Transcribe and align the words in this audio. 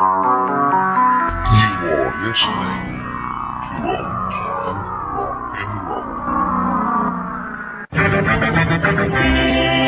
You 0.00 0.06
are 0.06 0.14
listening 2.22 3.02
to 3.74 3.82
Time 4.30 4.78
Rock. 5.88 6.06
And 7.90 9.87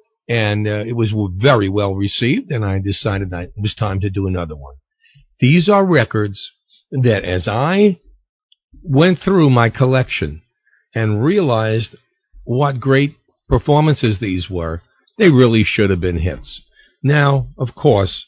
and 0.27 0.67
uh, 0.67 0.83
it 0.85 0.95
was 0.95 1.13
very 1.35 1.69
well 1.69 1.95
received, 1.95 2.51
and 2.51 2.63
I 2.63 2.79
decided 2.79 3.31
that 3.31 3.49
it 3.55 3.61
was 3.61 3.75
time 3.75 3.99
to 4.01 4.09
do 4.09 4.27
another 4.27 4.55
one. 4.55 4.75
These 5.39 5.67
are 5.67 5.85
records 5.85 6.51
that, 6.91 7.23
as 7.23 7.47
I 7.47 7.99
went 8.83 9.19
through 9.19 9.49
my 9.49 9.69
collection 9.69 10.41
and 10.93 11.23
realized 11.23 11.95
what 12.43 12.79
great 12.79 13.15
performances 13.49 14.19
these 14.19 14.49
were, 14.49 14.81
they 15.17 15.29
really 15.29 15.63
should 15.63 15.89
have 15.89 16.01
been 16.01 16.19
hits. 16.19 16.61
Now, 17.03 17.47
of 17.57 17.75
course, 17.75 18.25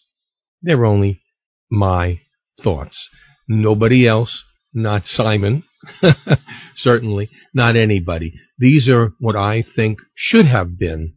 they're 0.61 0.85
only 0.85 1.21
my 1.69 2.21
thoughts. 2.61 3.09
Nobody 3.47 4.07
else, 4.07 4.43
not 4.73 5.05
Simon, 5.05 5.63
certainly, 6.75 7.29
not 7.53 7.75
anybody. 7.75 8.33
These 8.57 8.87
are 8.89 9.13
what 9.19 9.35
I 9.35 9.63
think 9.75 9.99
should 10.15 10.45
have 10.45 10.77
been 10.77 11.13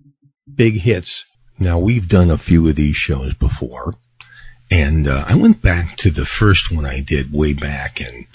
big 0.53 0.81
hits. 0.81 1.25
Now, 1.59 1.79
we've 1.79 2.09
done 2.09 2.31
a 2.31 2.39
few 2.39 2.67
of 2.69 2.77
these 2.77 2.97
shows 2.97 3.35
before, 3.35 3.97
and 4.71 5.09
uh, 5.09 5.25
I 5.27 5.35
went 5.35 5.61
back 5.63 5.97
to 5.99 6.11
the 6.11 6.27
first 6.27 6.71
one 6.71 6.85
I 6.85 7.01
did 7.01 7.33
way 7.33 7.55
back 7.55 8.01
in 8.01 8.27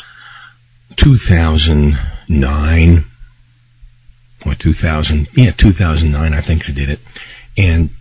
2009 0.97 3.05
or 4.45 4.55
2000, 4.55 5.27
yeah, 5.33 5.51
2009, 5.51 6.33
I 6.33 6.41
think 6.41 6.67
I 6.67 6.73
did 6.73 6.89
it. 6.89 6.99
And 7.57 7.91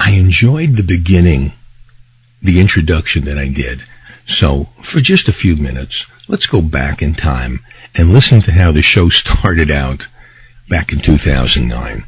I 0.00 0.12
enjoyed 0.12 0.76
the 0.76 0.82
beginning, 0.82 1.52
the 2.42 2.60
introduction 2.60 3.24
that 3.26 3.38
I 3.38 3.48
did. 3.48 3.82
So, 4.26 4.68
for 4.82 5.00
just 5.00 5.28
a 5.28 5.32
few 5.32 5.56
minutes, 5.56 6.04
let's 6.26 6.46
go 6.46 6.60
back 6.60 7.00
in 7.00 7.14
time 7.14 7.60
and 7.94 8.12
listen 8.12 8.40
to 8.42 8.52
how 8.52 8.72
the 8.72 8.82
show 8.82 9.08
started 9.24 9.70
out 9.70 10.08
back 10.68 10.92
in 10.92 10.98
2009. 10.98 12.04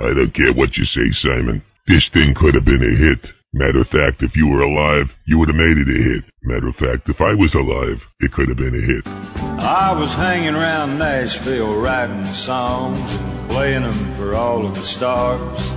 I 0.00 0.12
don't 0.12 0.34
care 0.34 0.52
what 0.54 0.76
you 0.76 0.84
say, 0.86 1.06
Simon. 1.22 1.62
This 1.86 2.02
thing 2.12 2.34
could 2.34 2.54
have 2.54 2.64
been 2.64 2.82
a 2.82 2.96
hit. 2.98 3.20
Matter 3.52 3.82
of 3.82 3.86
fact, 3.86 4.22
if 4.22 4.34
you 4.34 4.48
were 4.48 4.62
alive, 4.62 5.06
you 5.28 5.38
would 5.38 5.48
have 5.48 5.56
made 5.56 5.78
it 5.78 5.88
a 5.88 6.14
hit. 6.14 6.24
Matter 6.42 6.68
of 6.68 6.74
fact, 6.74 7.08
if 7.08 7.20
I 7.20 7.34
was 7.34 7.54
alive, 7.54 8.00
it 8.18 8.32
could 8.32 8.48
have 8.48 8.56
been 8.56 8.74
a 8.74 8.84
hit. 8.84 9.06
I 9.62 9.92
was 9.92 10.12
hanging 10.14 10.56
around 10.56 10.98
Nashville 10.98 11.80
writing 11.80 12.24
songs 12.24 12.98
and 12.98 13.50
playing 13.50 13.82
them 13.82 14.14
for 14.14 14.34
all 14.34 14.66
of 14.66 14.74
the 14.74 14.82
stars. 14.82 15.70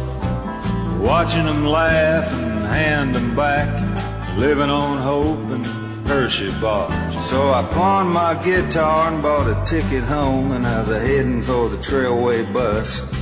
Watching 0.99 1.45
them 1.45 1.67
laugh 1.67 2.33
and 2.33 2.65
hand 2.65 3.13
them 3.13 3.35
back, 3.35 3.69
living 4.37 4.71
on 4.71 4.97
hope 4.97 5.37
and 5.51 5.63
Hershey 6.07 6.49
bars. 6.59 7.29
So 7.29 7.51
I 7.51 7.61
pawned 7.73 8.09
my 8.09 8.33
guitar 8.43 9.13
and 9.13 9.21
bought 9.21 9.47
a 9.47 9.63
ticket 9.65 10.03
home, 10.03 10.53
and 10.53 10.65
I 10.65 10.79
was 10.79 10.87
heading 10.87 11.43
for 11.43 11.69
the 11.69 11.77
Trailway 11.77 12.51
bus. 12.51 13.16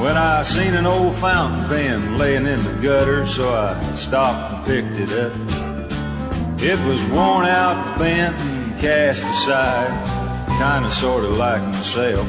When 0.00 0.16
I 0.16 0.42
seen 0.42 0.72
an 0.74 0.86
old 0.86 1.14
fountain 1.16 1.68
pen 1.68 2.16
laying 2.16 2.46
in 2.46 2.64
the 2.64 2.72
gutter, 2.80 3.26
so 3.26 3.52
I 3.52 3.78
stopped 3.92 4.54
and 4.54 4.64
picked 4.64 4.98
it 4.98 5.12
up. 5.12 5.32
It 6.58 6.78
was 6.88 7.04
worn 7.10 7.44
out, 7.44 7.98
bent, 7.98 8.34
and 8.34 8.80
cast 8.80 9.22
aside, 9.22 9.92
kinda 10.58 10.90
sorta 10.90 11.28
like 11.28 11.62
myself. 11.62 12.26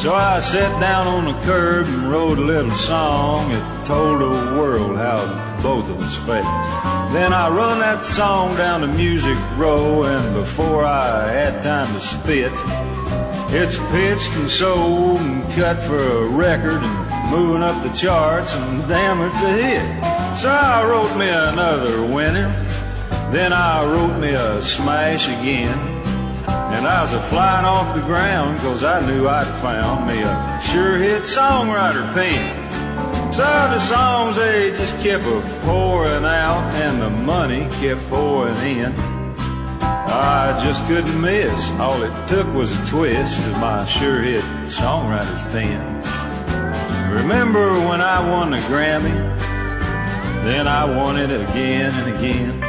So 0.00 0.14
I 0.14 0.38
sat 0.38 0.70
down 0.80 1.08
on 1.08 1.24
the 1.24 1.34
curb 1.44 1.88
and 1.88 2.12
wrote 2.12 2.38
a 2.38 2.42
little 2.42 2.70
song 2.70 3.50
that 3.50 3.84
told 3.84 4.20
the 4.20 4.28
world 4.56 4.96
how 4.96 5.18
both 5.60 5.90
of 5.90 6.00
us 6.00 6.14
felt. 6.26 6.46
Then 7.12 7.32
I 7.32 7.48
run 7.48 7.80
that 7.80 8.04
song 8.04 8.56
down 8.56 8.82
the 8.82 8.86
Music 8.86 9.36
Row, 9.56 10.04
and 10.04 10.32
before 10.32 10.84
I 10.84 11.28
had 11.28 11.60
time 11.60 11.92
to 11.94 11.98
spit, 11.98 12.52
it's 13.50 13.78
pitched 13.90 14.30
and 14.36 14.50
sold 14.50 15.20
and 15.20 15.42
cut 15.54 15.80
for 15.82 15.96
a 15.96 16.26
record 16.26 16.82
and 16.82 17.30
moving 17.30 17.62
up 17.62 17.82
the 17.82 17.90
charts, 17.90 18.54
and 18.54 18.86
damn, 18.88 19.20
it's 19.22 19.40
a 19.42 19.52
hit. 19.52 20.36
So 20.36 20.48
I 20.50 20.86
wrote 20.86 21.16
me 21.16 21.28
another 21.28 22.02
winner, 22.02 22.48
then 23.32 23.52
I 23.52 23.84
wrote 23.84 24.18
me 24.18 24.30
a 24.30 24.62
smash 24.62 25.28
again. 25.28 25.78
And 26.48 26.86
I 26.86 27.02
was 27.02 27.12
a 27.12 27.20
flying 27.20 27.64
off 27.66 27.94
the 27.94 28.02
ground, 28.02 28.58
cause 28.60 28.84
I 28.84 29.04
knew 29.06 29.28
I'd 29.28 29.46
found 29.60 30.06
me 30.06 30.22
a 30.22 30.60
sure 30.62 30.98
hit 30.98 31.22
songwriter 31.22 32.12
pen. 32.14 33.32
So 33.32 33.42
the 33.42 33.78
songs, 33.78 34.36
they 34.36 34.70
just 34.70 34.98
kept 35.00 35.24
a 35.24 35.40
pouring 35.62 36.24
out, 36.24 36.70
and 36.74 37.00
the 37.00 37.10
money 37.10 37.68
kept 37.80 38.06
pouring 38.08 38.56
in. 38.56 39.17
I 40.20 40.60
just 40.64 40.84
couldn't 40.86 41.20
miss. 41.20 41.70
All 41.78 42.02
it 42.02 42.28
took 42.28 42.52
was 42.52 42.72
a 42.72 42.86
twist 42.86 43.38
of 43.46 43.58
my 43.60 43.84
sure 43.84 44.20
hit 44.20 44.42
songwriter's 44.66 45.52
pen. 45.52 45.80
Remember 47.12 47.72
when 47.88 48.00
I 48.00 48.28
won 48.28 48.50
the 48.50 48.58
Grammy? 48.58 49.14
Then 50.44 50.66
I 50.66 50.84
won 50.84 51.18
it 51.18 51.30
again 51.30 51.94
and 51.94 52.16
again. 52.16 52.60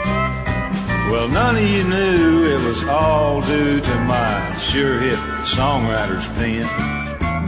Well, 1.11 1.27
none 1.27 1.55
of 1.55 1.63
you 1.63 1.83
knew 1.85 2.55
it 2.55 2.63
was 2.63 2.83
all 2.83 3.41
due 3.41 3.81
to 3.81 3.95
my 4.01 4.55
sure 4.57 4.99
hit 4.99 5.17
songwriter's 5.43 6.27
pen. 6.37 6.65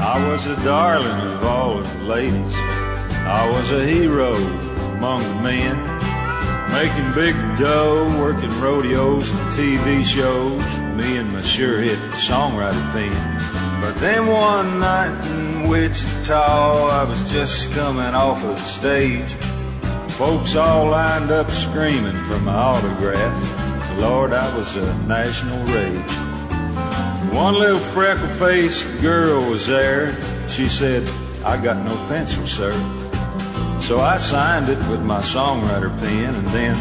I 0.02 0.28
was 0.30 0.48
a 0.48 0.56
darling 0.64 1.28
of 1.28 1.44
all 1.44 1.78
of 1.78 2.00
the 2.00 2.04
ladies. 2.06 2.54
I 2.56 3.48
was 3.56 3.72
a 3.72 3.86
hero 3.86 4.34
among 4.96 5.22
the 5.22 5.42
men. 5.44 5.91
Making 6.72 7.12
big 7.14 7.36
dough, 7.58 8.18
working 8.20 8.50
rodeos 8.62 9.30
and 9.30 9.54
TV 9.54 10.06
shows. 10.06 10.64
Me 10.96 11.18
and 11.18 11.32
my 11.34 11.42
sure 11.42 11.82
hit 11.82 12.00
songwriter 12.14 12.92
pen. 12.94 13.82
But 13.82 13.96
then 13.96 14.28
one 14.28 14.80
night 14.80 15.26
in 15.32 15.68
Wichita, 15.68 16.88
I 16.90 17.04
was 17.04 17.32
just 17.32 17.72
coming 17.74 18.16
off 18.16 18.44
of 18.44 18.56
the 18.56 18.64
stage. 18.64 19.34
Folks 20.14 20.56
all 20.56 20.88
lined 20.90 21.32
up 21.32 21.52
screaming 21.52 22.16
for 22.26 22.40
my 22.40 22.54
autograph. 22.54 24.00
Lord, 24.00 24.34
I 24.34 24.56
was 24.56 24.76
a 24.78 24.98
national 25.08 25.64
rage. 25.66 26.32
One 27.34 27.56
little 27.56 27.80
freckle 27.80 28.28
faced 28.28 28.86
girl 29.02 29.50
was 29.50 29.68
there. 29.68 30.16
She 30.48 30.68
said, 30.68 31.10
I 31.44 31.62
got 31.62 31.84
no 31.84 31.96
pencil, 32.08 32.48
sir. 32.48 32.72
So 33.92 34.00
I 34.00 34.16
signed 34.16 34.70
it 34.70 34.78
with 34.90 35.02
my 35.02 35.20
songwriter 35.20 35.92
pen 36.00 36.34
and 36.34 36.48
then 36.56 36.76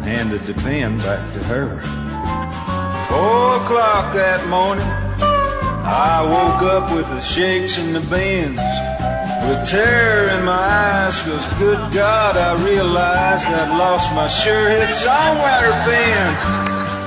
handed 0.00 0.40
the 0.44 0.54
pen 0.54 0.96
back 0.96 1.30
to 1.34 1.44
her. 1.44 1.78
Four 3.12 3.60
o'clock 3.60 4.14
that 4.14 4.40
morning, 4.48 4.88
I 5.84 6.24
woke 6.24 6.62
up 6.72 6.90
with 6.96 7.06
the 7.10 7.20
shakes 7.20 7.76
and 7.76 7.94
the 7.94 8.00
bends, 8.08 8.64
with 9.44 9.68
terror 9.68 10.30
in 10.30 10.42
my 10.46 10.56
eyes, 10.56 11.20
cause 11.20 11.46
good 11.58 11.92
God, 11.92 12.38
I 12.38 12.56
realized 12.64 13.44
I'd 13.44 13.76
lost 13.76 14.10
my 14.14 14.26
sure 14.26 14.70
hit 14.70 14.88
songwriter 14.88 15.76
pen. 15.84 16.34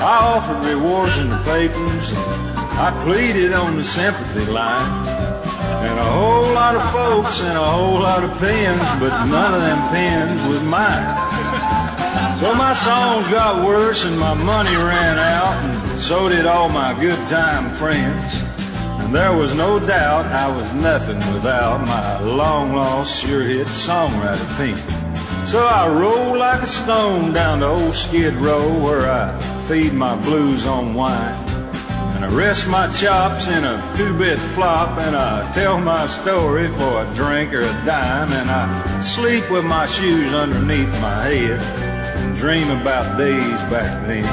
I 0.06 0.38
offered 0.38 0.70
rewards 0.70 1.18
in 1.18 1.32
the 1.32 1.42
papers, 1.50 2.14
I 2.78 2.94
pleaded 3.04 3.54
on 3.54 3.76
the 3.76 3.84
sympathy 3.84 4.46
line. 4.46 5.15
And 5.86 6.00
a 6.00 6.04
whole 6.04 6.54
lot 6.54 6.76
of 6.76 6.92
folks 6.92 7.42
and 7.42 7.58
a 7.58 7.64
whole 7.64 8.00
lot 8.00 8.24
of 8.24 8.32
pens, 8.40 8.82
but 9.00 9.26
none 9.26 9.54
of 9.54 9.62
them 9.62 9.80
pens 9.90 10.42
was 10.52 10.64
mine. 10.64 11.06
So 12.40 12.54
my 12.56 12.74
songs 12.74 13.28
got 13.30 13.64
worse 13.66 14.04
and 14.04 14.20
my 14.20 14.34
money 14.34 14.76
ran 14.76 15.18
out, 15.20 15.54
and 15.64 16.02
so 16.02 16.28
did 16.28 16.46
all 16.46 16.70
my 16.70 17.00
good 17.00 17.20
time 17.30 17.70
friends. 17.70 18.44
And 19.00 19.14
there 19.14 19.38
was 19.38 19.54
no 19.54 19.80
doubt 19.80 20.26
I 20.26 20.48
was 20.58 20.74
nothing 20.74 21.20
without 21.34 21.86
my 21.86 22.20
long 22.22 22.74
lost 22.74 23.22
sure 23.22 23.44
hit 23.44 23.68
songwriter 23.68 24.58
pen. 24.58 24.78
So 25.46 25.60
I 25.66 25.88
roll 25.88 26.36
like 26.36 26.64
a 26.64 26.68
stone 26.68 27.32
down 27.32 27.60
to 27.60 27.68
old 27.68 27.94
Skid 27.94 28.34
Row 28.34 28.68
where 28.84 29.10
I 29.10 29.40
feed 29.68 29.94
my 29.94 30.16
blues 30.24 30.66
on 30.66 30.96
wine. 30.96 31.45
I 32.26 32.28
rest 32.30 32.68
my 32.68 32.92
chops 32.92 33.46
in 33.46 33.64
a 33.64 33.94
two-bit 33.96 34.40
flop 34.56 34.98
and 34.98 35.16
I 35.16 35.52
tell 35.54 35.80
my 35.80 36.08
story 36.08 36.70
for 36.70 37.04
a 37.04 37.14
drink 37.14 37.54
or 37.54 37.62
a 37.62 37.86
dime 37.86 38.34
and 38.34 38.50
I 38.50 39.00
sleep 39.02 39.48
with 39.52 39.64
my 39.64 39.86
shoes 39.86 40.34
underneath 40.34 40.90
my 41.04 41.22
head 41.22 41.60
and 42.18 42.36
dream 42.36 42.72
about 42.72 43.20
days 43.20 43.60
back 43.70 44.08
then 44.08 44.24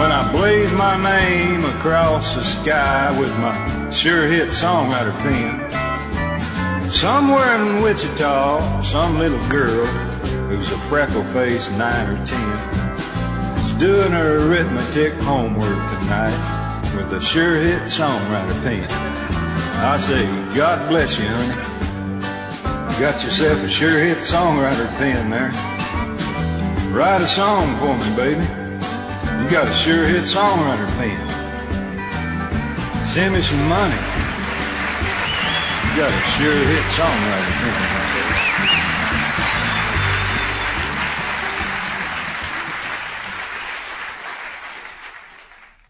when 0.00 0.10
I 0.10 0.32
blaze 0.32 0.72
my 0.72 0.96
name 1.02 1.66
across 1.76 2.34
the 2.34 2.42
sky 2.42 3.14
with 3.20 3.38
my 3.40 3.90
sure 3.90 4.26
hit 4.26 4.48
songwriter 4.48 5.14
pen. 5.20 6.90
Somewhere 6.90 7.56
in 7.56 7.82
Wichita, 7.82 8.80
some 8.84 9.18
little 9.18 9.48
girl 9.50 9.84
who's 10.48 10.72
a 10.72 10.78
freckle-faced 10.88 11.72
nine 11.72 12.08
or 12.08 12.24
ten 12.24 13.58
is 13.58 13.72
doing 13.72 14.12
her 14.12 14.48
arithmetic 14.48 15.12
homework 15.20 15.76
tonight 15.90 16.61
with 16.96 17.12
a 17.12 17.20
sure 17.20 17.56
hit 17.56 17.82
songwriter 17.82 18.62
pen. 18.62 18.90
I 19.84 19.96
say, 19.96 20.24
God 20.54 20.88
bless 20.88 21.18
you, 21.18 21.26
honey. 21.26 21.72
You 22.92 23.00
got 23.00 23.24
yourself 23.24 23.62
a 23.64 23.68
sure 23.68 23.98
hit 23.98 24.18
songwriter 24.18 24.88
pen 24.98 25.30
there. 25.30 25.50
Write 26.92 27.22
a 27.22 27.26
song 27.26 27.76
for 27.78 27.96
me, 27.96 28.16
baby. 28.16 28.42
You 29.42 29.50
got 29.50 29.66
a 29.66 29.72
sure 29.72 30.06
hit 30.06 30.24
songwriter 30.24 30.88
pen. 30.98 31.18
Send 33.06 33.34
me 33.34 33.40
some 33.40 33.66
money. 33.68 33.96
You 35.88 35.96
got 35.96 36.12
a 36.12 36.22
sure 36.36 36.54
hit 36.54 36.84
songwriter 36.92 37.52
pen. 37.62 37.91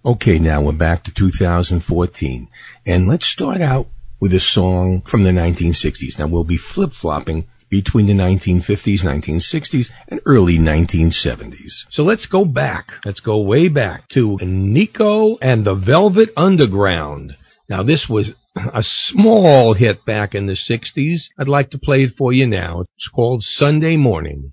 Okay, 0.04 0.40
now 0.40 0.60
we're 0.60 0.72
back 0.72 1.04
to 1.04 1.14
2014. 1.14 2.48
And 2.84 3.06
let's 3.06 3.24
start 3.24 3.60
out 3.60 3.86
with 4.18 4.34
a 4.34 4.40
song 4.40 5.02
from 5.02 5.22
the 5.22 5.30
1960s. 5.30 6.18
Now 6.18 6.26
we'll 6.26 6.42
be 6.42 6.56
flip-flopping 6.56 7.46
between 7.68 8.06
the 8.06 8.12
1950s, 8.12 9.02
1960s, 9.02 9.90
and 10.08 10.20
early 10.26 10.58
1970s. 10.58 11.86
So 11.92 12.02
let's 12.02 12.26
go 12.26 12.44
back. 12.44 12.88
Let's 13.04 13.20
go 13.20 13.42
way 13.42 13.68
back 13.68 14.08
to 14.14 14.38
Nico 14.42 15.36
and 15.40 15.64
the 15.64 15.74
Velvet 15.74 16.30
Underground. 16.36 17.36
Now 17.68 17.84
this 17.84 18.06
was 18.10 18.32
a 18.56 18.82
small 18.82 19.72
hit 19.74 20.04
back 20.04 20.34
in 20.34 20.46
the 20.46 20.58
60s. 20.68 21.18
I'd 21.38 21.46
like 21.46 21.70
to 21.70 21.78
play 21.78 22.02
it 22.02 22.14
for 22.18 22.32
you 22.32 22.48
now. 22.48 22.80
It's 22.80 23.08
called 23.14 23.44
Sunday 23.44 23.96
Morning. 23.96 24.52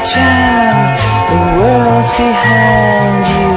Out, 0.00 0.96
the 1.28 1.36
world's 1.60 2.08
behind 2.16 3.20
you. 3.36 3.52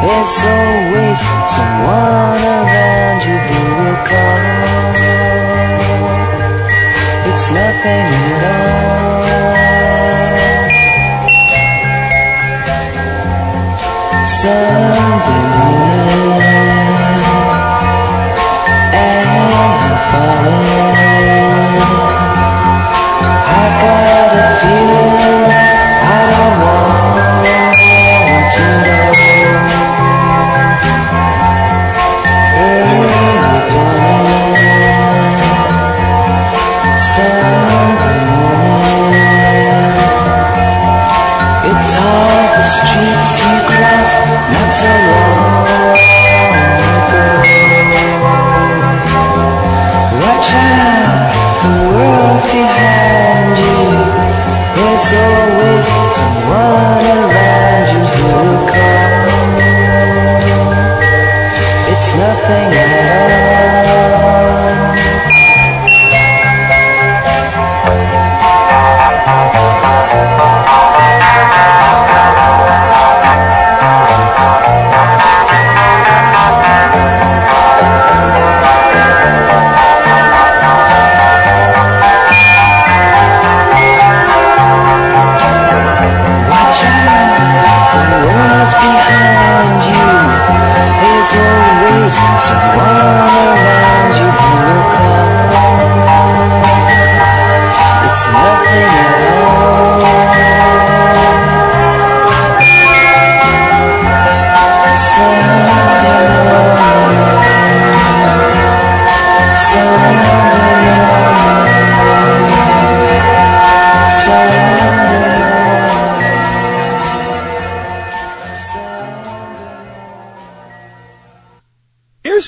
There's 0.00 0.36
always 0.56 1.20
someone 1.52 2.40
around 2.56 3.20
you 3.28 3.36
who 3.48 3.60
will 3.76 4.00
call. 4.08 4.40
It's 7.28 7.46
nothing 7.52 8.08
at 8.32 8.42
all. 8.48 8.88
Sunday 14.40 16.47
always 55.14 55.86
someone 56.18 57.06
around 57.16 57.88
you 57.94 58.32
call. 58.70 59.08
It's 61.92 62.08
nothing 62.14 62.87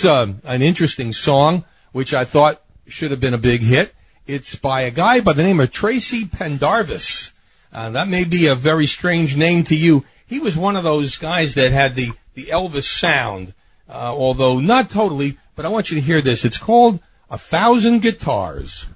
Here's 0.00 0.10
uh, 0.10 0.32
an 0.44 0.62
interesting 0.62 1.12
song, 1.12 1.66
which 1.92 2.14
I 2.14 2.24
thought 2.24 2.62
should 2.86 3.10
have 3.10 3.20
been 3.20 3.34
a 3.34 3.38
big 3.38 3.60
hit. 3.60 3.94
It's 4.26 4.54
by 4.54 4.82
a 4.82 4.90
guy 4.90 5.20
by 5.20 5.34
the 5.34 5.42
name 5.42 5.60
of 5.60 5.70
Tracy 5.70 6.26
Pendarvis. 6.26 7.32
Uh, 7.70 7.90
that 7.90 8.08
may 8.08 8.24
be 8.24 8.46
a 8.46 8.54
very 8.54 8.86
strange 8.86 9.36
name 9.36 9.62
to 9.64 9.76
you. 9.76 10.06
He 10.26 10.38
was 10.38 10.56
one 10.56 10.74
of 10.74 10.84
those 10.84 11.18
guys 11.18 11.52
that 11.52 11.72
had 11.72 11.96
the, 11.96 12.12
the 12.32 12.46
Elvis 12.46 12.84
sound, 12.84 13.52
uh, 13.90 14.14
although 14.16 14.58
not 14.58 14.88
totally, 14.88 15.36
but 15.54 15.66
I 15.66 15.68
want 15.68 15.90
you 15.90 15.96
to 15.96 16.06
hear 16.06 16.22
this. 16.22 16.46
It's 16.46 16.56
called 16.56 17.00
A 17.28 17.36
Thousand 17.36 18.00
Guitars. 18.00 18.86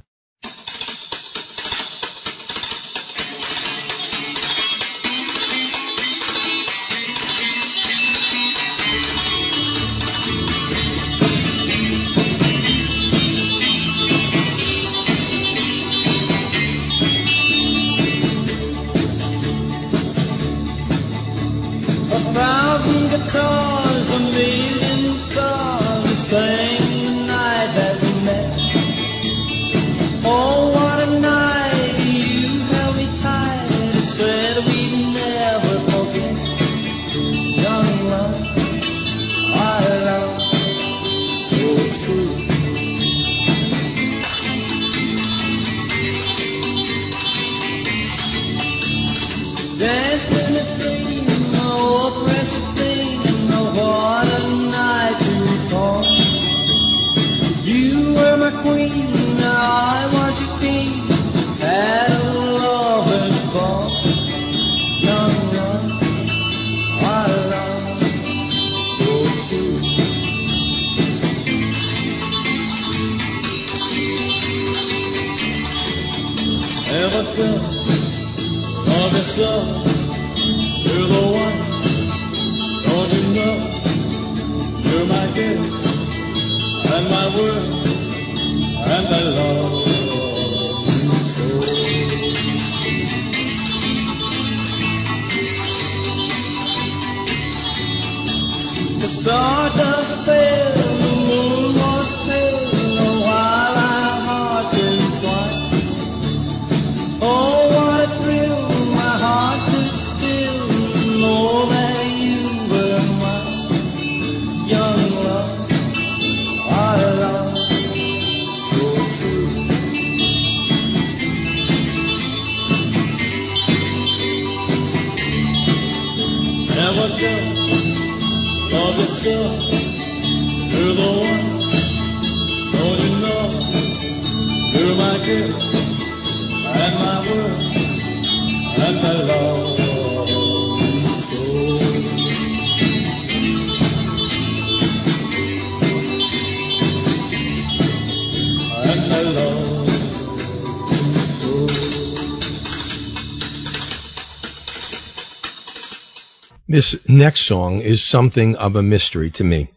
Next 157.25 157.49
song 157.49 157.81
is 157.81 158.07
something 158.11 158.55
of 158.57 158.77
a 158.77 158.83
mystery 158.83 159.31
to 159.31 159.43
me. 159.43 159.71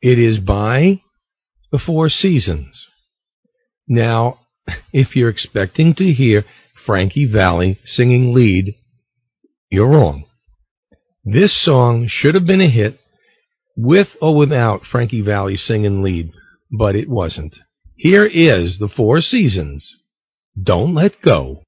It 0.00 0.18
is 0.18 0.38
by 0.38 1.02
The 1.70 1.78
Four 1.78 2.08
Seasons. 2.08 2.86
Now, 3.86 4.38
if 4.92 5.14
you're 5.14 5.28
expecting 5.28 5.94
to 5.96 6.10
hear 6.10 6.46
Frankie 6.86 7.30
Valli 7.30 7.78
singing 7.84 8.32
lead, 8.32 8.74
you're 9.70 9.90
wrong. 9.90 10.24
This 11.24 11.54
song 11.62 12.06
should 12.08 12.34
have 12.34 12.46
been 12.46 12.62
a 12.62 12.70
hit 12.70 12.98
with 13.76 14.08
or 14.22 14.34
without 14.34 14.86
Frankie 14.90 15.20
Valli 15.20 15.56
singing 15.56 16.02
lead, 16.02 16.32
but 16.72 16.96
it 16.96 17.10
wasn't. 17.10 17.54
Here 17.96 18.24
is 18.24 18.78
The 18.78 18.88
Four 18.88 19.20
Seasons. 19.20 19.86
Don't 20.56 20.94
let 20.94 21.20
go. 21.20 21.64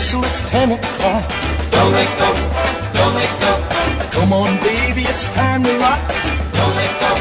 Whistle, 0.00 0.24
it's 0.24 0.40
ten 0.48 0.72
o'clock. 0.72 1.24
Don't 1.70 1.92
let 1.92 2.10
go, 2.20 2.30
don't 2.96 3.14
let 3.20 3.32
go. 3.44 3.52
Come 4.16 4.32
on, 4.32 4.56
baby, 4.64 5.02
it's 5.12 5.24
time 5.36 5.62
to 5.62 5.72
rock. 5.76 6.00
Don't 6.56 6.74
let 6.80 6.92
go, 7.04 7.12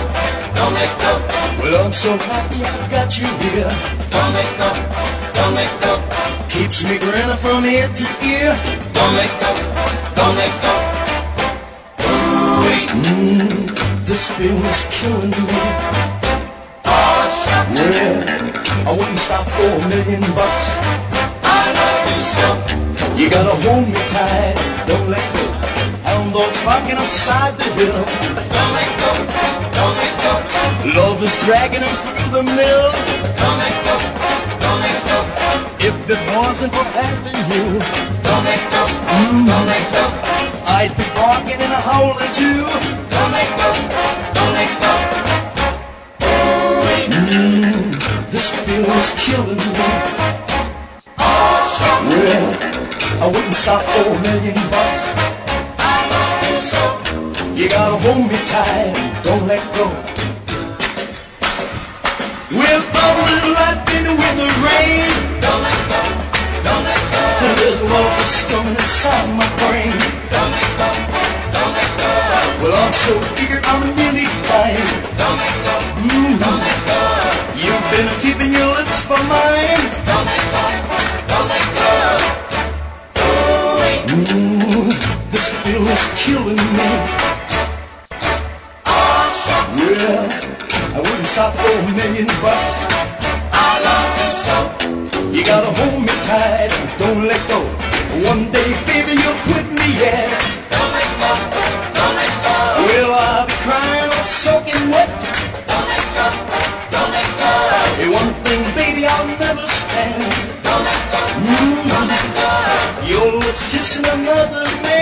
don't 0.55 0.73
let 0.79 0.91
go. 1.03 1.13
Well, 1.59 1.85
I'm 1.85 1.91
so 1.91 2.11
happy 2.31 2.59
I've 2.63 2.89
got 2.89 3.09
you 3.19 3.27
here. 3.43 3.71
Don't 4.15 4.31
let 4.37 4.51
go, 4.61 4.69
don't 5.37 5.55
let 5.59 5.71
go. 5.83 5.93
Keeps 6.47 6.77
me 6.87 6.95
grinning 7.03 7.41
from 7.43 7.65
ear 7.65 7.87
to 7.99 8.05
ear. 8.23 8.51
Don't 8.95 9.13
let 9.19 9.31
go, 9.43 9.51
don't 10.17 10.35
let 10.41 10.53
go. 10.63 10.75
Mm, 12.95 14.05
this 14.07 14.23
feeling's 14.35 14.81
killing 14.95 15.35
me. 15.47 15.59
Yeah, 17.75 18.87
I 18.87 18.91
wouldn't 18.97 19.19
stop 19.19 19.45
for 19.47 19.67
a 19.67 19.87
million 19.89 20.21
bucks. 20.33 21.08
Love 22.09 23.17
you 23.19 23.29
gotta 23.29 23.55
hold 23.63 23.85
me 23.87 24.01
tight, 24.15 24.55
don't 24.87 25.09
let 25.09 25.25
go. 25.33 25.43
Hound 26.07 26.33
dogs 26.33 26.61
barking 26.63 26.97
upside 26.97 27.53
the 27.59 27.67
hill. 27.77 28.03
Don't 28.55 28.73
let 28.79 28.91
go, 29.03 29.11
don't 29.77 29.95
let 29.99 30.13
go. 30.23 30.33
Love 30.95 31.23
is 31.23 31.35
dragging 31.45 31.83
him 31.83 31.95
through 32.03 32.29
the 32.37 32.43
mill. 32.43 32.87
Don't 33.39 33.57
let 33.59 33.75
go, 33.87 33.95
don't 34.63 34.79
let 34.85 34.99
go. 35.09 35.19
If 35.87 35.95
it 36.09 36.21
wasn't 36.35 36.71
for 36.73 36.87
having 36.97 37.39
you, 37.51 37.65
don't 38.23 38.43
let 38.47 38.63
go, 38.71 38.83
don't 39.45 39.67
let 39.67 39.85
go. 39.91 40.05
I'd 40.79 40.93
be 40.95 41.05
barking 41.13 41.59
in 41.59 41.71
a 41.71 41.81
hole 41.89 42.15
or 42.15 42.29
two. 42.39 42.63
Don't 43.13 43.31
let 43.35 43.49
go, 43.59 43.69
don't 44.37 44.53
let 44.57 44.71
go. 44.79 44.93
Mm, 47.11 48.31
this 48.31 48.49
feeling's 48.63 49.11
killing 49.19 49.57
me. 49.57 50.18
Well, 51.79 52.47
I 53.23 53.27
wouldn't 53.31 53.55
stop 53.55 53.81
for 53.81 54.11
a 54.11 54.19
million 54.19 54.55
bucks. 54.67 55.03
I 55.79 55.97
love 56.11 56.43
you 56.51 56.59
so. 56.71 56.83
You 57.55 57.69
gotta 57.69 57.95
hold 58.03 58.27
me 58.27 58.39
tight, 58.51 58.91
don't 59.23 59.47
let 59.47 59.63
go. 59.75 59.87
We're 62.51 62.83
bubbling 62.91 63.55
right 63.55 63.79
in 63.95 64.03
the 64.11 64.49
rain. 64.59 65.07
Don't 65.39 65.61
let 65.63 65.81
go, 65.87 66.03
don't 66.67 66.83
let 66.83 67.01
go. 67.15 67.23
There's 67.59 67.79
love 67.87 68.11
that's 68.19 68.35
strumming 68.43 68.75
inside 68.75 69.27
my 69.39 69.47
brain. 69.63 69.95
Don't 70.27 70.51
let 70.51 70.69
go, 70.75 70.89
don't 71.55 71.71
let 71.79 71.91
go. 71.95 72.11
Well, 72.59 72.75
I'm 72.75 72.91
so 72.91 73.15
eager, 73.39 73.61
I'm 73.63 73.87
nearly 73.95 74.27
dying. 74.51 74.89
Don't 75.15 75.37
let 75.39 75.55
go, 75.63 75.75
mm-hmm. 75.95 76.43
don't 76.43 76.59
let 76.59 76.79
go. 76.91 76.99
You've 77.55 77.87
been 77.87 78.09
keeping 78.19 78.51
bullets 78.51 78.99
for 79.07 79.21
mine. 79.31 79.78
Feeling's 85.89 86.05
killing 86.21 86.65
me. 86.77 86.91
Well, 89.75 90.29
I 90.93 90.99
wouldn't 91.01 91.27
stop 91.27 91.53
for 91.55 91.71
a 91.71 91.91
million 91.95 92.27
bucks. 92.41 92.75
I 93.53 93.71
love 93.87 94.11
you 94.19 94.31
so. 94.45 94.57
You 95.33 95.45
gotta 95.45 95.71
hold 95.71 96.01
me 96.01 96.13
tight 96.27 96.71
don't 96.99 97.27
let 97.27 97.41
go. 97.47 97.59
One 98.27 98.51
day, 98.51 98.69
baby, 98.85 99.13
you'll 99.21 99.39
quit 99.47 99.65
me, 99.71 99.87
yeah. 100.01 100.29
Don't 100.69 100.91
let 100.93 101.11
go, 101.21 101.31
don't 101.97 102.15
let 102.19 102.33
go. 102.45 102.55
Well, 102.85 103.11
I'll 103.13 103.47
be 103.47 103.53
crying 103.65 104.09
or 104.09 104.25
soaking 104.25 104.85
wet. 104.91 105.09
Don't 105.69 105.87
let 105.89 106.05
go, 106.17 106.27
don't 106.93 107.11
let 107.15 107.29
go. 107.39 107.51
Hey, 107.97 108.09
one 108.09 108.33
thing, 108.43 108.61
baby, 108.75 109.07
I'll 109.07 109.27
never 109.39 109.65
stand. 109.65 110.33
Don't 110.65 110.83
let 110.83 111.01
go, 111.13 111.21
don't 111.91 112.07
let 112.13 112.25
go. 112.37 112.49
Mm. 112.49 113.09
Your 113.09 113.31
lips 113.39 113.63
kissing 113.71 114.05
another 114.05 114.65
man. 114.83 114.98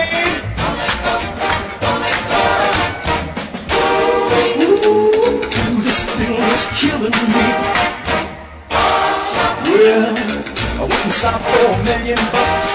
Stop 11.18 11.42
for 11.42 11.74
a 11.74 11.84
million 11.84 12.22
bucks. 12.32 12.66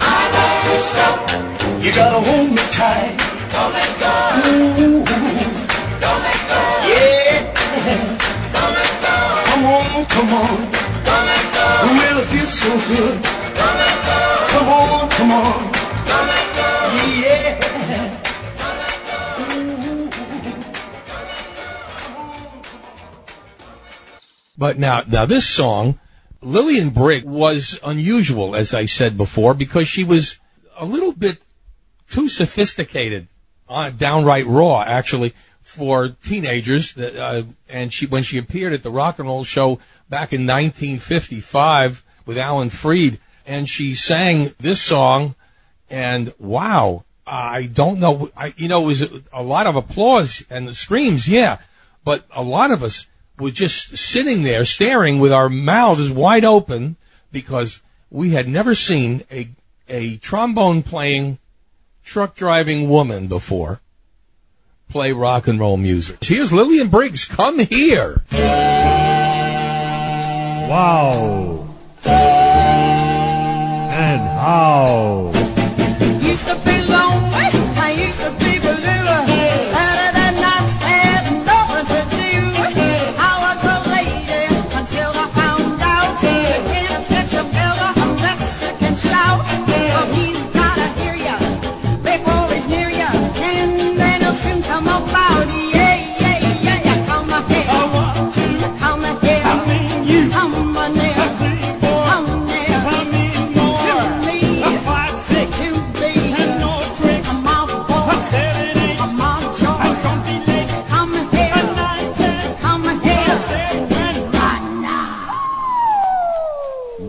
I 0.00 0.16
love 0.32 0.64
you 0.64 0.80
so. 0.96 1.06
You 1.84 1.90
gotta 1.94 2.20
hold 2.24 2.48
me 2.48 2.64
tight. 2.72 3.12
Don't 3.52 3.72
let 3.76 3.92
go. 4.00 4.12
Ooh, 4.48 5.04
don't 6.00 6.20
let 6.24 6.40
go. 6.48 6.60
Yeah. 6.88 7.44
Don't 8.56 8.72
let 8.80 8.92
go. 9.04 9.16
Come 9.48 9.64
on, 9.76 10.06
come 10.08 10.32
on. 10.40 10.56
Don't 11.04 11.26
let 11.28 11.44
go. 11.52 11.66
Well, 12.00 12.16
it 12.16 12.26
feels 12.32 12.48
so 12.48 12.72
good. 12.88 13.16
Don't. 13.60 13.86
Come 14.52 14.68
on, 14.68 15.10
come 15.10 15.32
on. 15.32 15.60
Yeah. 17.20 17.60
But 24.56 24.78
now, 24.78 25.02
now 25.06 25.26
this 25.26 25.46
song, 25.46 25.98
Lillian 26.46 26.90
Briggs 26.90 27.26
was 27.26 27.80
unusual, 27.82 28.54
as 28.54 28.72
I 28.72 28.86
said 28.86 29.16
before, 29.16 29.52
because 29.52 29.88
she 29.88 30.04
was 30.04 30.38
a 30.76 30.84
little 30.84 31.10
bit 31.12 31.38
too 32.08 32.28
sophisticated, 32.28 33.26
uh, 33.68 33.90
downright 33.90 34.46
raw, 34.46 34.82
actually, 34.82 35.34
for 35.60 36.10
teenagers. 36.10 36.96
Uh, 36.96 37.42
and 37.68 37.92
she, 37.92 38.06
when 38.06 38.22
she 38.22 38.38
appeared 38.38 38.72
at 38.72 38.84
the 38.84 38.92
Rock 38.92 39.18
and 39.18 39.26
Roll 39.26 39.42
Show 39.42 39.80
back 40.08 40.32
in 40.32 40.46
1955 40.46 42.04
with 42.26 42.38
Alan 42.38 42.70
Freed, 42.70 43.18
and 43.44 43.68
she 43.68 43.96
sang 43.96 44.54
this 44.60 44.80
song, 44.80 45.34
and 45.90 46.32
wow, 46.38 47.04
I 47.26 47.66
don't 47.66 47.98
know, 47.98 48.30
I, 48.36 48.54
you 48.56 48.68
know, 48.68 48.84
it 48.84 48.86
was 48.86 49.22
a 49.32 49.42
lot 49.42 49.66
of 49.66 49.74
applause 49.74 50.44
and 50.48 50.68
the 50.68 50.76
screams, 50.76 51.28
yeah, 51.28 51.58
but 52.04 52.24
a 52.30 52.42
lot 52.42 52.70
of 52.70 52.84
us 52.84 53.08
were 53.38 53.50
just 53.50 53.96
sitting 53.96 54.42
there 54.42 54.64
staring 54.64 55.18
with 55.18 55.32
our 55.32 55.48
mouths 55.48 56.10
wide 56.10 56.44
open 56.44 56.96
because 57.32 57.80
we 58.10 58.30
had 58.30 58.48
never 58.48 58.74
seen 58.74 59.22
a 59.30 59.48
a 59.88 60.16
trombone 60.16 60.82
playing 60.82 61.38
truck 62.04 62.34
driving 62.34 62.88
woman 62.88 63.26
before 63.28 63.80
play 64.88 65.12
rock 65.12 65.46
and 65.48 65.60
roll 65.60 65.76
music. 65.76 66.18
Here's 66.22 66.52
Lillian 66.52 66.88
Briggs. 66.88 67.26
Come 67.26 67.58
here. 67.58 68.22
Wow. 70.68 71.68
And 73.92 74.20
how. 74.20 75.32
Used 76.20 76.46
to 76.46 76.54
be 76.64 76.80
lonely, 76.86 77.55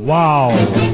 Wow. 0.08 0.87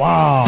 Wow. 0.00 0.39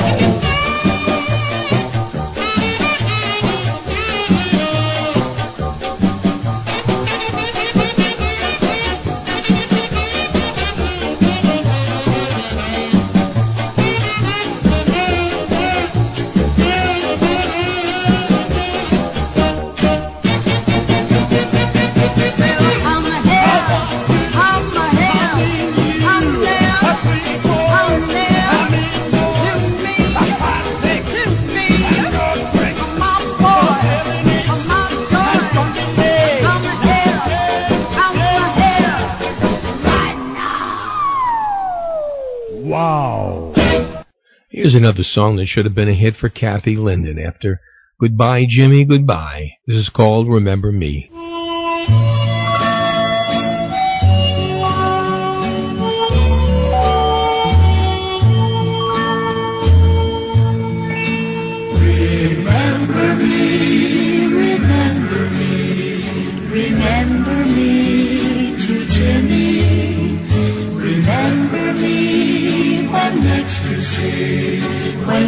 Here's 44.72 44.80
another 44.80 45.02
song 45.02 45.37
that 45.37 45.48
should 45.48 45.66
have 45.66 45.74
been 45.74 45.90
a 45.90 45.94
hit 45.94 46.16
for 46.16 46.30
Kathy 46.30 46.76
Linden 46.76 47.18
after 47.18 47.61
Goodbye, 48.00 48.46
Jimmy, 48.48 48.87
Goodbye. 48.87 49.50
This 49.66 49.76
is 49.76 49.90
called 49.90 50.30
Remember 50.30 50.72
Me. 50.72 51.11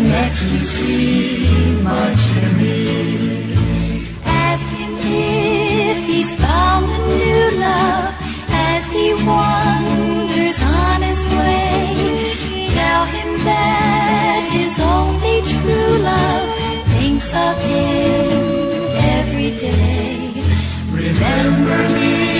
Next 0.03 0.43
you 0.51 0.65
see 0.65 1.81
my 1.83 2.11
me. 2.59 3.55
ask 4.25 4.69
him 4.81 4.93
if 4.99 5.99
he's 6.05 6.35
found 6.35 6.85
a 6.87 6.99
new 6.99 7.61
love 7.61 8.15
as 8.51 8.85
he 8.91 9.15
wanders 9.25 10.61
on 10.63 11.01
his 11.01 11.23
way. 11.39 12.69
Tell 12.75 13.05
him 13.05 13.31
that 13.45 14.41
his 14.51 14.75
only 14.81 15.37
true 15.53 15.99
love 16.11 16.49
thinks 16.99 17.29
of 17.33 17.57
him 17.63 18.27
every 19.17 19.51
day. 19.59 20.33
Remember 20.91 21.89
me. 22.01 22.34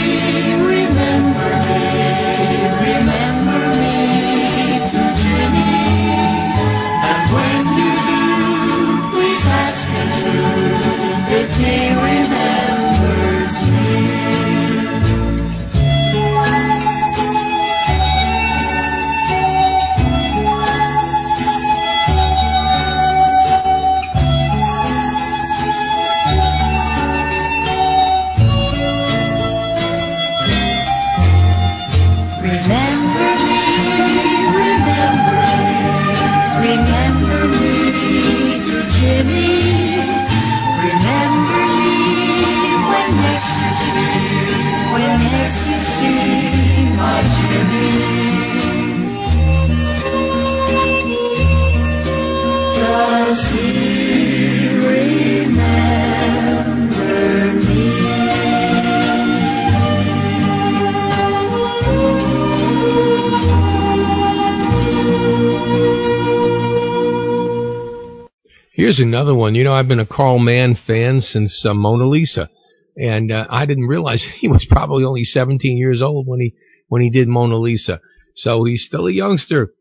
Here's 68.85 69.01
another 69.01 69.35
one. 69.35 69.55
You 69.55 69.65
know, 69.65 69.73
I've 69.73 69.89
been 69.89 69.99
a 69.99 70.05
Carl 70.05 70.39
Mann 70.39 70.77
fan 70.87 71.23
since 71.23 71.65
uh, 71.67 71.73
Mona 71.73 72.05
Lisa, 72.05 72.51
and 72.99 73.33
uh, 73.33 73.47
I 73.49 73.65
didn't 73.65 73.87
realize 73.87 74.23
he 74.41 74.47
was 74.47 74.67
probably 74.69 75.05
only 75.05 75.25
17 75.25 75.79
years 75.79 76.03
old 76.03 76.27
when 76.27 76.39
he 76.39 76.55
when 76.89 77.01
he 77.01 77.09
did 77.09 77.27
Mona 77.27 77.57
Lisa. 77.57 78.03
So 78.37 78.65
he's 78.65 78.85
still 78.87 79.07
a 79.07 79.11
youngster, 79.11 79.73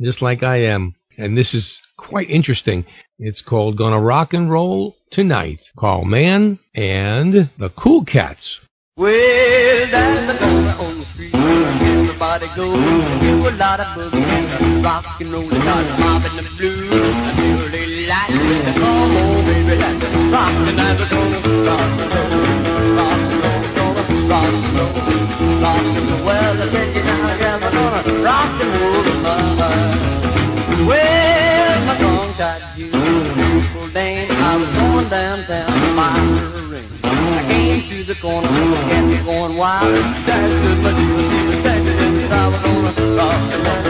just 0.00 0.20
like 0.20 0.42
I 0.42 0.64
am. 0.64 0.96
And 1.16 1.38
this 1.38 1.54
is 1.54 1.78
quite 1.96 2.28
interesting. 2.28 2.86
It's 3.20 3.40
called 3.40 3.78
"Gonna 3.78 4.00
Rock 4.00 4.32
and 4.32 4.50
Roll 4.50 4.96
Tonight." 5.12 5.60
Carl 5.78 6.04
Mann 6.04 6.58
and 6.74 7.50
the 7.56 7.70
Cool 7.78 8.04
Cats. 8.04 8.58
Well, 8.96 9.10
a 9.14 10.38
corner 10.40 10.76
on 10.76 10.98
the 10.98 11.06
street. 11.14 11.34
Everybody 11.36 12.48
goes 12.56 12.74
to 12.74 13.48
a 13.48 13.54
lot 13.54 13.78
of 13.78 13.86
boogie 13.96 14.24
and 14.24 14.84
rock 14.84 15.20
and 15.20 15.32
roll. 15.32 15.48
Got 15.48 16.00
mobbing 16.00 16.36
the 16.36 16.50
blues. 16.58 17.19
Come 18.26 19.16
on, 19.16 19.44
baby, 19.46 19.76
let's 19.76 20.00
rock 20.30 20.54
the 20.66 20.72
gonna 21.08 22.04
rock 22.96 23.20
and 23.20 23.40
roll, 23.40 23.94
rock 24.28 24.44
gonna 24.68 24.94
rock 25.08 25.36
rock. 25.62 25.84
Well, 26.24 26.62
I 26.62 26.68
tell 26.70 26.88
you 26.92 27.02
now, 27.02 27.36
yeah, 27.36 27.58
gonna 27.58 28.22
rock 28.22 28.60
and 28.60 28.70
roll 28.80 29.02
tonight. 29.04 29.50
Well, 30.86 31.80
my. 33.94 34.30
I 34.30 34.56
was 34.56 34.68
going 34.68 35.08
downtown 35.08 35.96
her 36.26 36.66
ring. 36.68 36.88
I 37.02 37.04
came 37.48 37.88
to 37.88 38.04
the 38.04 38.14
corner, 38.20 38.48
wild. 39.56 39.92
My 40.82 40.92
it. 41.76 41.98
And 42.24 42.34
I 42.34 42.48
was 42.48 42.60
gonna 42.62 43.16
rock 43.16 43.89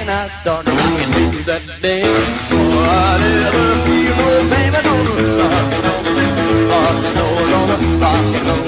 When 0.00 0.08
I 0.08 0.40
start 0.40 0.64
rocking 0.64 1.12
to 1.12 1.44
that 1.44 1.82
dance, 1.82 2.52
oh, 2.52 2.56
I 2.56 3.20
never 3.20 3.84
feel 3.84 4.16
no 4.16 4.48
baby 4.48 4.80
gonna 4.80 5.12
rock 5.36 5.72
and 5.76 5.84
roll, 5.84 6.08
rock 6.72 7.04
and 7.04 7.16
roll, 7.20 7.36
gonna 7.52 7.76
rock 8.00 8.32
and 8.32 8.46
roll, 8.48 8.64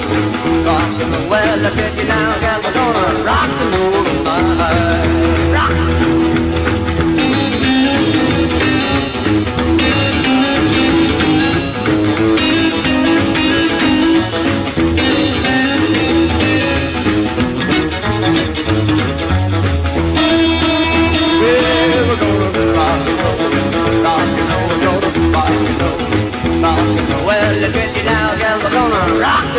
rock 0.63 1.01
and 1.01 1.11
roll. 1.11 1.29
Well, 1.31 1.65
I 1.65 1.69
tell 1.73 1.97
you 1.97 2.03
now, 2.03 2.39
girl, 2.39 2.61
we're 2.61 2.73
gonna 2.73 3.23
rock 3.23 3.49
and 3.49 3.73
roll 3.73 4.03
tonight. 4.03 5.12
Well, 26.83 27.55
you 27.55 27.69
now, 28.03 28.35
girl, 28.37 28.57
we're 28.63 28.71
gonna 28.71 29.19
rock. 29.19 29.53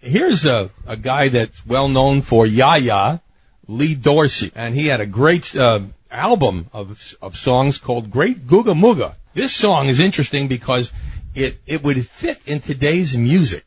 Here's 0.00 0.46
a, 0.46 0.70
a 0.86 0.96
guy 0.96 1.28
that's 1.28 1.66
well 1.66 1.88
known 1.88 2.22
for 2.22 2.46
Yaya, 2.46 3.20
Lee 3.66 3.94
Dorsey, 3.94 4.50
and 4.54 4.74
he 4.74 4.86
had 4.86 5.00
a 5.00 5.06
great 5.06 5.54
uh, 5.56 5.80
album 6.10 6.70
of 6.72 7.16
of 7.20 7.36
songs 7.36 7.76
called 7.76 8.10
Great 8.10 8.46
Googa 8.46 8.74
Mooga. 8.74 9.16
This 9.34 9.52
song 9.52 9.88
is 9.88 10.00
interesting 10.00 10.48
because 10.48 10.92
it 11.34 11.58
it 11.66 11.82
would 11.82 12.06
fit 12.06 12.40
in 12.46 12.60
today's 12.60 13.16
music, 13.16 13.66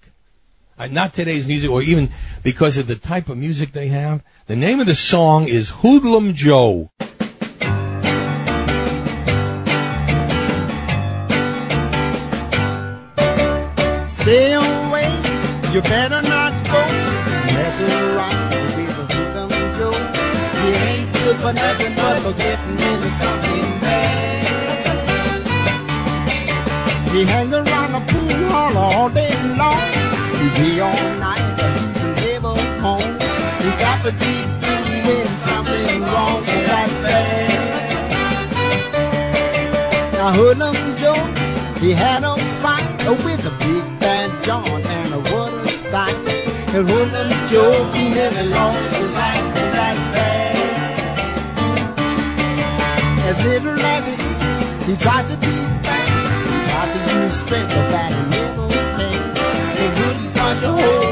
uh, 0.79 0.87
not 0.87 1.13
today's 1.13 1.45
music, 1.45 1.69
or 1.69 1.83
even 1.83 2.09
because 2.41 2.77
of 2.77 2.87
the 2.87 2.95
type 2.95 3.29
of 3.29 3.37
music 3.37 3.73
they 3.73 3.89
have. 3.89 4.23
The 4.47 4.55
name 4.55 4.79
of 4.79 4.87
the 4.87 4.95
song 4.95 5.47
is 5.47 5.69
Hoodlum 5.81 6.33
Joe. 6.33 6.89
Stay 14.27 14.51
away, 14.51 15.07
you 15.71 15.79
better 15.81 16.21
not 16.21 16.51
go 16.65 16.81
messing 17.55 17.93
around 18.11 18.49
with 18.75 18.99
a 18.99 19.05
hoodlum 19.07 19.51
Joe. 19.77 19.95
He 20.59 20.69
ain't 20.83 21.07
good 21.13 21.37
for 21.37 21.53
nothing 21.53 21.95
but 21.95 22.15
for 22.23 22.33
getting 22.33 22.77
into 22.77 23.09
something 23.21 23.79
bad. 23.79 25.47
He 27.13 27.23
hang 27.23 27.53
around 27.53 27.91
the 27.93 28.01
pool 28.11 28.49
hall 28.51 28.77
all 28.77 29.09
day 29.09 29.31
long. 29.55 29.79
He 30.39 30.47
be 30.59 30.81
all 30.81 31.07
night, 31.23 31.47
but 31.55 31.71
he's 31.79 32.03
never 32.19 32.53
home. 32.83 33.13
He 33.63 33.69
got 33.79 33.99
to 34.03 34.11
be 34.11 34.33
doing 35.05 35.31
something 35.47 36.01
wrong 36.01 36.41
with 36.41 36.67
that 36.67 36.89
bad. 37.01 37.49
Now 40.11 40.31
Hoodlum 40.33 40.97
Joe, 40.97 41.23
he 41.79 41.93
had 41.93 42.25
a 42.25 42.35
fight 42.61 43.07
with 43.23 43.45
a 43.45 43.51
big 43.51 43.96
what 46.83 47.07
a 47.13 47.47
Joe, 47.49 47.91
he 47.93 48.09
never 48.09 48.43
lost 48.43 48.77
his 48.77 49.09
life 49.11 49.55
and 49.55 49.73
that's 49.73 49.99
bad. 50.13 50.55
As 53.29 53.37
little 53.45 53.79
as 53.79 54.05
he 54.07 54.13
eat, 54.13 54.41
he 54.85 54.95
tries 55.01 55.29
to 55.29 55.37
be 55.37 55.47
bad. 55.47 56.09
He 56.53 56.59
tries 56.71 56.91
to 56.93 56.99
use 57.23 57.35
strength, 57.39 57.69
but 57.69 57.87
that 57.89 58.11
he 58.11 58.21
never 58.29 58.67
can. 58.97 59.21
He 59.77 59.85
wouldn't 59.99 60.35
punch 60.35 60.63
a 60.63 60.71
hole 60.71 61.06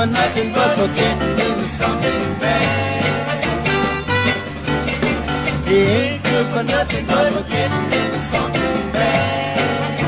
for 0.00 0.06
nothing 0.06 0.50
but 0.54 0.78
for 0.78 0.88
getting 0.94 1.32
into 1.32 1.68
something 1.76 2.38
bad. 2.40 3.44
He 5.68 5.76
ain't 5.76 6.22
good 6.24 6.46
for 6.46 6.62
nothing 6.62 7.06
but 7.06 7.32
for 7.34 7.42
getting 7.46 7.84
into 7.84 8.18
something 8.32 8.92
bad. 8.92 9.98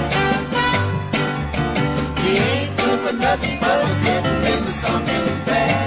He 2.20 2.38
ain't 2.38 2.74
good 2.78 3.00
for 3.06 3.12
nothing 3.12 3.58
but 3.60 3.86
for 3.86 3.94
getting 4.02 4.42
into 4.54 4.72
something 4.72 5.26
bad. 5.44 5.84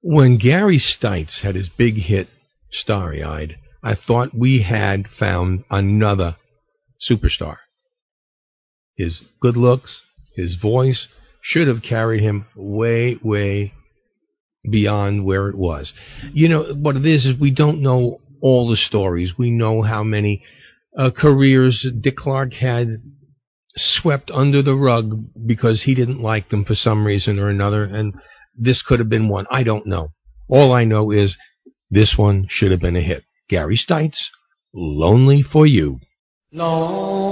When 0.00 0.38
Gary 0.38 0.80
Stites 0.80 1.42
had 1.42 1.54
his 1.54 1.68
big 1.68 1.98
hit, 1.98 2.26
Starry 2.72 3.22
Eyed, 3.22 3.58
I 3.80 3.94
thought 3.94 4.34
we 4.36 4.62
had 4.62 5.06
found 5.20 5.62
another 5.70 6.34
superstar. 7.08 7.58
His 8.96 9.22
good 9.40 9.56
looks, 9.56 10.02
his 10.36 10.56
voice 10.60 11.08
should 11.42 11.68
have 11.68 11.82
carried 11.82 12.22
him 12.22 12.46
way, 12.56 13.18
way 13.22 13.72
beyond 14.68 15.24
where 15.24 15.48
it 15.48 15.56
was. 15.56 15.92
You 16.32 16.48
know, 16.48 16.74
what 16.74 16.96
it 16.96 17.06
is, 17.06 17.26
is 17.26 17.38
we 17.38 17.50
don't 17.50 17.82
know 17.82 18.20
all 18.40 18.70
the 18.70 18.76
stories. 18.76 19.32
We 19.38 19.50
know 19.50 19.82
how 19.82 20.02
many 20.02 20.42
uh, 20.96 21.10
careers 21.16 21.86
Dick 22.00 22.16
Clark 22.16 22.52
had 22.54 23.02
swept 23.74 24.30
under 24.32 24.62
the 24.62 24.74
rug 24.74 25.24
because 25.46 25.82
he 25.84 25.94
didn't 25.94 26.20
like 26.20 26.50
them 26.50 26.64
for 26.64 26.74
some 26.74 27.06
reason 27.06 27.38
or 27.38 27.48
another. 27.48 27.84
And 27.84 28.14
this 28.56 28.82
could 28.82 28.98
have 28.98 29.08
been 29.08 29.28
one. 29.28 29.46
I 29.50 29.62
don't 29.62 29.86
know. 29.86 30.12
All 30.48 30.72
I 30.72 30.84
know 30.84 31.10
is 31.10 31.36
this 31.90 32.14
one 32.16 32.46
should 32.48 32.70
have 32.70 32.80
been 32.80 32.96
a 32.96 33.00
hit. 33.00 33.24
Gary 33.48 33.78
Stites, 33.78 34.18
Lonely 34.74 35.42
for 35.42 35.66
You. 35.66 36.00
Lonely. 36.52 37.31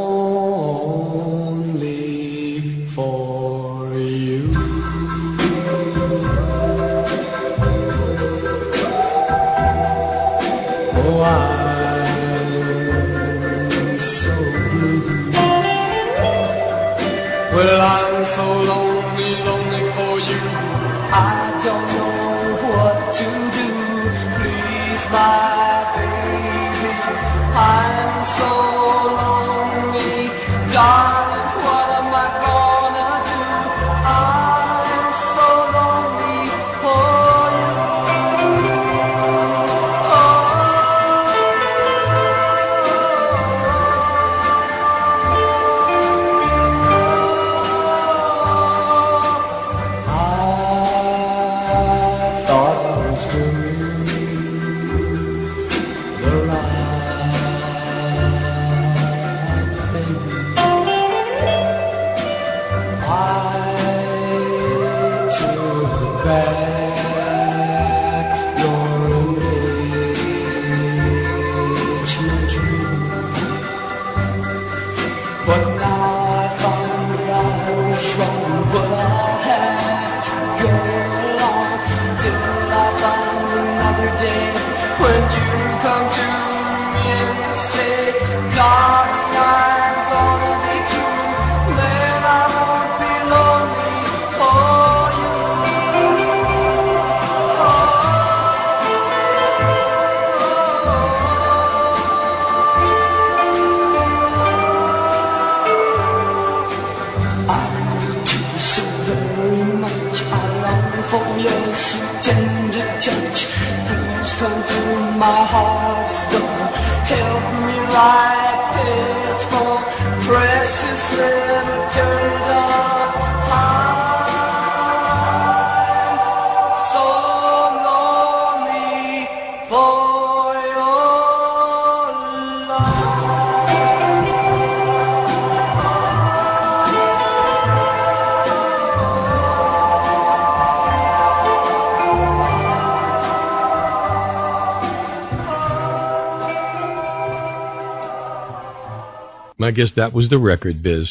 that 150.10 150.16
was 150.16 150.28
the 150.28 150.38
record, 150.38 150.82
Biz. 150.82 151.08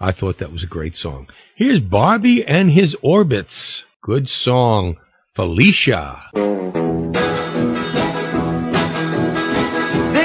I 0.00 0.12
thought 0.12 0.38
that 0.38 0.50
was 0.50 0.62
a 0.62 0.66
great 0.66 0.94
song. 0.96 1.26
Here's 1.56 1.78
Bobby 1.78 2.42
and 2.46 2.70
his 2.70 2.96
Orbits. 3.02 3.82
Good 4.02 4.28
song. 4.28 4.96
Felicia. 5.36 6.22
There 6.32 6.48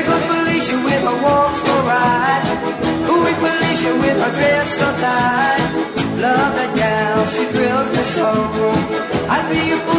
goes 0.08 0.26
Felicia 0.32 0.78
with 0.80 1.04
her 1.04 1.22
walks 1.24 1.60
for 1.60 1.82
ride. 1.92 2.48
Ooh, 3.12 3.28
Felicia 3.44 3.92
with 4.00 4.18
her 4.24 4.32
dress 4.32 4.80
so 4.80 4.88
tight. 5.04 5.60
Love 6.24 6.56
that 6.56 6.72
gal, 6.78 7.26
she 7.28 7.44
thrills 7.52 7.92
me 7.92 8.04
so. 8.16 8.32
I'd 9.28 9.50
be 9.52 9.72
a 9.72 9.78
fool. 9.78 9.95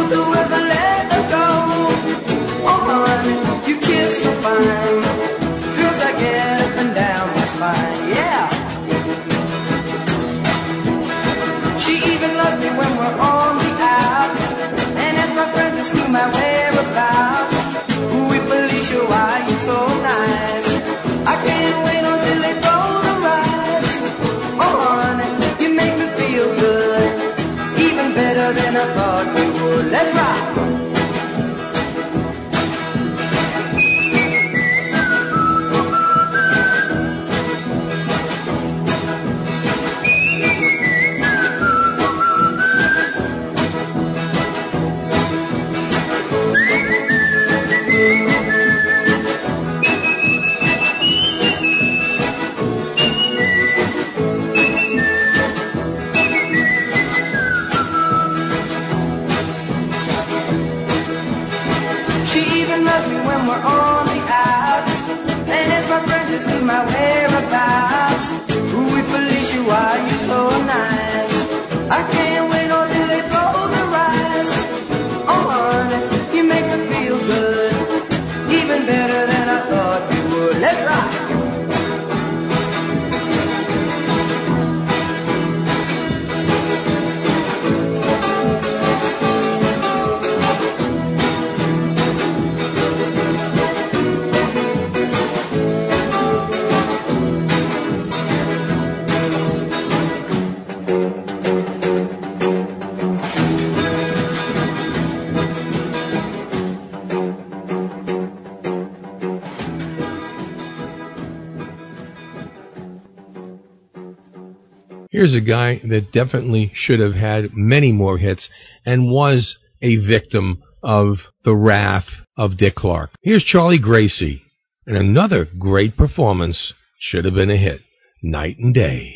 here's 115.27 115.43
a 115.43 115.45
guy 115.45 115.81
that 115.89 116.11
definitely 116.13 116.71
should 116.73 117.01
have 117.01 117.13
had 117.13 117.49
many 117.53 117.91
more 117.91 118.17
hits 118.17 118.47
and 118.85 119.11
was 119.11 119.57
a 119.81 119.97
victim 119.97 120.63
of 120.81 121.17
the 121.43 121.53
wrath 121.53 122.07
of 122.37 122.57
Dick 122.57 122.75
Clark. 122.75 123.09
Here's 123.21 123.43
Charlie 123.43 123.79
Gracie 123.79 124.41
and 124.85 124.95
another 124.95 125.45
great 125.59 125.97
performance 125.97 126.73
should 126.99 127.25
have 127.25 127.33
been 127.33 127.51
a 127.51 127.57
hit. 127.57 127.81
Night 128.23 128.57
and 128.57 128.73
day. 128.73 129.15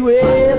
anyway. 0.00 0.49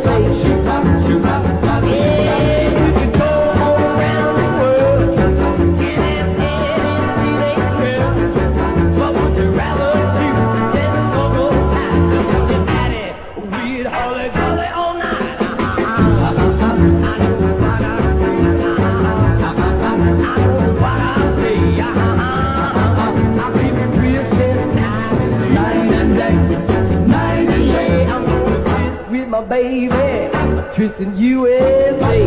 baby. 29.71 31.17
USA. 31.17 32.17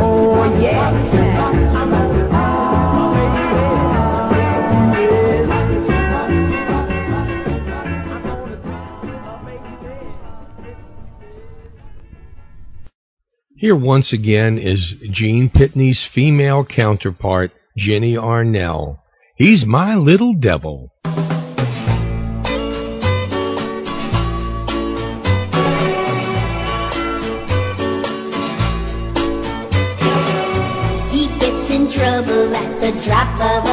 Oh 0.00 0.60
yeah. 0.60 1.14
Here 13.56 13.74
once 13.76 14.12
again 14.12 14.58
is 14.58 14.94
Gene 15.10 15.48
Pitney's 15.48 16.06
female 16.14 16.66
counterpart, 16.66 17.50
Ginny 17.78 18.14
Arnell. 18.14 18.98
He's 19.38 19.64
my 19.64 19.94
little 19.94 20.34
devil. 20.34 20.90
the 32.84 32.92
drop 33.00 33.40
of 33.40 33.63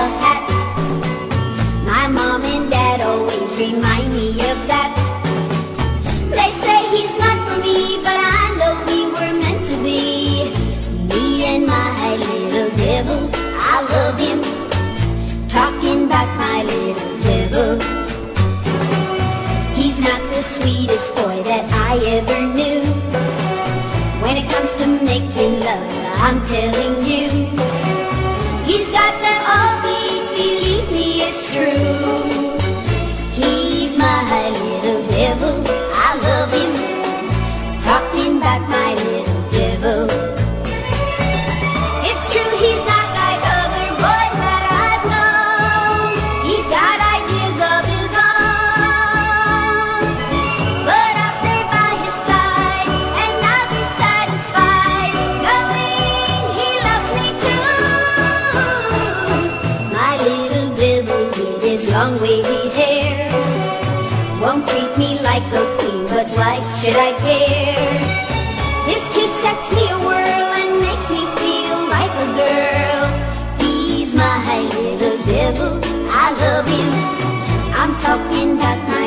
He's 73.60 74.14
my 74.16 74.38
little 74.76 75.18
devil. 75.26 75.80
I 76.24 76.28
love 76.42 76.68
you. 76.78 76.90
I'm 77.80 77.94
talking 78.02 78.58
about 78.58 78.80
my 78.90 79.01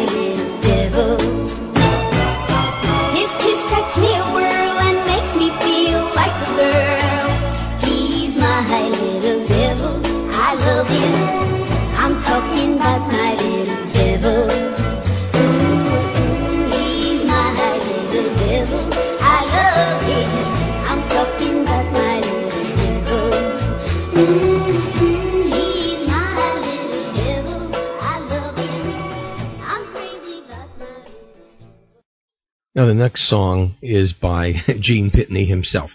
next 33.05 33.28
song 33.28 33.76
is 33.82 34.14
by 34.14 34.55
Gene 34.80 35.11
Pitney 35.11 35.46
himself. 35.46 35.90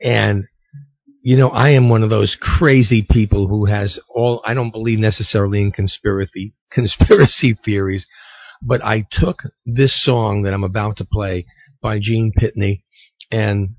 And, 0.00 0.44
you 1.22 1.36
know, 1.36 1.50
I 1.50 1.72
am 1.72 1.90
one 1.90 2.02
of 2.02 2.08
those 2.08 2.38
crazy 2.40 3.06
people 3.08 3.48
who 3.48 3.66
has 3.66 3.98
all, 4.08 4.40
I 4.46 4.54
don't 4.54 4.70
believe 4.70 4.98
necessarily 4.98 5.60
in 5.60 5.72
conspiracy, 5.72 6.54
conspiracy 6.72 7.58
theories, 7.62 8.06
but 8.62 8.82
I 8.82 9.06
took 9.12 9.40
this 9.66 10.02
song 10.02 10.44
that 10.44 10.54
I'm 10.54 10.64
about 10.64 10.96
to 10.96 11.04
play 11.04 11.44
by 11.82 11.98
Gene 11.98 12.32
Pitney 12.34 12.82
and 13.30 13.74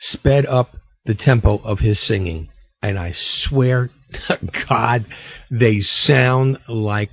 sped 0.00 0.44
up 0.46 0.74
the 1.04 1.14
tempo 1.14 1.58
of 1.58 1.78
his 1.78 2.04
singing. 2.04 2.48
And 2.82 2.98
I 2.98 3.12
swear 3.14 3.88
to 4.28 4.38
God, 4.68 5.06
they 5.48 5.78
sound 5.78 6.58
like 6.68 7.10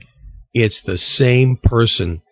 it's 0.56 0.82
the 0.88 0.98
same 0.98 1.60
person 1.64 2.24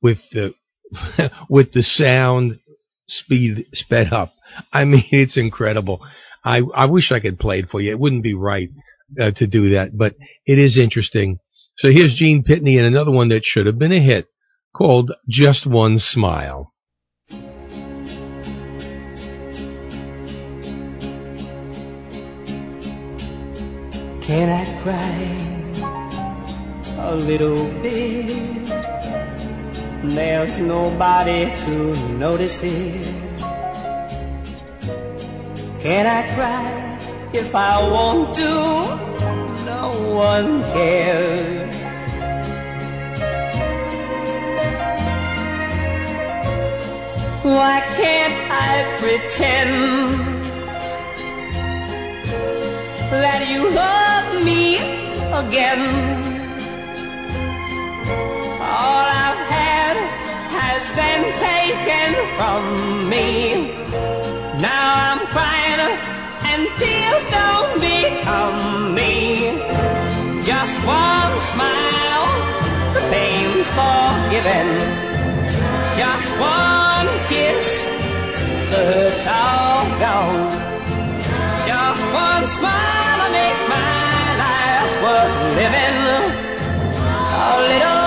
with 0.00 0.18
the 0.32 0.54
with 1.48 1.72
the 1.72 1.82
sound 1.82 2.58
speed 3.06 3.66
sped 3.72 4.12
up. 4.12 4.34
I 4.72 4.84
mean, 4.84 5.04
it's 5.10 5.36
incredible. 5.36 6.00
I, 6.44 6.62
I 6.74 6.86
wish 6.86 7.12
I 7.12 7.20
could 7.20 7.38
play 7.38 7.60
it 7.60 7.68
for 7.70 7.80
you. 7.80 7.90
It 7.90 7.98
wouldn't 7.98 8.22
be 8.22 8.34
right 8.34 8.70
uh, 9.20 9.32
to 9.36 9.46
do 9.46 9.70
that, 9.70 9.96
but 9.96 10.14
it 10.46 10.58
is 10.58 10.78
interesting. 10.78 11.38
So 11.78 11.90
here's 11.90 12.14
Gene 12.14 12.42
Pitney 12.42 12.76
and 12.76 12.86
another 12.86 13.10
one 13.10 13.28
that 13.28 13.42
should 13.44 13.66
have 13.66 13.78
been 13.78 13.92
a 13.92 14.00
hit 14.00 14.26
called 14.74 15.12
Just 15.28 15.66
One 15.66 15.98
Smile. 15.98 16.72
Can 24.28 24.48
I 24.50 24.64
cry 24.82 25.38
a 26.98 27.14
little 27.14 27.70
bit? 27.80 28.67
There's 30.02 30.58
nobody 30.58 31.50
to 31.64 32.08
notice 32.10 32.62
it. 32.62 33.14
Can 35.80 36.06
I 36.06 36.22
cry 36.34 36.98
if 37.32 37.54
I 37.54 37.82
want 37.90 38.34
to? 38.36 38.44
No 39.64 39.90
one 40.14 40.62
cares. 40.62 41.74
Why 47.42 47.80
can't 47.96 48.38
I 48.52 48.72
pretend 49.00 49.72
that 53.10 53.48
you 53.50 53.68
love 53.70 54.44
me 54.44 54.76
again? 55.42 55.82
All 58.60 59.06
I've 59.24 59.42
had 59.50 59.67
has 60.78 60.90
been 60.94 61.24
taken 61.50 62.10
from 62.38 62.62
me. 63.10 63.74
Now 64.62 64.86
I'm 65.06 65.20
crying 65.34 65.82
and 66.50 66.62
tears 66.78 67.24
don't 67.34 67.74
become 67.82 68.94
me. 68.94 69.58
Just 70.46 70.76
one 70.86 71.34
smile, 71.50 72.26
the 72.94 73.02
pain's 73.10 73.66
forgiven. 73.78 74.68
Just 75.98 76.28
one 76.38 77.10
kiss, 77.26 77.66
the 78.70 78.80
hurt's 78.90 79.26
all 79.26 79.82
gone. 79.98 80.46
Just 81.66 82.04
one 82.26 82.46
smile 82.56 83.18
to 83.22 83.28
make 83.38 83.60
my 83.76 84.22
life 84.44 84.92
worth 85.02 85.36
living. 85.58 85.98
A 87.42 87.54
little 87.66 87.97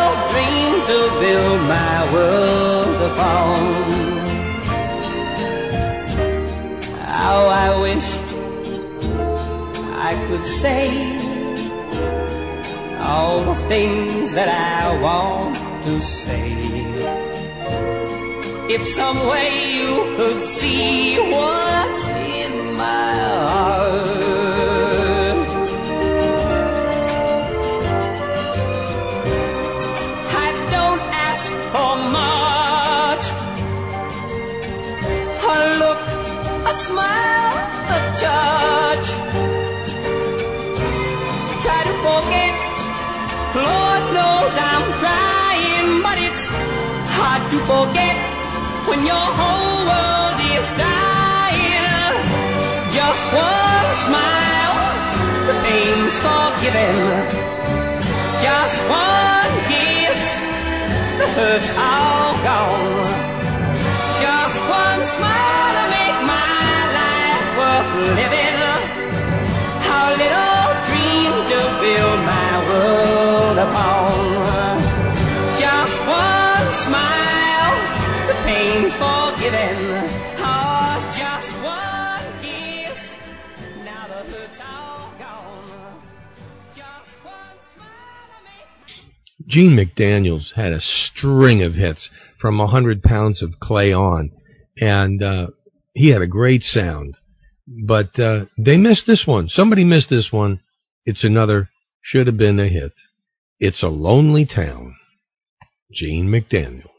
build 1.22 1.62
my 1.78 1.98
world 2.14 2.98
upon. 3.12 3.60
How 7.16 7.40
I 7.66 7.70
wish 7.86 8.08
I 10.10 10.12
could 10.28 10.46
say 10.62 10.88
all 13.12 13.38
the 13.52 13.58
things 13.74 14.34
that 14.34 14.50
I 14.50 15.00
want 15.06 15.56
to 15.86 15.94
say. 16.02 16.50
If 18.76 18.82
some 18.88 19.20
way 19.32 19.50
you 19.78 19.94
could 20.18 20.42
see 20.42 21.20
what's 21.34 22.08
in 22.10 22.54
my 22.84 23.14
heart. 23.48 24.21
Smile, 36.88 37.58
a 37.96 38.00
touch. 38.24 39.08
Try 41.64 41.82
to 41.90 41.96
forget. 42.06 42.54
Lord 43.54 44.04
knows 44.18 44.54
I'm 44.70 44.88
trying, 45.04 45.90
but 46.06 46.18
it's 46.28 46.46
hard 47.18 47.44
to 47.54 47.58
forget 47.72 48.18
when 48.90 49.06
your 49.06 49.28
whole 49.40 49.80
world 49.92 50.38
is 50.58 50.68
dying. 50.90 52.14
Just 52.98 53.24
one 53.30 53.90
smile, 54.06 54.78
the 55.48 55.56
pain's 55.66 56.16
forgiven. 56.26 56.96
Just 58.42 58.78
one 58.90 59.54
kiss, 59.70 60.22
the 61.20 61.28
hurt's 61.38 61.72
all 61.78 62.34
gone. 62.50 63.31
Living. 68.16 68.56
How 69.88 70.12
little 70.22 70.68
dream 70.88 71.32
to 71.52 71.60
build 71.82 72.20
my 72.28 72.52
world 72.68 73.58
upon. 73.68 74.78
Just 75.58 75.98
one 76.08 76.68
smile, 76.86 77.74
the 78.28 78.36
pain's 78.46 78.94
forgiven. 78.96 80.22
Oh, 80.44 80.62
Gene 89.48 89.76
McDaniels 89.76 90.54
had 90.56 90.72
a 90.72 90.80
string 90.80 91.62
of 91.62 91.74
hits 91.74 92.10
from 92.40 92.62
a 92.62 92.68
hundred 92.68 93.04
pounds 93.04 93.42
of 93.42 93.60
clay 93.60 93.92
on, 93.92 94.32
and 94.80 95.22
uh, 95.22 95.48
he 95.94 96.10
had 96.10 96.22
a 96.22 96.28
great 96.28 96.64
sound. 96.64 97.18
But 97.74 98.20
uh, 98.20 98.46
they 98.58 98.78
missed 98.78 99.08
this 99.08 99.24
one. 99.26 99.48
Somebody 99.48 99.84
missed 99.84 100.10
this 100.10 100.30
one. 100.32 100.60
It's 101.06 101.24
another 101.24 101.70
should 102.02 102.28
have 102.28 102.38
been 102.38 102.60
a 102.60 102.68
hit. 102.68 102.94
It's 103.60 103.82
a 103.82 103.88
lonely 103.88 104.46
town. 104.46 104.96
Gene 105.94 106.28
McDaniel. 106.28 106.90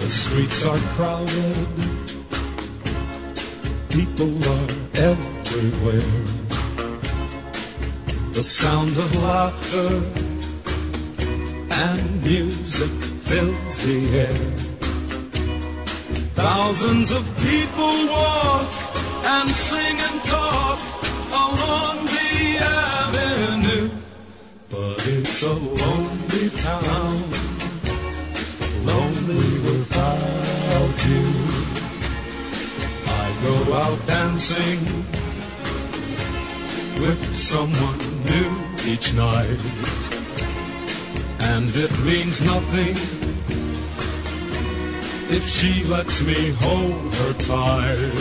The 0.00 0.10
streets 0.10 0.66
are 0.66 0.78
crowded. 0.96 1.83
People 3.94 4.36
are 4.42 4.70
everywhere. 4.94 6.14
The 8.32 8.42
sound 8.42 8.90
of 8.90 9.14
laughter 9.22 10.02
and 11.70 12.22
music 12.24 12.90
fills 13.28 13.86
the 13.86 14.00
air. 14.18 14.50
Thousands 16.34 17.12
of 17.12 17.22
people 17.36 17.94
walk 18.08 18.68
and 19.36 19.48
sing 19.50 19.96
and 20.08 20.24
talk 20.24 20.80
along 21.30 22.04
the 22.16 22.58
avenue. 22.60 23.90
But 24.70 25.06
it's 25.06 25.40
a 25.44 25.52
lonely 25.52 26.50
town 26.58 27.22
lonely 28.84 29.50
without 29.70 31.06
you. 31.06 31.43
Go 33.44 33.74
out 33.74 34.06
dancing 34.06 34.80
with 36.98 37.36
someone 37.36 37.98
new 38.24 38.50
each 38.90 39.12
night, 39.12 39.60
and 41.40 41.68
it 41.76 41.92
means 42.00 42.40
nothing 42.40 42.96
if 45.28 45.46
she 45.46 45.84
lets 45.84 46.22
me 46.22 46.54
hold 46.60 47.14
her 47.20 47.32
tight. 47.34 48.12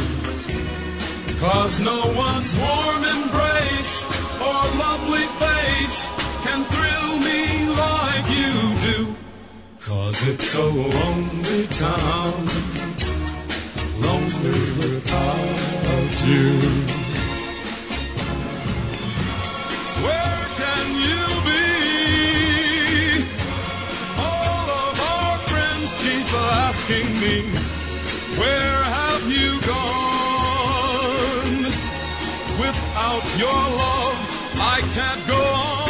Cause 1.40 1.80
no 1.80 2.00
one's 2.16 2.52
warm 2.60 3.04
embrace 3.16 4.06
or 4.42 4.62
lovely 4.86 5.28
face 5.44 6.10
can 6.44 6.64
thrill 6.74 7.14
me 7.30 7.70
like 7.84 8.28
you 8.40 8.54
do. 8.90 9.16
Cause 9.80 10.28
it's 10.28 10.56
a 10.56 10.66
lonely 10.66 11.68
town, 11.68 12.48
lonely 14.00 14.62
without 14.80 16.14
you. 16.26 16.50
Where 20.06 20.42
can 20.60 20.86
you 21.06 21.24
be? 21.50 21.66
All 24.18 24.68
of 24.84 24.96
our 25.14 25.38
friends 25.50 25.90
keep 26.04 26.28
asking 26.66 27.08
me, 27.22 27.36
where 28.40 28.84
have 28.98 29.26
you 29.32 29.50
gone? 29.62 30.04
Without 32.60 33.26
your 33.38 33.62
love, 33.84 34.18
I 34.60 34.80
can't 34.96 35.24
go 35.28 35.42
on. 35.44 35.84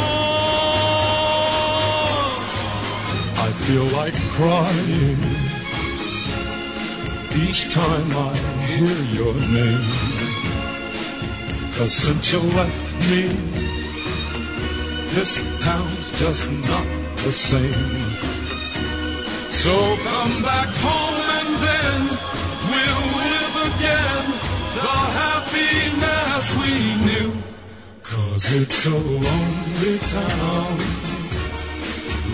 I 3.45 3.47
feel 3.65 3.87
like 3.97 4.15
crying 4.35 5.42
each 7.36 7.73
time 7.73 8.09
I 8.15 8.36
hear 8.67 8.99
your 9.17 9.34
name. 9.34 9.89
Cause 11.75 11.91
since 11.91 12.31
you 12.31 12.39
left 12.39 12.93
me, 13.09 13.23
this 15.15 15.34
town's 15.59 16.11
just 16.19 16.51
not 16.69 16.88
the 17.23 17.31
same. 17.31 17.73
So 19.51 19.73
come 20.03 20.41
back 20.43 20.69
home 20.86 21.19
and 21.39 21.51
then 21.65 21.99
we'll 22.69 23.07
live 23.23 23.55
again 23.69 24.23
the 24.77 24.95
happiness 25.21 26.45
we 26.61 26.71
knew. 27.05 27.31
Cause 28.03 28.53
it's 28.53 28.86
a 28.86 28.89
lonely 28.89 29.97
town, 30.17 30.77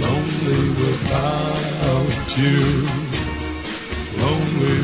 lonely 0.04 0.64
without 0.84 2.38
you, 2.38 3.09
lonely 4.20 4.80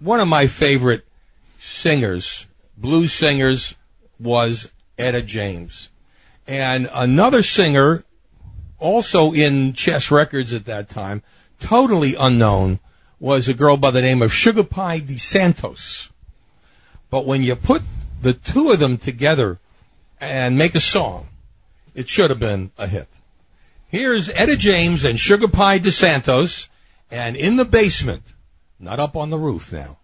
One 0.00 0.20
of 0.20 0.28
my 0.28 0.46
favorite 0.46 1.04
singers, 1.58 2.46
blues 2.76 3.12
singers, 3.12 3.74
was 4.20 4.70
Etta 4.98 5.22
James. 5.22 5.90
And 6.46 6.88
another 6.92 7.42
singer, 7.42 8.04
also 8.78 9.32
in 9.32 9.72
Chess 9.72 10.10
Records 10.10 10.52
at 10.52 10.66
that 10.66 10.88
time, 10.88 11.22
totally 11.58 12.14
unknown, 12.14 12.78
was 13.26 13.48
a 13.48 13.54
girl 13.54 13.76
by 13.76 13.90
the 13.90 14.00
name 14.00 14.22
of 14.22 14.32
Sugar 14.32 14.62
Pie 14.62 15.00
DeSantos. 15.00 16.10
But 17.10 17.26
when 17.26 17.42
you 17.42 17.56
put 17.56 17.82
the 18.22 18.34
two 18.34 18.70
of 18.70 18.78
them 18.78 18.98
together 18.98 19.58
and 20.20 20.56
make 20.56 20.76
a 20.76 20.80
song, 20.80 21.26
it 21.92 22.08
should 22.08 22.30
have 22.30 22.38
been 22.38 22.70
a 22.78 22.86
hit. 22.86 23.08
Here's 23.88 24.28
Etta 24.28 24.56
James 24.56 25.02
and 25.02 25.18
Sugar 25.18 25.48
Pie 25.48 25.80
DeSantos, 25.80 26.68
and 27.10 27.34
in 27.34 27.56
the 27.56 27.64
basement, 27.64 28.32
not 28.78 29.00
up 29.00 29.16
on 29.16 29.30
the 29.30 29.38
roof 29.38 29.72
now. 29.72 29.98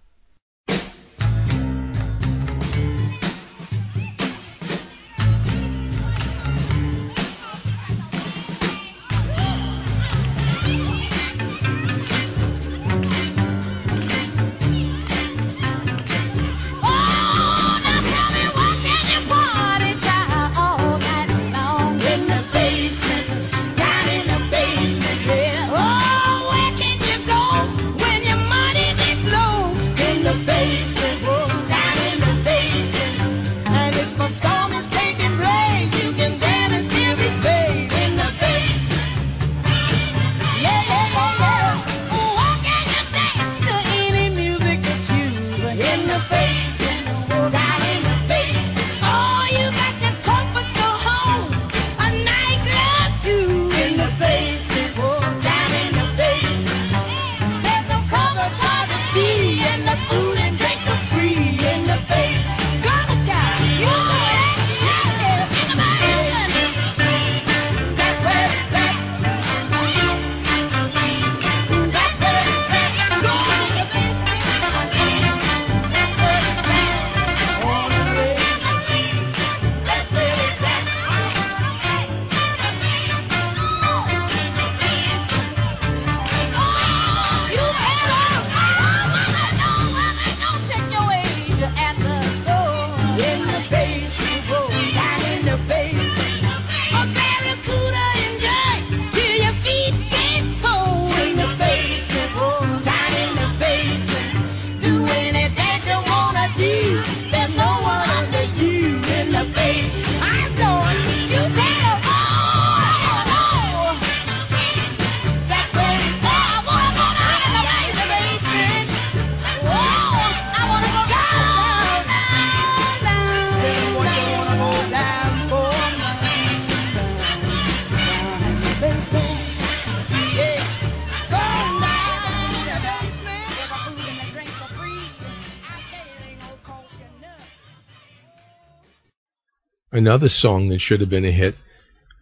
Another 140.03 140.27
song 140.27 140.69
that 140.71 140.81
should 140.81 140.99
have 140.99 141.11
been 141.11 141.25
a 141.25 141.31
hit 141.31 141.55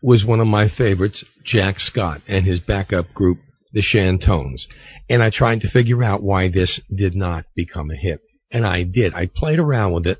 was 0.02 0.22
one 0.22 0.38
of 0.38 0.46
my 0.46 0.68
favorites, 0.68 1.24
Jack 1.46 1.76
Scott 1.78 2.20
and 2.28 2.44
his 2.44 2.60
backup 2.60 3.14
group, 3.14 3.38
the 3.72 3.80
Chantones. 3.80 4.66
And 5.08 5.22
I 5.22 5.30
tried 5.30 5.62
to 5.62 5.70
figure 5.70 6.04
out 6.04 6.22
why 6.22 6.50
this 6.50 6.78
did 6.94 7.16
not 7.16 7.46
become 7.56 7.90
a 7.90 7.96
hit. 7.96 8.20
And 8.52 8.66
I 8.66 8.82
did. 8.82 9.14
I 9.14 9.30
played 9.34 9.58
around 9.58 9.92
with 9.92 10.06
it 10.06 10.18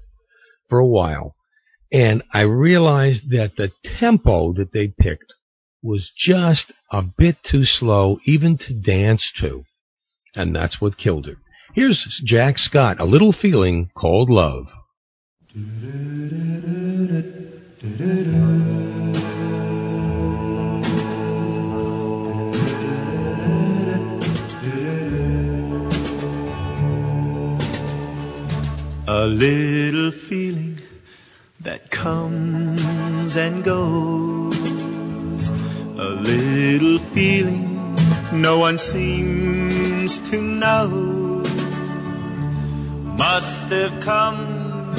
for 0.70 0.78
a 0.78 0.86
while. 0.86 1.36
And 1.92 2.22
I 2.32 2.44
realized 2.44 3.28
that 3.28 3.56
the 3.58 3.72
tempo 3.98 4.54
that 4.54 4.72
they 4.72 4.94
picked 4.98 5.30
was 5.82 6.10
just 6.16 6.72
a 6.90 7.02
bit 7.02 7.36
too 7.44 7.66
slow 7.66 8.20
even 8.24 8.56
to 8.56 8.72
dance 8.72 9.30
to. 9.42 9.64
And 10.34 10.56
that's 10.56 10.80
what 10.80 10.96
killed 10.96 11.26
it. 11.26 11.36
Here's 11.74 12.22
Jack 12.24 12.56
Scott, 12.56 12.98
A 12.98 13.04
Little 13.04 13.34
Feeling 13.38 13.90
Called 13.94 14.30
Love. 14.30 14.64
A 17.82 17.86
little 29.26 30.10
feeling 30.10 30.82
that 31.60 31.90
comes 31.90 33.36
and 33.38 33.64
goes. 33.64 34.58
A 35.96 36.10
little 36.20 36.98
feeling 37.14 37.96
no 38.30 38.58
one 38.58 38.76
seems 38.76 40.18
to 40.28 40.38
know. 40.38 41.42
Must 43.16 43.72
have 43.72 43.98
come 44.00 44.94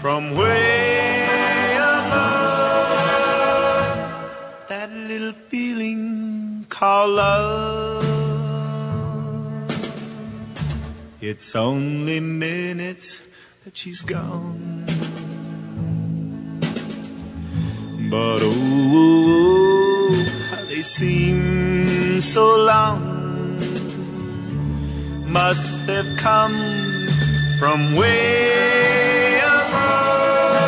from 0.00 0.34
way 0.34 1.53
love. 7.14 8.04
It's 11.20 11.54
only 11.56 12.20
minutes 12.20 13.22
that 13.64 13.76
she's 13.76 14.02
gone. 14.02 14.84
But 18.10 18.40
oh, 18.42 18.52
oh, 18.52 19.26
oh, 19.30 20.12
how 20.50 20.62
they 20.66 20.82
seem 20.82 22.20
so 22.20 22.56
long. 22.56 23.02
Must 25.28 25.80
have 25.88 26.10
come 26.18 26.56
from 27.58 27.96
way 27.96 29.40
above. 29.40 30.64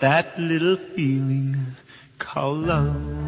That 0.00 0.38
little 0.38 0.76
feeling 0.76 1.56
called 2.18 2.66
love. 2.66 3.19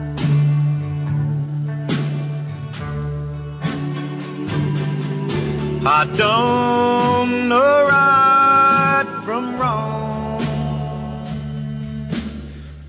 I 5.84 6.04
don't 6.16 7.48
know 7.48 7.84
right 7.88 9.22
from 9.24 9.58
wrong 9.58 10.40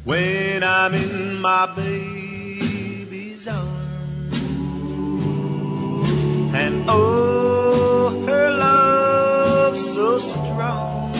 when 0.04 0.64
I'm 0.64 0.94
in 0.94 1.42
my 1.42 1.66
baby's 1.76 3.48
arms. 3.48 4.38
And 6.54 6.86
oh, 6.88 8.24
her 8.28 8.52
love 8.58 9.76
so 9.76 10.20
strong. 10.20 11.16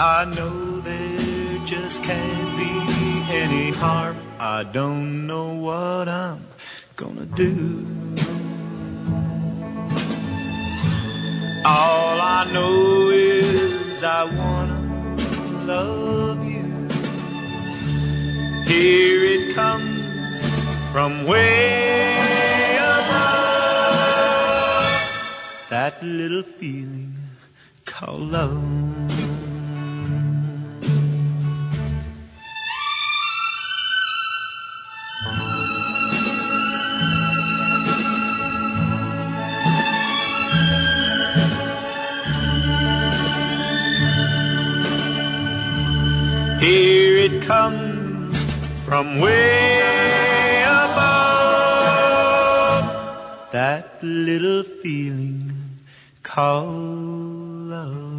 I 0.00 0.24
know 0.34 0.80
there 0.80 1.64
just 1.64 2.02
can't 2.02 2.56
be 2.56 3.32
any 3.32 3.70
harm. 3.70 4.16
I 4.40 4.64
don't 4.64 5.28
know 5.28 5.54
what 5.54 6.08
I'm 6.08 6.44
gonna 6.96 7.26
do. 7.26 8.03
All 11.66 12.20
I 12.20 12.44
know 12.52 13.08
is 13.08 14.04
I 14.04 14.24
wanna 14.24 14.80
love 15.64 16.44
you. 16.44 16.88
Here 18.66 19.24
it 19.24 19.54
comes 19.54 20.46
from 20.92 21.24
way 21.24 22.76
above. 22.76 23.80
That 25.70 26.02
little 26.02 26.42
feeling 26.42 27.16
called 27.86 28.30
love. 28.30 29.03
Here 46.64 47.18
it 47.18 47.46
comes 47.46 48.42
from 48.86 49.20
way 49.20 50.62
above. 50.62 51.52
That 53.52 53.98
little 54.00 54.64
feeling 54.82 55.52
called 56.22 56.72
love. 57.68 58.14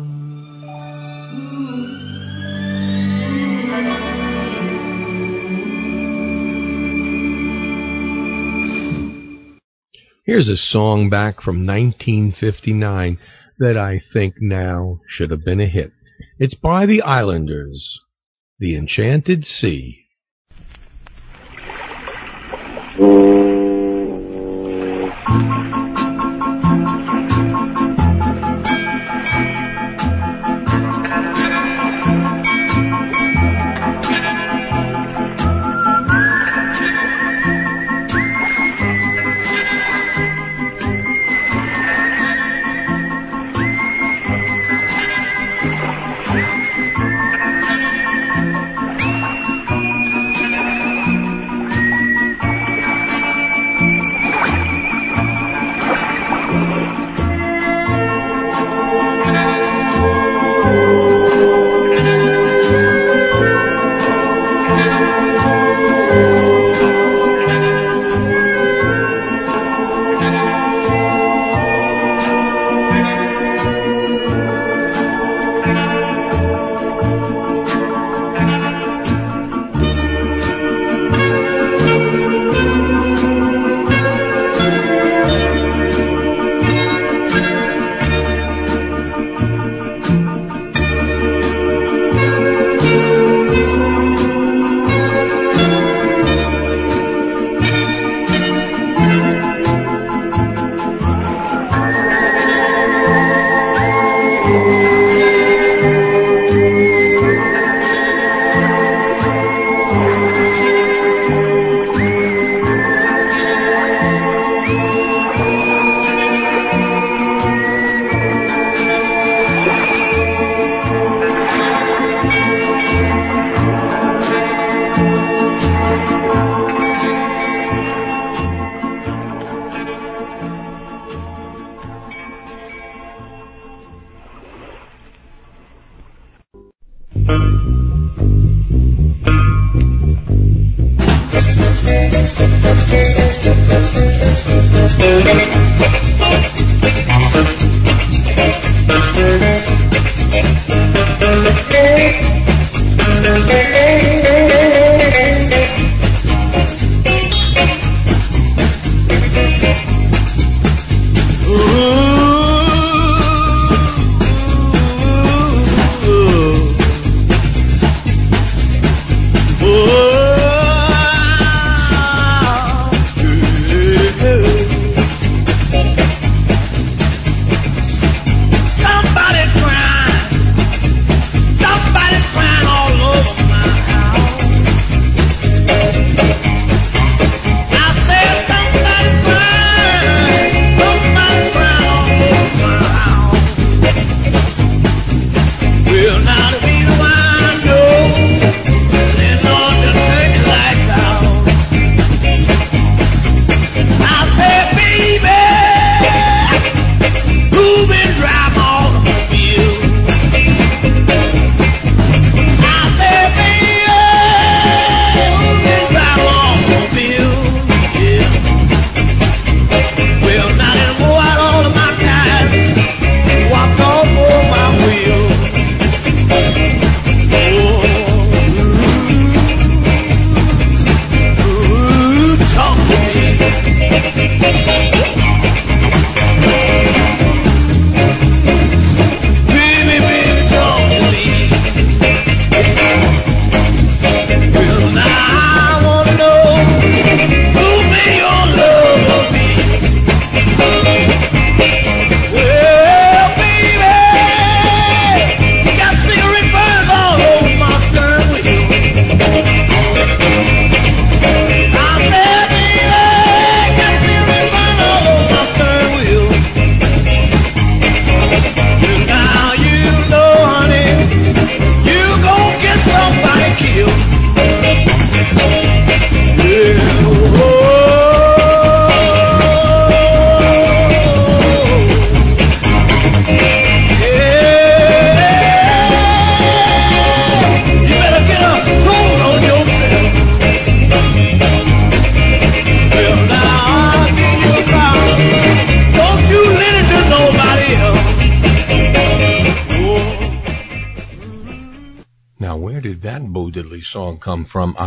Here's 10.23 10.47
a 10.49 10.55
song 10.55 11.09
back 11.09 11.41
from 11.41 11.65
1959 11.65 13.17
that 13.57 13.75
I 13.75 13.99
think 14.13 14.35
now 14.39 14.99
should 15.09 15.31
have 15.31 15.43
been 15.43 15.61
a 15.61 15.67
hit. 15.67 15.93
It's 16.37 16.53
by 16.53 16.85
the 16.85 17.01
Islanders, 17.01 18.01
The 18.57 18.77
Enchanted 18.77 19.45
Sea. 19.45 20.05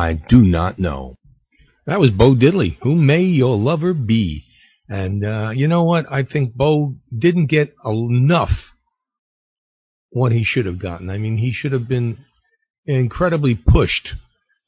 I 0.09 0.15
do 0.15 0.41
not 0.43 0.79
know. 0.79 1.17
That 1.87 2.01
was 2.01 2.11
Bo 2.11 2.35
Diddley. 2.35 2.79
Who 2.83 2.95
may 2.95 3.21
your 3.25 3.59
lover 3.59 3.93
be? 3.93 4.45
And 4.89 5.23
uh, 5.23 5.51
you 5.51 5.69
know 5.69 5.85
what? 5.85 6.11
I 6.11 6.23
think 6.23 6.55
Bo 6.55 6.95
didn't 7.17 7.51
get 7.51 7.75
enough 7.85 8.53
what 10.09 10.33
he 10.33 10.45
should 10.45 10.65
have 10.65 10.81
gotten. 10.81 11.11
I 11.11 11.19
mean, 11.19 11.37
he 11.37 11.53
should 11.53 11.73
have 11.73 11.87
been 11.87 12.25
incredibly 12.87 13.55
pushed, 13.55 14.09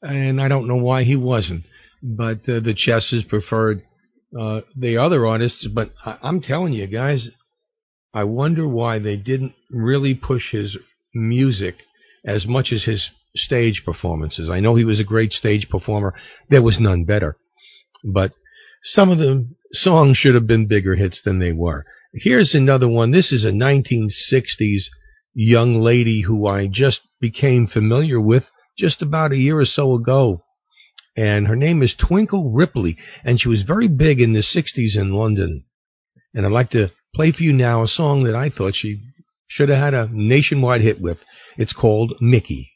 and 0.03 0.39
I 0.39 0.47
don't 0.47 0.67
know 0.67 0.75
why 0.75 1.05
he 1.05 1.15
wasn't. 1.15 1.63
But 2.03 2.41
uh, 2.47 2.59
the 2.59 2.75
Chesses 2.75 3.27
preferred 3.27 3.81
uh, 4.39 4.61
the 4.77 4.97
other 4.97 5.25
artists. 5.25 5.67
But 5.73 5.91
I- 6.05 6.19
I'm 6.21 6.41
telling 6.41 6.73
you, 6.73 6.85
guys, 6.85 7.29
I 8.13 8.25
wonder 8.25 8.67
why 8.67 8.99
they 8.99 9.15
didn't 9.15 9.53
really 9.71 10.13
push 10.13 10.51
his 10.51 10.77
music 11.15 11.77
as 12.23 12.45
much 12.45 12.71
as 12.71 12.83
his 12.83 13.09
stage 13.35 13.83
performances. 13.85 14.49
I 14.49 14.59
know 14.59 14.75
he 14.75 14.85
was 14.85 14.99
a 14.99 15.05
great 15.05 15.31
stage 15.31 15.69
performer. 15.69 16.13
There 16.49 16.61
was 16.61 16.79
none 16.79 17.05
better. 17.05 17.37
But 18.03 18.33
some 18.83 19.09
of 19.09 19.17
the 19.17 19.47
songs 19.71 20.17
should 20.17 20.35
have 20.35 20.47
been 20.47 20.67
bigger 20.67 20.95
hits 20.95 21.21
than 21.23 21.39
they 21.39 21.51
were. 21.51 21.85
Here's 22.13 22.53
another 22.53 22.87
one. 22.87 23.11
This 23.11 23.31
is 23.31 23.45
a 23.45 23.51
1960s 23.51 24.83
young 25.33 25.81
lady 25.81 26.21
who 26.21 26.45
I 26.47 26.67
just 26.67 26.99
became 27.21 27.67
familiar 27.67 28.19
with 28.19 28.43
just 28.77 29.01
about 29.01 29.31
a 29.31 29.37
year 29.37 29.59
or 29.59 29.65
so 29.65 29.93
ago. 29.93 30.43
And 31.15 31.47
her 31.47 31.55
name 31.55 31.83
is 31.83 31.95
Twinkle 31.95 32.51
Ripley. 32.51 32.97
And 33.23 33.39
she 33.39 33.47
was 33.47 33.63
very 33.63 33.87
big 33.87 34.19
in 34.19 34.33
the 34.33 34.39
60s 34.39 34.99
in 34.99 35.13
London. 35.13 35.65
And 36.33 36.45
I'd 36.45 36.51
like 36.51 36.71
to 36.71 36.91
play 37.13 37.31
for 37.31 37.43
you 37.43 37.53
now 37.53 37.83
a 37.83 37.87
song 37.87 38.23
that 38.23 38.35
I 38.35 38.49
thought 38.49 38.75
she 38.75 39.01
should 39.47 39.69
have 39.69 39.77
had 39.77 39.93
a 39.93 40.09
nationwide 40.11 40.81
hit 40.81 41.01
with. 41.01 41.19
It's 41.57 41.73
called 41.73 42.13
Mickey. 42.21 42.70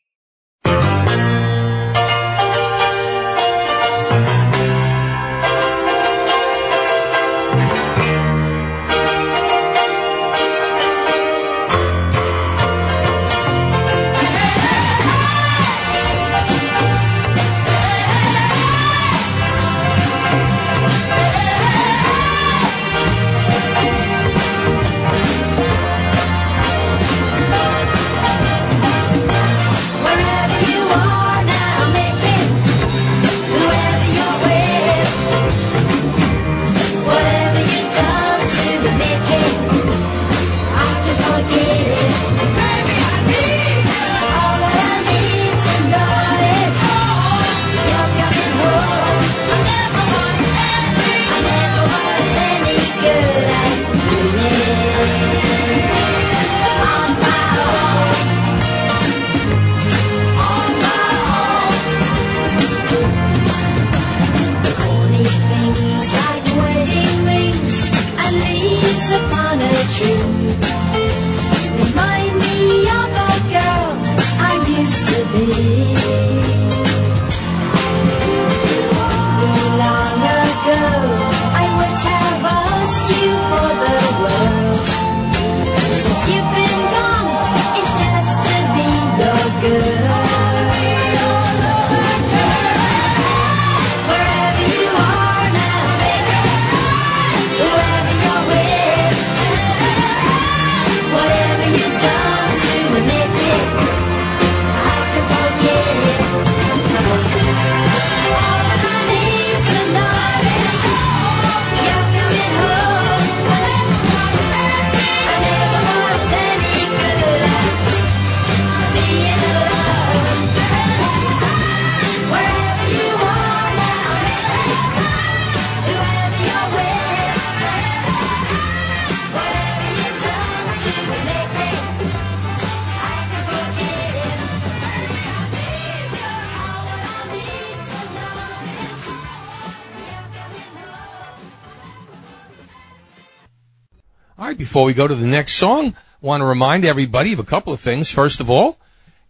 Before 144.76 144.88
we 144.88 144.94
go 144.94 145.08
to 145.08 145.16
the 145.16 145.26
next 145.26 145.54
song, 145.54 145.96
want 146.20 146.42
to 146.42 146.46
remind 146.46 146.84
everybody 146.84 147.32
of 147.32 147.40
a 147.40 147.46
couple 147.46 147.72
of 147.72 147.80
things. 147.80 148.12
First 148.12 148.42
of 148.42 148.50
all, 148.50 148.78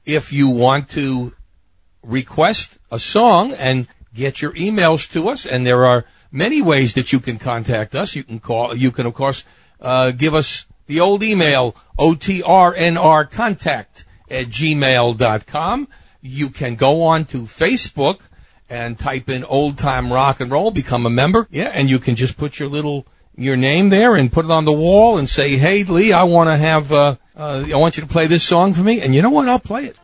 if 0.03 0.33
you 0.33 0.49
want 0.49 0.89
to 0.97 1.35
request 2.01 2.79
a 2.89 2.97
song 2.97 3.51
and 3.51 3.87
get 4.11 4.41
your 4.41 4.53
emails 4.53 5.07
to 5.11 5.29
us, 5.29 5.45
and 5.45 5.63
there 5.63 5.85
are 5.85 6.05
many 6.31 6.63
ways 6.63 6.95
that 6.95 7.13
you 7.13 7.19
can 7.19 7.37
contact 7.37 7.93
us. 7.93 8.15
You 8.15 8.23
can 8.23 8.39
call, 8.39 8.75
you 8.75 8.91
can 8.91 9.05
of 9.05 9.13
course, 9.13 9.43
uh, 9.79 10.09
give 10.09 10.33
us 10.33 10.65
the 10.87 10.99
old 10.99 11.21
email, 11.21 11.75
otrnrcontact 11.99 14.05
at 14.31 14.47
gmail.com. 14.47 15.87
You 16.21 16.49
can 16.49 16.73
go 16.73 17.03
on 17.03 17.25
to 17.25 17.43
Facebook 17.43 18.21
and 18.67 18.97
type 18.97 19.29
in 19.29 19.43
old 19.43 19.77
time 19.77 20.11
rock 20.11 20.39
and 20.39 20.49
roll, 20.49 20.71
become 20.71 21.05
a 21.05 21.11
member. 21.11 21.47
Yeah, 21.51 21.69
and 21.71 21.87
you 21.87 21.99
can 21.99 22.15
just 22.15 22.35
put 22.35 22.57
your 22.57 22.67
little, 22.67 23.05
your 23.37 23.57
name 23.57 23.89
there 23.89 24.15
and 24.15 24.31
put 24.31 24.45
it 24.45 24.51
on 24.51 24.65
the 24.65 24.73
wall 24.73 25.17
and 25.17 25.29
say, 25.29 25.57
hey 25.57 25.83
Lee, 25.83 26.13
I 26.13 26.23
want 26.23 26.49
to 26.49 26.57
have, 26.57 26.91
uh, 26.91 27.15
uh, 27.35 27.65
I 27.73 27.77
want 27.77 27.97
you 27.97 28.03
to 28.03 28.09
play 28.09 28.27
this 28.27 28.43
song 28.43 28.73
for 28.73 28.81
me. 28.81 29.01
And 29.01 29.13
you 29.13 29.21
know 29.21 29.29
what? 29.29 29.47
I'll 29.47 29.59
play 29.59 29.85
it. 29.85 29.99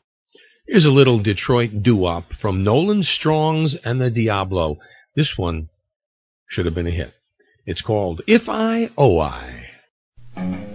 Here's 0.68 0.86
a 0.86 0.90
little 0.90 1.20
Detroit 1.20 1.84
doo-wop 1.84 2.32
from 2.42 2.64
Nolan 2.64 3.04
Strongs 3.04 3.76
and 3.84 4.00
the 4.00 4.10
Diablo. 4.10 4.78
This 5.16 5.34
one 5.38 5.70
should 6.48 6.66
have 6.66 6.76
been 6.76 6.88
a 6.88 6.92
hit. 6.92 7.14
It's 7.66 7.82
called 7.82 8.22
If 8.28 8.48
I, 8.48 8.90
Oh 8.98 9.20
I. 9.20 10.71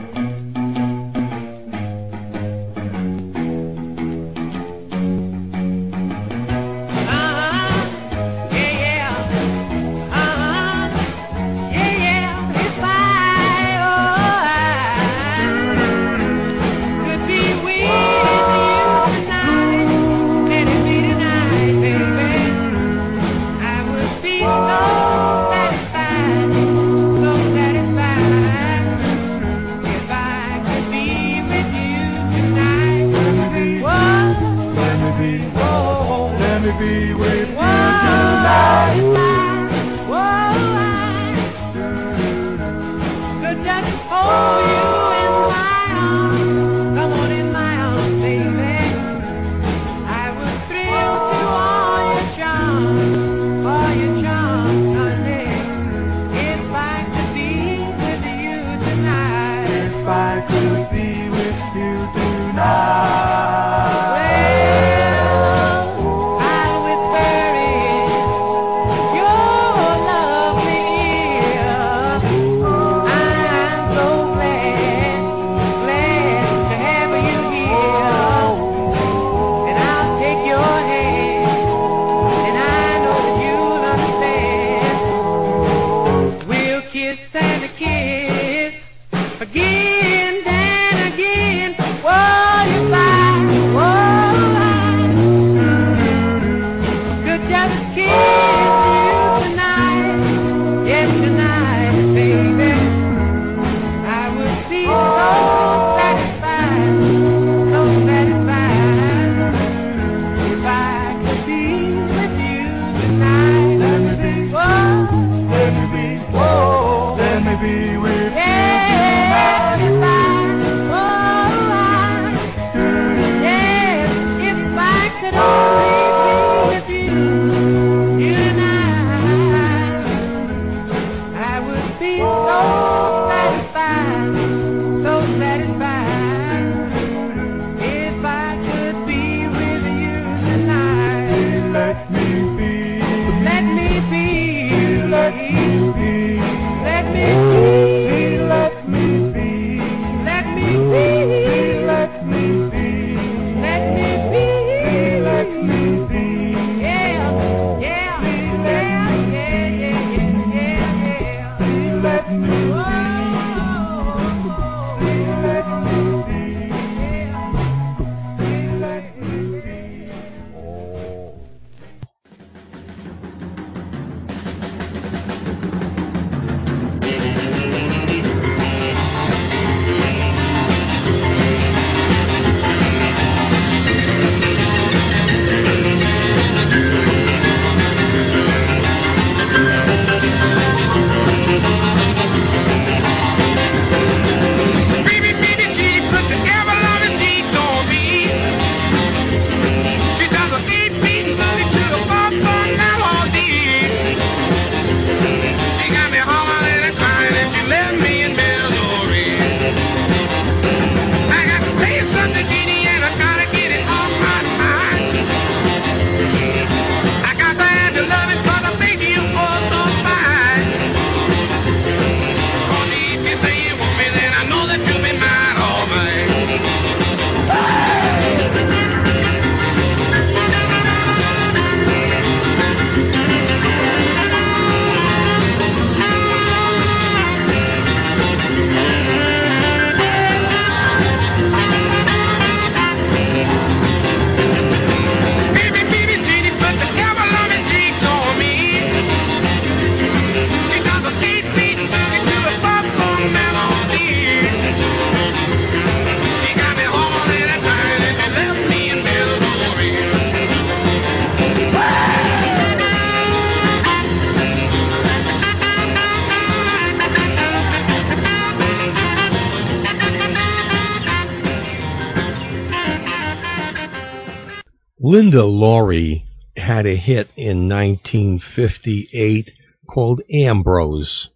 Linda 275.27 275.45
Laurie 275.45 276.25
had 276.57 276.87
a 276.87 276.95
hit 276.95 277.27
in 277.37 277.69
1958 277.69 279.51
called 279.93 280.21
Ambrose, 280.33 281.31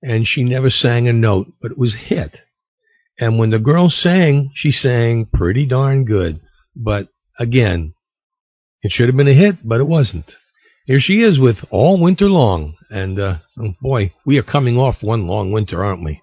and 0.00 0.26
she 0.26 0.42
never 0.42 0.70
sang 0.70 1.06
a 1.06 1.12
note, 1.12 1.52
but 1.60 1.70
it 1.70 1.76
was 1.76 1.94
a 1.94 1.98
hit. 1.98 2.38
And 3.18 3.38
when 3.38 3.50
the 3.50 3.58
girl 3.58 3.90
sang, 3.90 4.52
she 4.54 4.70
sang 4.70 5.26
pretty 5.34 5.66
darn 5.66 6.06
good. 6.06 6.40
But 6.74 7.08
again, 7.38 7.92
it 8.80 8.90
should 8.90 9.08
have 9.08 9.18
been 9.18 9.28
a 9.28 9.34
hit, 9.34 9.56
but 9.68 9.80
it 9.80 9.86
wasn't. 9.86 10.32
Here 10.86 10.98
she 10.98 11.20
is 11.20 11.38
with 11.38 11.58
All 11.70 12.00
Winter 12.00 12.30
Long, 12.30 12.76
and 12.88 13.20
uh, 13.20 13.36
oh 13.60 13.74
boy, 13.82 14.14
we 14.24 14.38
are 14.38 14.42
coming 14.42 14.78
off 14.78 15.02
one 15.02 15.26
long 15.26 15.52
winter, 15.52 15.84
aren't 15.84 16.04
we? 16.04 16.22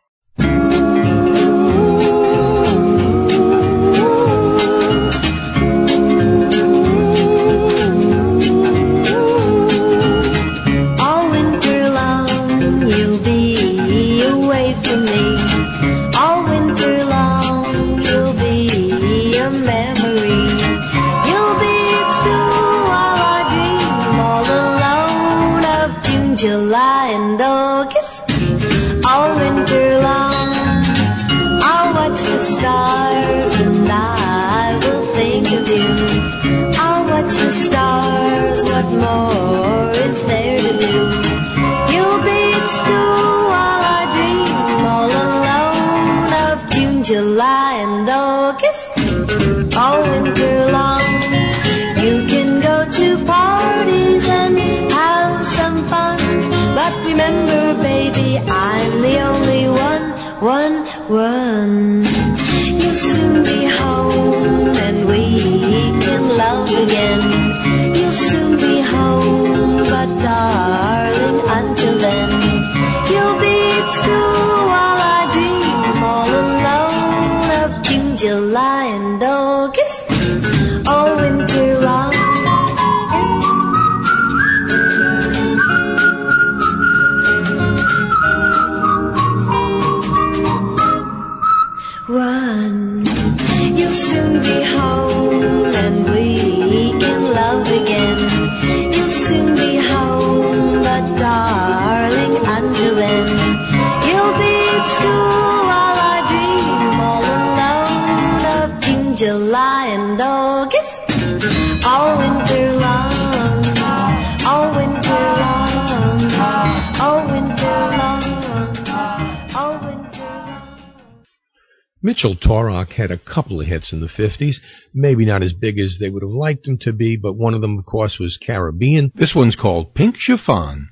Mitchell 122.08 122.38
Torok 122.38 122.94
had 122.94 123.12
a 123.12 123.18
couple 123.18 123.60
of 123.60 123.68
hits 123.68 123.92
in 123.92 124.00
the 124.00 124.08
50s, 124.08 124.56
maybe 124.94 125.26
not 125.26 125.44
as 125.44 125.52
big 125.52 125.78
as 125.78 125.98
they 126.00 126.10
would 126.10 126.24
have 126.24 126.32
liked 126.32 126.64
them 126.64 126.78
to 126.78 126.94
be, 126.94 127.18
but 127.18 127.34
one 127.34 127.54
of 127.54 127.60
them, 127.60 127.78
of 127.78 127.86
course, 127.86 128.18
was 128.18 128.38
Caribbean. 128.38 129.12
This 129.14 129.36
one's 129.36 129.58
called 129.58 129.94
Pink 129.94 130.16
Chiffon. 130.16 130.88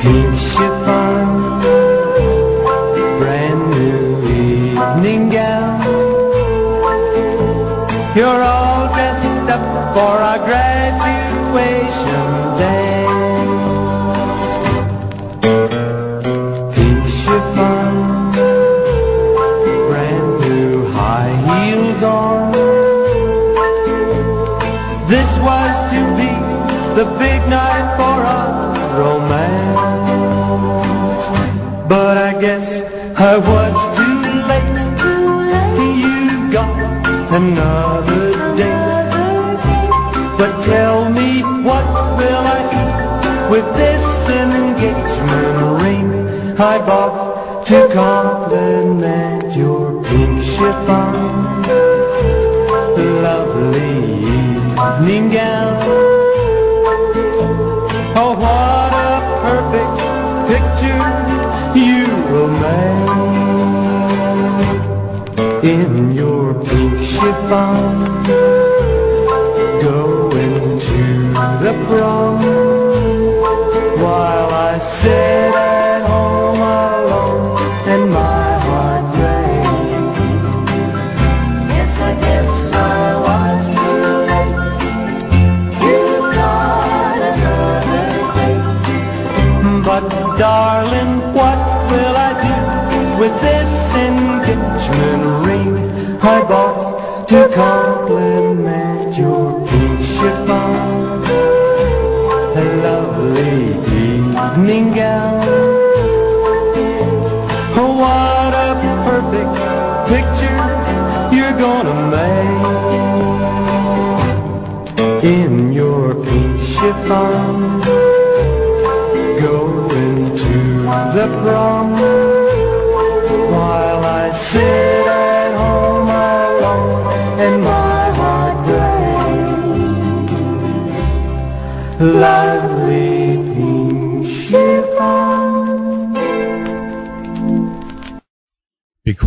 Pink 0.00 0.38
chiffon, 0.38 1.03
the 27.04 27.18
big 27.18 27.40
night 27.48 27.86
for 27.98 28.18
our 28.36 28.74
romance. 28.98 29.74
But 31.88 32.16
I 32.16 32.40
guess 32.40 32.66
I 33.18 33.36
was 33.38 33.63
chiffon. 67.54 67.93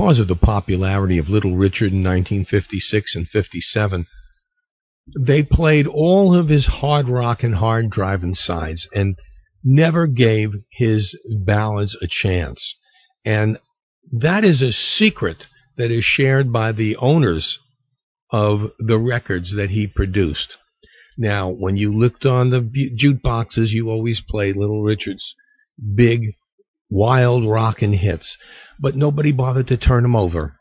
Because 0.08 0.20
of 0.20 0.30
the 0.30 0.36
popularity 0.36 1.18
of 1.18 1.28
Little 1.28 1.58
Richard 1.58 1.92
in 1.92 2.02
1956 2.02 3.14
and 3.14 3.28
57, 3.28 4.06
they 5.20 5.44
played 5.44 5.86
all 5.86 6.34
of 6.34 6.48
his 6.48 6.66
hard 6.66 7.10
rock 7.10 7.44
and 7.44 7.56
hard 7.56 7.90
driving 7.90 8.34
sides 8.34 8.88
and 8.96 9.18
never 9.66 10.08
gave 10.08 10.52
his 10.72 11.14
ballads 11.46 11.98
a 12.02 12.08
chance. 12.08 12.76
And 13.26 13.58
that 14.14 14.46
is 14.46 14.62
a 14.62 14.72
secret 14.72 15.44
that 15.76 15.92
is 15.92 16.06
shared 16.06 16.54
by 16.54 16.72
the 16.72 16.96
owners 16.96 17.60
of 18.32 18.72
the 18.80 18.98
records 18.98 19.54
that 19.58 19.72
he 19.72 19.88
produced. 19.88 20.56
Now, 21.18 21.50
when 21.50 21.76
you 21.76 21.94
looked 21.94 22.26
on 22.26 22.50
the 22.50 22.62
jukeboxes, 22.62 23.72
you 23.72 23.90
always 23.90 24.22
played 24.26 24.56
Little 24.56 24.84
Richard's 24.84 25.36
big, 25.96 26.36
wild 26.90 27.46
rockin' 27.46 27.92
hits, 27.92 28.38
but 28.80 28.96
nobody 28.96 29.32
bothered 29.32 29.68
to 29.68 29.78
turn 29.78 30.04
them 30.04 30.16
over 30.16 30.54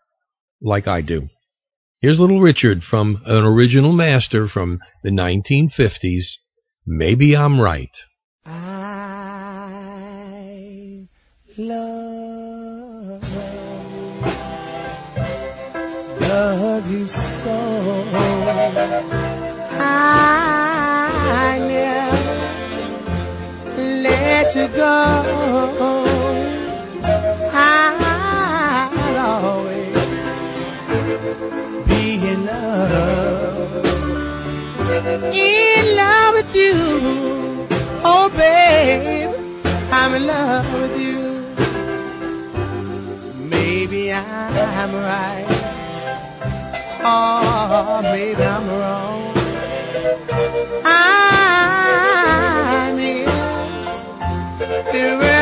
like 0.61 0.89
I 0.89 1.01
do. 1.01 1.29
Here's 2.01 2.19
Little 2.19 2.41
Richard 2.41 2.83
from 2.83 3.23
an 3.25 3.45
original 3.45 3.93
master 3.93 4.49
from 4.49 4.81
the 5.03 5.11
1950s. 5.11 6.25
Maybe 6.87 7.37
I'm 7.37 7.61
right. 7.61 7.91
love, 11.59 13.23
love 16.21 16.91
you 16.91 17.07
so. 17.07 18.05
I 19.79 21.59
never 21.67 22.17
let 24.03 24.55
you 24.55 24.69
go. 24.69 26.06
in 32.37 32.47
love. 32.47 33.85
In 35.35 35.97
love 35.97 36.35
with 36.35 36.55
you. 36.55 36.75
Oh, 38.05 38.29
babe, 38.37 39.31
I'm 39.91 40.15
in 40.15 40.27
love 40.27 40.73
with 40.81 41.01
you. 41.01 41.45
Maybe 43.49 44.13
I'm 44.13 44.93
right. 44.95 45.47
Oh, 47.03 48.01
maybe 48.03 48.45
I'm 48.45 48.69
wrong. 48.69 49.33
I'm 50.85 51.79
in. 52.99 53.27
love. 54.93 55.36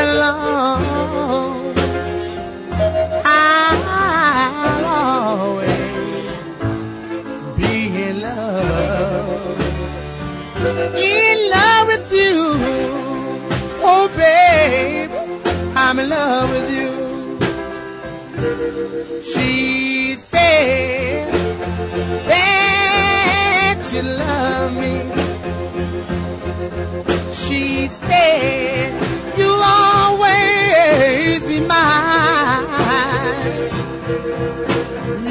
She 27.65 27.89
said, 27.89 28.93
You'll 29.39 29.63
always 29.63 31.47
be 31.47 31.61
mine. 31.61 32.67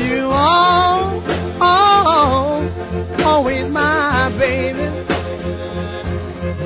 You 0.03 0.29
are 0.31 1.21
oh, 1.61 3.13
always 3.23 3.69
my 3.69 4.31
baby. 4.39 4.81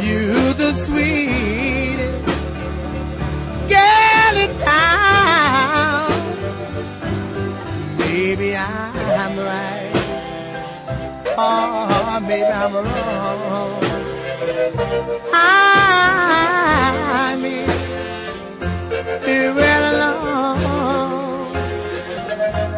You 0.08 0.54
the 0.54 0.72
sweetest 0.86 2.26
girl 3.74 4.36
in 4.46 4.52
town. 4.60 6.12
Maybe 7.98 8.56
I'm 8.56 9.38
right. 9.38 9.92
Oh, 11.38 12.20
maybe 12.26 12.46
I'm 12.46 12.74
wrong. 12.74 13.97
I'm 15.34 17.46
in 17.46 17.68
well 19.56 19.94
alone. 19.94 21.56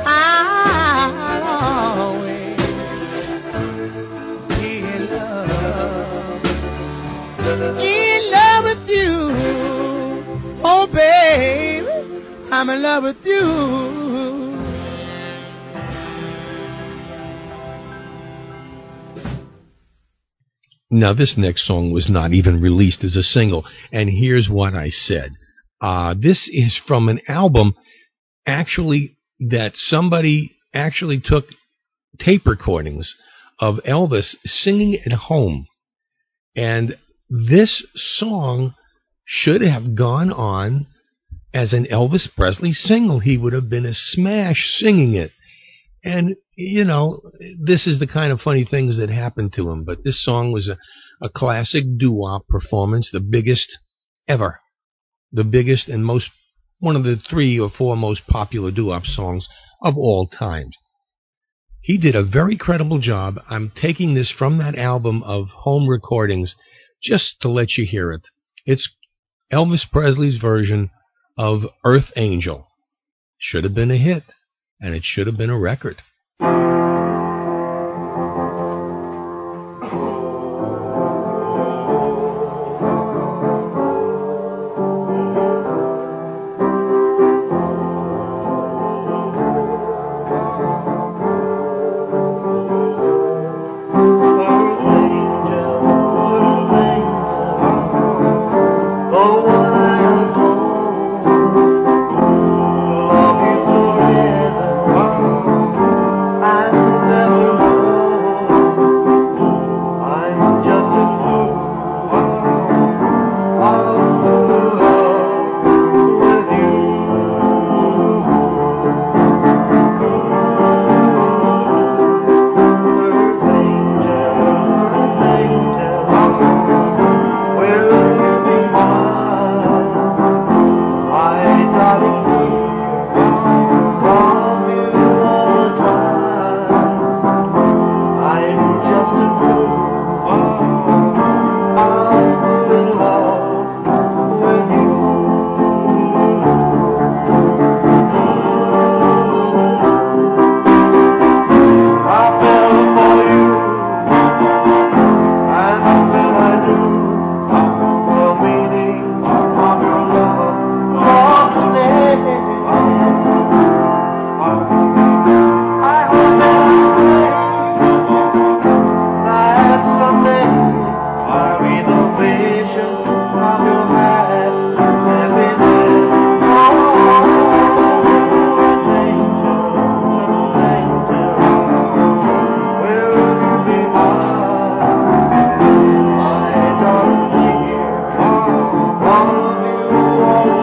I'll 0.05 1.43
always 2.11 2.57
be 4.59 4.71
in 4.79 5.01
love, 5.09 6.43
in 7.81 8.21
love 8.31 8.63
with 8.65 8.89
you. 8.89 9.31
Oh, 10.65 10.85
baby, 10.91 11.87
I'm 12.51 12.69
in 12.69 12.81
love 12.81 13.03
with 13.03 13.25
you. 13.25 13.98
Now, 20.91 21.13
this 21.13 21.35
next 21.37 21.67
song 21.67 21.91
was 21.91 22.09
not 22.09 22.33
even 22.33 22.61
released 22.61 23.03
as 23.03 23.15
a 23.15 23.21
single, 23.21 23.65
and 23.91 24.09
here's 24.09 24.49
what 24.49 24.73
I 24.73 24.89
said. 24.89 25.33
Uh, 25.81 26.15
this 26.19 26.49
is 26.51 26.79
from 26.87 27.09
an 27.09 27.21
album, 27.27 27.75
actually, 28.47 29.17
that 29.39 29.73
somebody 29.75 30.55
actually 30.73 31.21
took 31.23 31.45
tape 32.19 32.45
recordings 32.45 33.13
of 33.59 33.79
Elvis 33.87 34.35
singing 34.45 34.99
at 35.05 35.11
home. 35.11 35.67
And 36.55 36.97
this 37.29 37.85
song 37.95 38.73
should 39.25 39.61
have 39.61 39.95
gone 39.95 40.31
on 40.31 40.87
as 41.53 41.73
an 41.73 41.85
Elvis 41.85 42.27
Presley 42.35 42.71
single. 42.73 43.19
He 43.19 43.37
would 43.37 43.53
have 43.53 43.69
been 43.69 43.85
a 43.85 43.93
smash 43.93 44.77
singing 44.79 45.13
it. 45.13 45.31
And, 46.03 46.35
you 46.55 46.85
know, 46.85 47.21
this 47.59 47.85
is 47.85 47.99
the 47.99 48.07
kind 48.07 48.31
of 48.31 48.39
funny 48.39 48.65
things 48.69 48.97
that 48.97 49.09
happened 49.09 49.53
to 49.53 49.69
him. 49.69 49.83
But 49.83 50.03
this 50.03 50.23
song 50.23 50.51
was 50.51 50.69
a, 50.69 50.77
a 51.25 51.29
classic 51.29 51.83
doo-wop 51.97 52.47
performance, 52.47 53.09
the 53.11 53.19
biggest 53.19 53.67
ever. 54.27 54.59
The 55.31 55.43
biggest 55.43 55.89
and 55.89 56.05
most, 56.05 56.29
one 56.79 56.95
of 56.95 57.03
the 57.03 57.17
three 57.29 57.59
or 57.59 57.69
four 57.69 57.97
most 57.97 58.25
popular 58.27 58.71
doo-wop 58.71 59.03
songs 59.05 59.47
of 59.83 59.97
all 59.97 60.27
time. 60.27 60.69
He 61.81 61.97
did 61.97 62.15
a 62.15 62.23
very 62.23 62.57
credible 62.57 62.99
job. 62.99 63.39
I'm 63.49 63.71
taking 63.79 64.13
this 64.13 64.33
from 64.37 64.57
that 64.59 64.77
album 64.77 65.23
of 65.23 65.47
home 65.49 65.87
recordings 65.87 66.55
just 67.01 67.35
to 67.41 67.49
let 67.49 67.77
you 67.77 67.85
hear 67.85 68.11
it. 68.11 68.21
It's 68.65 68.89
Elvis 69.51 69.89
Presley's 69.91 70.37
version 70.37 70.91
of 71.37 71.61
Earth 71.85 72.11
Angel. 72.15 72.67
Should 73.37 73.63
have 73.63 73.73
been 73.73 73.91
a 73.91 73.97
hit, 73.97 74.23
and 74.81 74.95
it 74.95 75.03
should 75.03 75.27
have 75.27 75.37
been 75.37 75.49
a 75.49 75.59
record. 75.59 76.01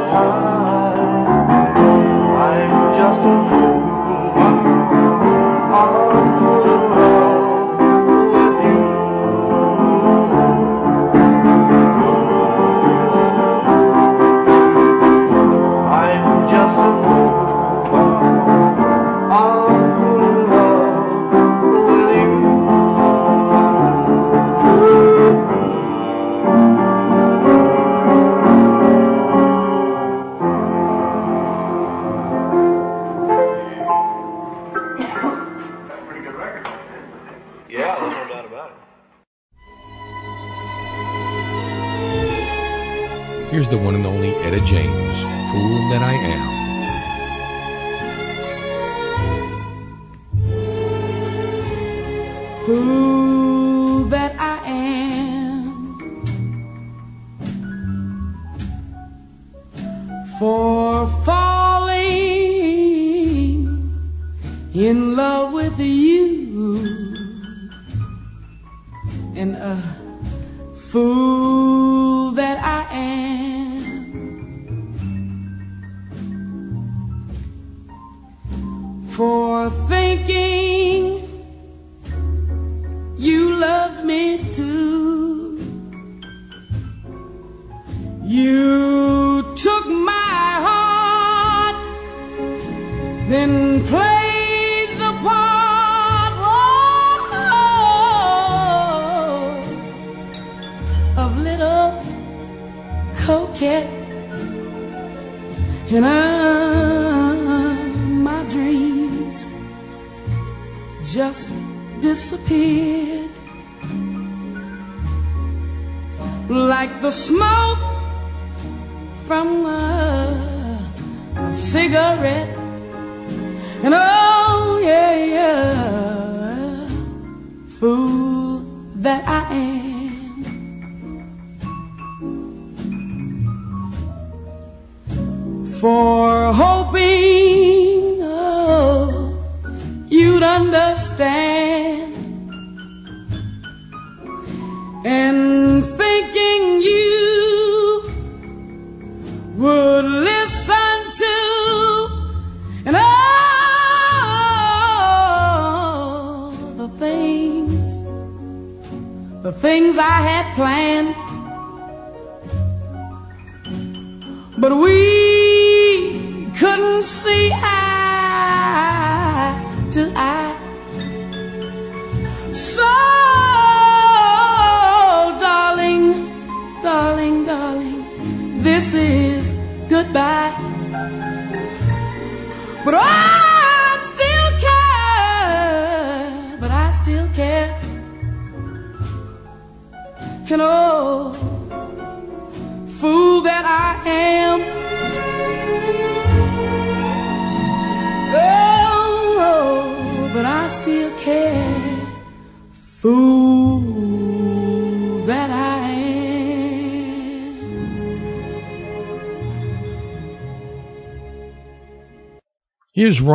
Yeah, 0.06 0.46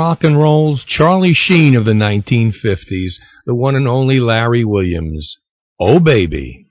rock 0.02 0.24
and 0.24 0.36
roll's 0.36 0.84
Charlie 0.84 1.36
Sheen 1.36 1.76
of 1.76 1.86
the 1.86 1.92
1950s, 1.92 3.20
the 3.46 3.54
one 3.54 3.76
and 3.76 3.88
only 3.88 4.20
Larry 4.20 4.66
Williams. 4.66 5.38
Oh, 5.80 6.00
baby. 6.00 6.71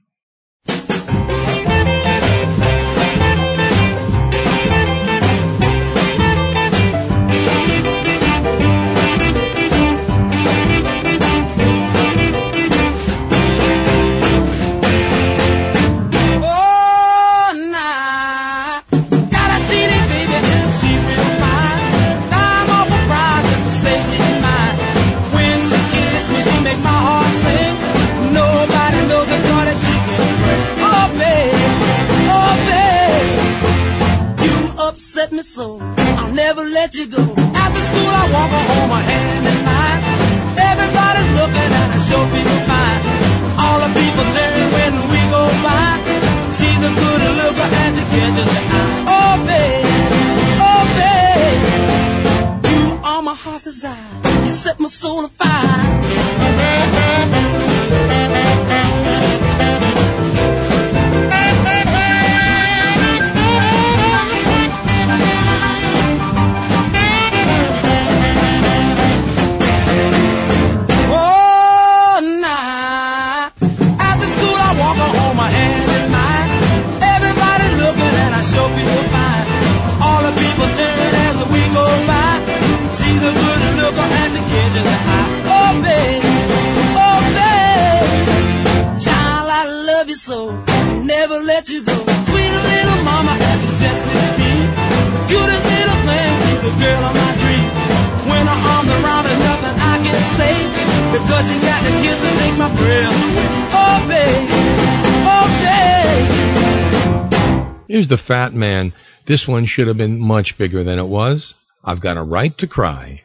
This 109.31 109.47
one 109.47 109.65
should 109.65 109.87
have 109.87 109.97
been 109.97 110.19
much 110.19 110.59
bigger 110.59 110.83
than 110.83 110.99
it 110.99 111.07
was. 111.07 111.55
I've 111.85 112.01
got 112.01 112.17
a 112.17 112.23
right 112.25 112.53
to 112.59 112.67
cry. 112.67 113.23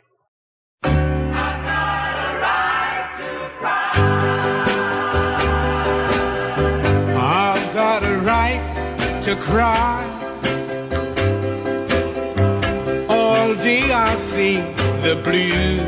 to 9.24 9.36
cry. 9.38 10.06
All 13.10 13.56
day 13.56 13.92
I 13.92 14.16
sing 14.16 14.62
the 15.02 15.16
blues. 15.24 15.82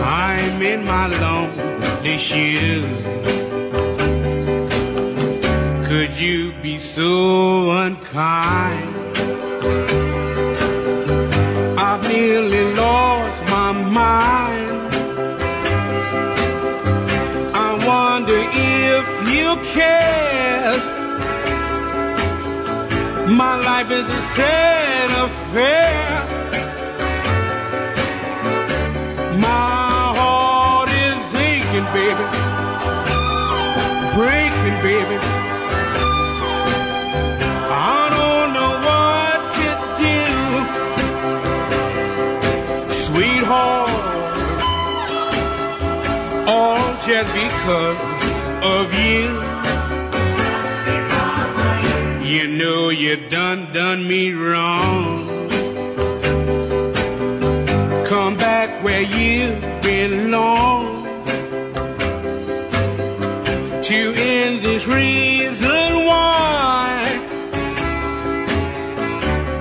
I'm 0.00 0.62
in 0.62 0.84
my 0.84 1.08
lonely 1.08 2.16
shoes. 2.18 3.23
Sad 24.36 25.10
affair. 25.26 26.26
My 29.38 30.12
heart 30.18 30.90
is 31.06 31.20
aching, 31.48 31.88
baby. 31.98 32.26
Breaking, 34.16 34.78
baby. 34.88 35.18
I 37.92 38.02
don't 38.16 38.48
know 38.56 38.72
what 38.88 39.38
to 39.58 39.68
do. 40.02 40.18
Sweetheart, 43.04 43.90
all 46.48 46.88
just 47.06 47.30
because 47.40 48.03
you 53.14 53.28
done 53.28 53.72
done 53.72 54.06
me 54.08 54.32
wrong. 54.32 55.26
Come 58.06 58.36
back 58.36 58.82
where 58.82 59.02
you 59.02 59.54
belong. 59.82 61.04
To 63.82 64.14
end 64.16 64.62
this 64.62 64.86
reason 64.86 66.06
why 66.08 67.04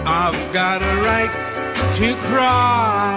I've 0.06 0.54
got 0.54 0.82
a 0.82 1.02
right 1.02 1.94
to 1.98 2.16
cry. 2.28 3.13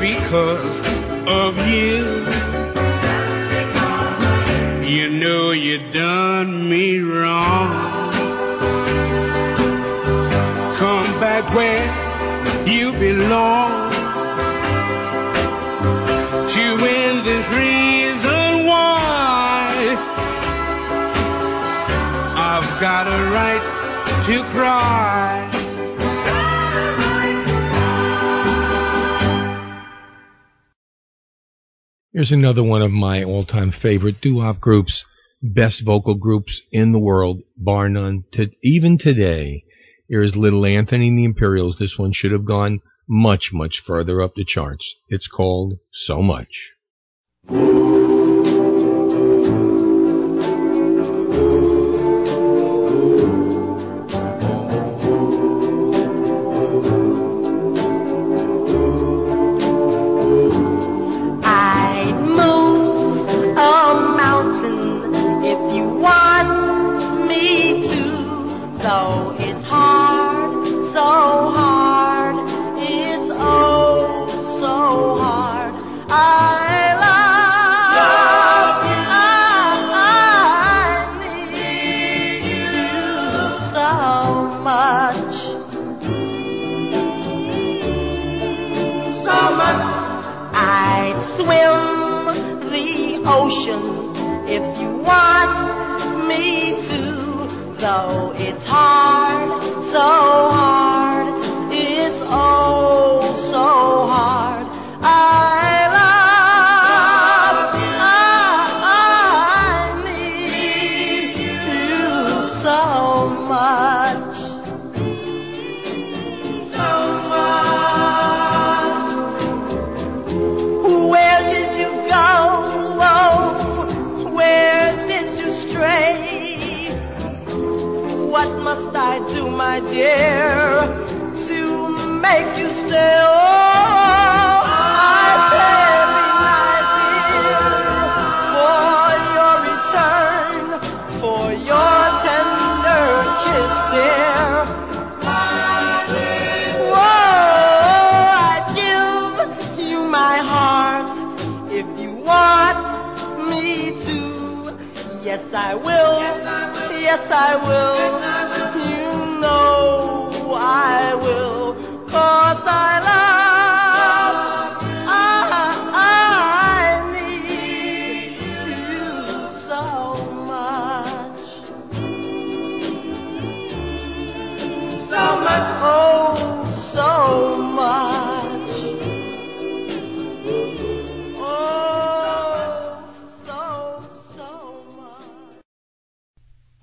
Because 0.00 0.78
of 1.26 1.56
you. 1.66 2.24
You 4.86 5.10
know 5.10 5.50
you 5.50 5.90
done 5.90 6.68
me 6.68 6.98
wrong. 7.00 7.68
Come 10.76 11.20
back 11.20 11.44
where 11.54 11.86
you 12.66 12.92
belong. 12.92 13.92
To 16.54 16.60
end 16.60 17.26
this 17.26 17.46
reason 17.50 18.66
why 18.66 19.68
I've 22.36 22.80
got 22.80 23.06
a 23.06 23.30
right 23.32 24.22
to 24.26 24.42
cry. 24.54 25.47
Here's 32.18 32.32
another 32.32 32.64
one 32.64 32.82
of 32.82 32.90
my 32.90 33.22
all-time 33.22 33.70
favorite 33.70 34.20
doo-wop 34.20 34.58
groups, 34.58 35.04
best 35.40 35.84
vocal 35.84 36.16
groups 36.16 36.60
in 36.72 36.90
the 36.90 36.98
world, 36.98 37.42
bar 37.56 37.88
none. 37.88 38.24
To 38.32 38.48
even 38.60 38.98
today, 38.98 39.62
here's 40.08 40.34
Little 40.34 40.66
Anthony 40.66 41.10
and 41.10 41.18
the 41.18 41.24
Imperials. 41.24 41.76
This 41.78 41.94
one 41.96 42.10
should 42.12 42.32
have 42.32 42.44
gone 42.44 42.80
much, 43.08 43.50
much 43.52 43.80
further 43.86 44.20
up 44.20 44.32
the 44.34 44.44
charts. 44.44 44.84
It's 45.08 45.28
called 45.28 45.78
So 45.92 46.20
Much. 46.20 46.48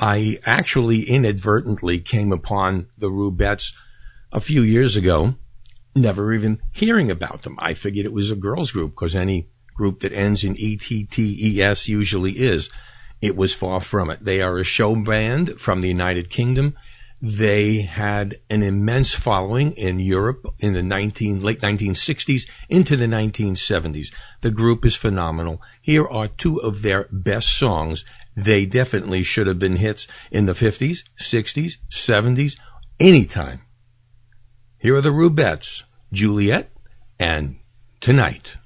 I 0.05 0.37
actually 0.45 1.01
inadvertently 1.01 1.99
came 1.99 2.31
upon 2.31 2.89
the 2.95 3.09
Rubettes 3.09 3.71
a 4.31 4.39
few 4.39 4.61
years 4.61 4.95
ago, 4.95 5.33
never 5.95 6.31
even 6.31 6.59
hearing 6.71 7.09
about 7.09 7.41
them. 7.41 7.55
I 7.57 7.73
figured 7.73 8.05
it 8.05 8.13
was 8.13 8.29
a 8.29 8.35
girls 8.35 8.69
group 8.69 8.91
because 8.91 9.15
any 9.15 9.49
group 9.73 10.01
that 10.01 10.13
ends 10.13 10.43
in 10.43 10.55
E-T-T-E-S 10.57 11.87
usually 11.87 12.33
is. 12.33 12.69
It 13.19 13.35
was 13.35 13.55
far 13.55 13.81
from 13.81 14.11
it. 14.11 14.23
They 14.23 14.43
are 14.43 14.59
a 14.59 14.63
show 14.63 14.95
band 14.95 15.59
from 15.59 15.81
the 15.81 15.87
United 15.87 16.29
Kingdom. 16.29 16.75
They 17.19 17.81
had 17.81 18.35
an 18.47 18.61
immense 18.61 19.15
following 19.15 19.71
in 19.71 19.99
Europe 19.99 20.53
in 20.59 20.73
the 20.73 20.83
19, 20.83 21.41
late 21.41 21.61
1960s 21.61 22.47
into 22.69 22.95
the 22.95 23.07
1970s. 23.07 24.13
The 24.41 24.51
group 24.51 24.85
is 24.85 24.95
phenomenal. 24.95 25.63
Here 25.81 26.07
are 26.07 26.27
two 26.27 26.61
of 26.61 26.83
their 26.83 27.07
best 27.11 27.57
songs. 27.57 28.05
They 28.35 28.65
definitely 28.65 29.23
should 29.23 29.47
have 29.47 29.59
been 29.59 29.77
hits 29.77 30.07
in 30.29 30.45
the 30.45 30.53
50s, 30.53 31.03
60s, 31.19 31.77
70s, 31.89 32.57
anytime. 32.99 33.61
Here 34.77 34.95
are 34.95 35.01
the 35.01 35.09
Rubettes, 35.09 35.83
Juliet 36.11 36.71
and 37.17 37.59
tonight. 38.01 38.57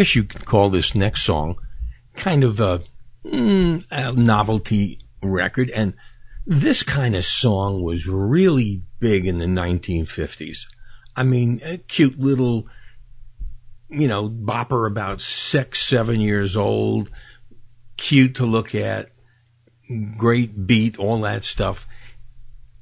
Guess 0.00 0.14
you 0.14 0.24
could 0.24 0.46
call 0.46 0.70
this 0.70 0.94
next 0.94 1.24
song 1.24 1.56
kind 2.14 2.42
of 2.42 2.58
a, 2.58 2.82
mm, 3.22 3.84
a 3.90 4.12
novelty 4.14 4.98
record. 5.22 5.68
And 5.68 5.92
this 6.46 6.82
kind 6.82 7.14
of 7.14 7.22
song 7.22 7.82
was 7.82 8.06
really 8.06 8.82
big 8.98 9.26
in 9.26 9.36
the 9.36 9.44
1950s. 9.44 10.64
I 11.14 11.24
mean, 11.24 11.60
a 11.62 11.76
cute 11.76 12.18
little, 12.18 12.66
you 13.90 14.08
know, 14.08 14.30
bopper 14.30 14.86
about 14.86 15.20
six, 15.20 15.82
seven 15.82 16.22
years 16.22 16.56
old, 16.56 17.10
cute 17.98 18.36
to 18.36 18.46
look 18.46 18.74
at, 18.74 19.10
great 20.16 20.66
beat, 20.66 20.98
all 20.98 21.20
that 21.20 21.44
stuff. 21.44 21.86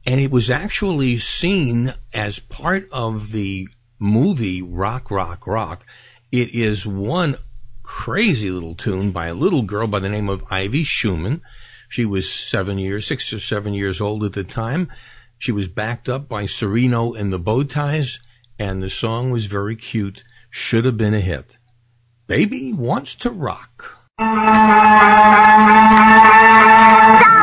And 0.07 0.20
it 0.20 0.31
was 0.31 0.51
actually 0.51 1.19
seen 1.19 1.95
as 2.15 2.39
part 2.39 2.89
of 2.93 3.32
the 3.32 3.66
movie 3.99 4.62
Rock, 4.62 5.11
Rock, 5.11 5.49
Rock. 5.49 5.85
It 6.30 6.55
is 6.55 6.84
one 6.84 7.36
crazy 7.82 8.50
little 8.50 8.74
tune 8.74 9.12
by 9.12 9.28
a 9.28 9.34
little 9.34 9.62
girl 9.62 9.86
by 9.86 9.98
the 9.98 10.10
name 10.10 10.28
of 10.28 10.44
Ivy 10.50 10.84
Schulman. 10.84 11.40
She 11.88 12.05
was 12.05 12.30
seven 12.30 12.76
years, 12.76 13.06
six 13.06 13.32
or 13.32 13.40
seven 13.40 13.72
years 13.72 13.98
old 13.98 14.22
at 14.24 14.34
the 14.34 14.44
time. 14.44 14.92
She 15.38 15.52
was 15.52 15.68
backed 15.68 16.06
up 16.06 16.28
by 16.28 16.44
Cirino 16.44 17.18
and 17.18 17.32
the 17.32 17.40
Bowties, 17.40 18.18
and 18.59 18.82
the 18.82 18.90
song 18.90 19.30
was 19.30 19.46
very 19.46 19.74
cute. 19.74 20.22
Should 20.50 20.84
have 20.84 20.98
been 20.98 21.14
a 21.14 21.20
hit. 21.20 21.56
Baby 22.26 22.74
wants 22.74 23.14
to 23.16 23.30
rock. 23.30 23.96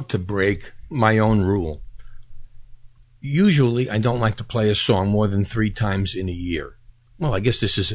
To 0.00 0.18
break 0.18 0.72
my 0.88 1.18
own 1.18 1.42
rule. 1.42 1.82
Usually, 3.20 3.90
I 3.90 3.98
don't 3.98 4.20
like 4.20 4.36
to 4.38 4.44
play 4.44 4.70
a 4.70 4.74
song 4.74 5.08
more 5.08 5.28
than 5.28 5.44
three 5.44 5.70
times 5.70 6.14
in 6.14 6.28
a 6.28 6.32
year. 6.32 6.78
Well, 7.18 7.34
I 7.34 7.40
guess 7.40 7.60
this 7.60 7.78
is, 7.78 7.92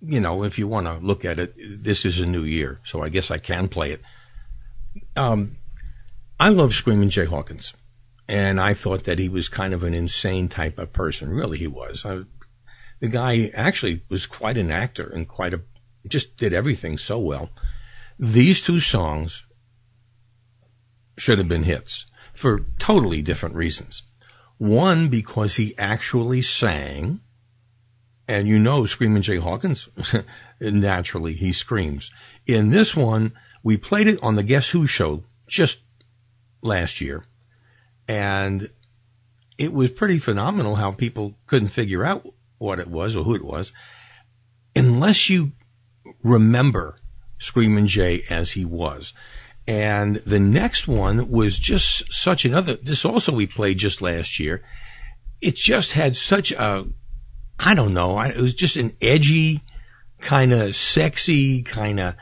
you 0.00 0.20
know, 0.20 0.44
if 0.44 0.58
you 0.58 0.68
want 0.68 0.86
to 0.86 1.04
look 1.04 1.24
at 1.24 1.38
it, 1.38 1.54
this 1.82 2.04
is 2.04 2.20
a 2.20 2.24
new 2.24 2.44
year, 2.44 2.80
so 2.84 3.02
I 3.02 3.08
guess 3.08 3.30
I 3.30 3.38
can 3.38 3.68
play 3.68 3.92
it. 3.92 4.00
Um, 5.16 5.56
I 6.38 6.50
love 6.50 6.74
Screaming 6.74 7.10
Jay 7.10 7.24
Hawkins, 7.24 7.72
and 8.28 8.60
I 8.60 8.72
thought 8.72 9.04
that 9.04 9.18
he 9.18 9.28
was 9.28 9.48
kind 9.48 9.74
of 9.74 9.82
an 9.82 9.92
insane 9.92 10.48
type 10.48 10.78
of 10.78 10.92
person. 10.92 11.30
Really, 11.30 11.58
he 11.58 11.66
was. 11.66 12.06
I, 12.06 12.22
the 13.00 13.08
guy 13.08 13.50
actually 13.54 14.02
was 14.08 14.26
quite 14.26 14.56
an 14.56 14.70
actor 14.70 15.08
and 15.08 15.26
quite 15.28 15.52
a, 15.52 15.62
just 16.06 16.36
did 16.36 16.52
everything 16.52 16.96
so 16.96 17.18
well. 17.18 17.50
These 18.18 18.62
two 18.62 18.80
songs 18.80 19.42
should 21.16 21.38
have 21.38 21.48
been 21.48 21.64
hits 21.64 22.06
for 22.34 22.64
totally 22.78 23.22
different 23.22 23.54
reasons. 23.54 24.02
One, 24.58 25.08
because 25.08 25.56
he 25.56 25.76
actually 25.78 26.42
sang, 26.42 27.20
and 28.28 28.48
you 28.48 28.58
know, 28.58 28.86
Screaming 28.86 29.22
Jay 29.22 29.36
Hawkins, 29.36 29.88
naturally 30.60 31.34
he 31.34 31.52
screams. 31.52 32.10
In 32.46 32.70
this 32.70 32.94
one, 32.94 33.32
we 33.62 33.76
played 33.76 34.06
it 34.06 34.22
on 34.22 34.36
the 34.36 34.42
Guess 34.42 34.70
Who 34.70 34.86
show 34.86 35.24
just 35.46 35.78
last 36.62 37.00
year, 37.00 37.24
and 38.08 38.70
it 39.58 39.72
was 39.72 39.90
pretty 39.90 40.18
phenomenal 40.18 40.76
how 40.76 40.92
people 40.92 41.34
couldn't 41.46 41.68
figure 41.68 42.04
out 42.04 42.26
what 42.58 42.78
it 42.78 42.88
was 42.88 43.14
or 43.14 43.24
who 43.24 43.34
it 43.34 43.44
was, 43.44 43.72
unless 44.74 45.28
you 45.28 45.52
remember 46.22 46.96
Screaming 47.38 47.86
Jay 47.86 48.24
as 48.30 48.52
he 48.52 48.64
was. 48.64 49.12
And 49.66 50.16
the 50.16 50.38
next 50.38 50.86
one 50.86 51.30
was 51.30 51.58
just 51.58 52.12
such 52.12 52.44
another, 52.44 52.76
this 52.76 53.04
also 53.04 53.32
we 53.32 53.46
played 53.46 53.78
just 53.78 54.00
last 54.00 54.38
year. 54.38 54.62
It 55.40 55.56
just 55.56 55.92
had 55.92 56.16
such 56.16 56.52
a, 56.52 56.86
I 57.58 57.74
don't 57.74 57.94
know, 57.94 58.18
it 58.20 58.36
was 58.36 58.54
just 58.54 58.76
an 58.76 58.96
edgy, 59.02 59.62
kind 60.20 60.52
of 60.52 60.76
sexy, 60.76 61.62
kind 61.62 62.00
of, 62.00 62.14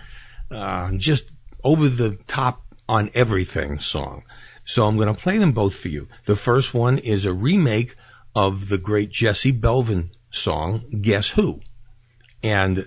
uh, 0.50 0.92
just 0.96 1.24
over 1.62 1.88
the 1.88 2.18
top 2.26 2.62
on 2.88 3.10
everything 3.14 3.78
song. 3.78 4.22
So 4.64 4.86
I'm 4.86 4.96
going 4.96 5.14
to 5.14 5.20
play 5.20 5.36
them 5.36 5.52
both 5.52 5.76
for 5.76 5.88
you. 5.88 6.08
The 6.24 6.36
first 6.36 6.72
one 6.72 6.98
is 6.98 7.24
a 7.24 7.34
remake 7.34 7.94
of 8.34 8.68
the 8.68 8.78
great 8.78 9.10
Jesse 9.10 9.52
Belvin 9.52 10.10
song, 10.30 10.84
Guess 11.02 11.30
Who? 11.30 11.60
And 12.42 12.86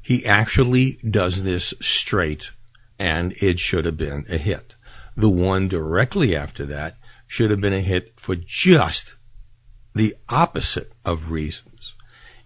he 0.00 0.24
actually 0.24 0.98
does 1.08 1.42
this 1.42 1.74
straight 1.80 2.50
and 2.98 3.32
it 3.42 3.58
should 3.58 3.84
have 3.84 3.96
been 3.96 4.24
a 4.28 4.38
hit. 4.38 4.74
The 5.16 5.30
one 5.30 5.68
directly 5.68 6.36
after 6.36 6.64
that 6.66 6.96
should 7.26 7.50
have 7.50 7.60
been 7.60 7.72
a 7.72 7.80
hit 7.80 8.12
for 8.16 8.36
just 8.36 9.14
the 9.94 10.14
opposite 10.28 10.92
of 11.04 11.30
reasons. 11.30 11.94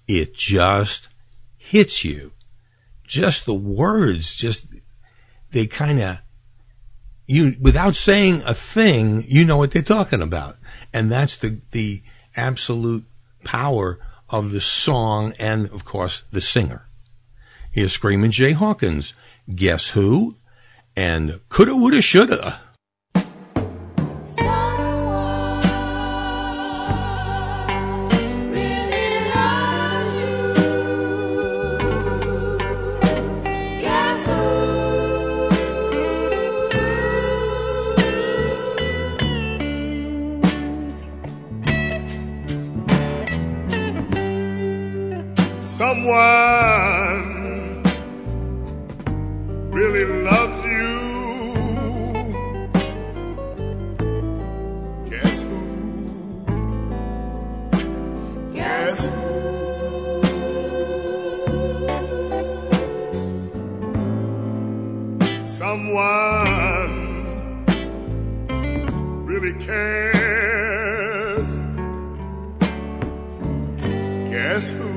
It 0.06 0.34
just 0.34 1.08
hits 1.56 2.04
you. 2.04 2.32
Just 3.04 3.46
the 3.46 3.54
words, 3.54 4.34
just, 4.34 4.66
they 5.52 5.66
kind 5.66 6.00
of, 6.00 6.18
you, 7.26 7.56
without 7.60 7.94
saying 7.94 8.42
a 8.44 8.54
thing, 8.54 9.24
you 9.26 9.44
know 9.44 9.56
what 9.56 9.70
they're 9.70 9.82
talking 9.82 10.22
about. 10.22 10.56
And 10.92 11.10
that's 11.12 11.36
the, 11.36 11.60
the 11.72 12.02
absolute 12.36 13.04
power 13.44 13.98
of 14.28 14.52
the 14.52 14.60
song 14.60 15.34
and, 15.38 15.70
of 15.70 15.84
course, 15.84 16.22
the 16.32 16.40
singer. 16.40 16.86
Here's 17.70 17.92
Screaming 17.92 18.30
Jay 18.30 18.52
Hawkins. 18.52 19.12
Guess 19.54 19.88
who? 19.88 20.36
And 20.98 21.38
coulda, 21.48 21.76
woulda, 21.76 22.02
shoulda. 22.02 22.60
Who? 58.88 58.96
Someone 65.44 66.94
really 69.26 69.52
cares. 69.62 71.48
Guess 74.30 74.70
who? 74.70 74.87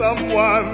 Someone 0.00 0.69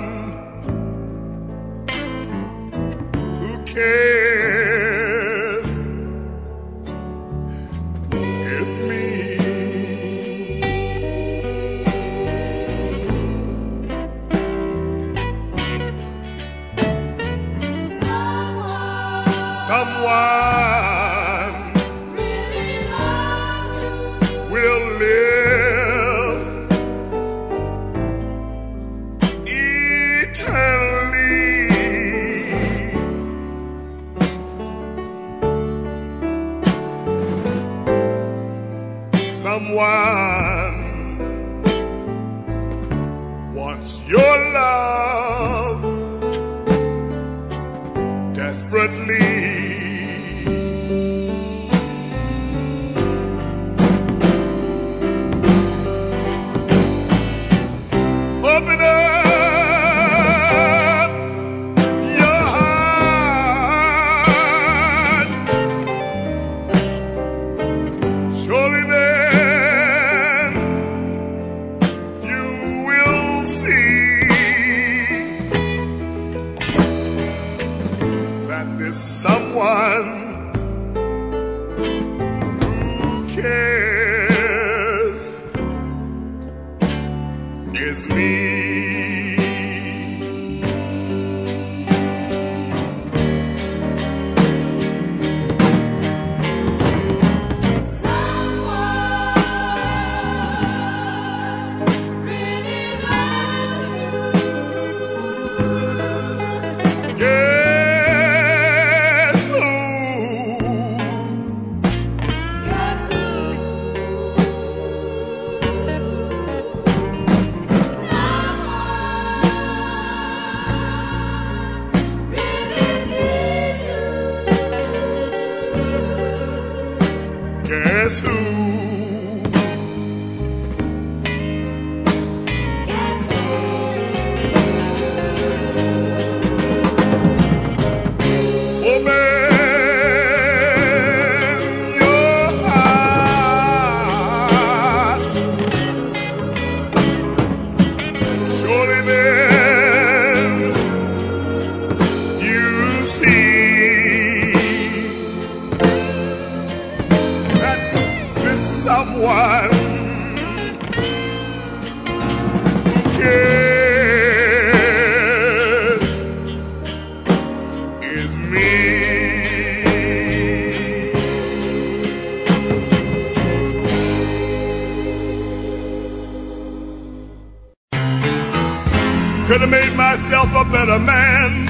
Could 179.46 179.60
have 179.60 179.70
made 179.70 179.94
myself 179.94 180.48
a 180.56 180.64
better 180.64 180.98
man. 180.98 181.66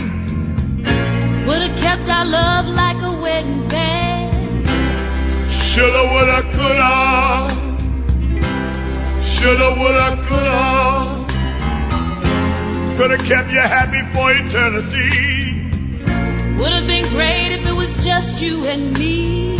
Would 1.46 1.60
have 1.60 1.78
kept 1.78 2.08
our 2.08 2.24
love 2.24 2.66
like 2.68 2.96
a 3.02 3.12
wedding 3.20 3.68
band. 3.68 4.66
Shoulda, 5.52 6.02
woulda, 6.10 6.40
coulda. 6.56 6.92
Shoulda, 9.22 9.74
woulda, 9.78 10.16
coulda. 10.26 11.26
Coulda 12.96 13.18
kept 13.18 13.52
you 13.52 13.60
happy 13.60 14.00
for 14.14 14.32
eternity. 14.32 15.68
Would 16.58 16.72
have 16.72 16.86
been 16.86 17.06
great 17.10 17.52
if 17.52 17.66
it 17.66 17.74
was 17.74 18.02
just 18.02 18.40
you 18.40 18.64
and 18.64 18.98
me. 18.98 19.58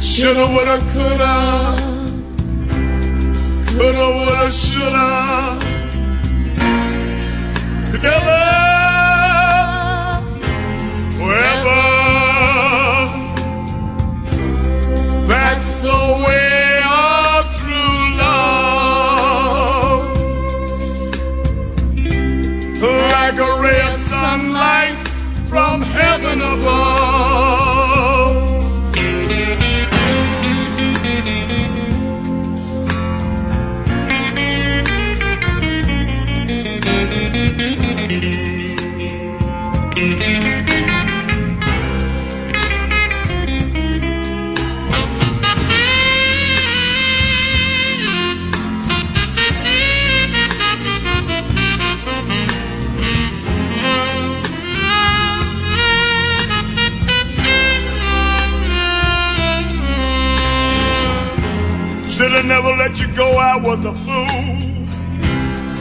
Shoulda, 0.00 0.46
woulda, 0.46 0.78
coulda. 0.92 1.34
Coulda, 3.72 4.06
woulda, 4.14 4.52
shoulda. 4.52 5.69
Together. 8.00 8.44
Forever. 11.18 11.82
That's 15.28 15.74
the 15.84 16.24
way 16.24 16.39
go, 63.10 63.32
I 63.32 63.56
was 63.56 63.84
a 63.84 63.94
fool. 63.94 64.70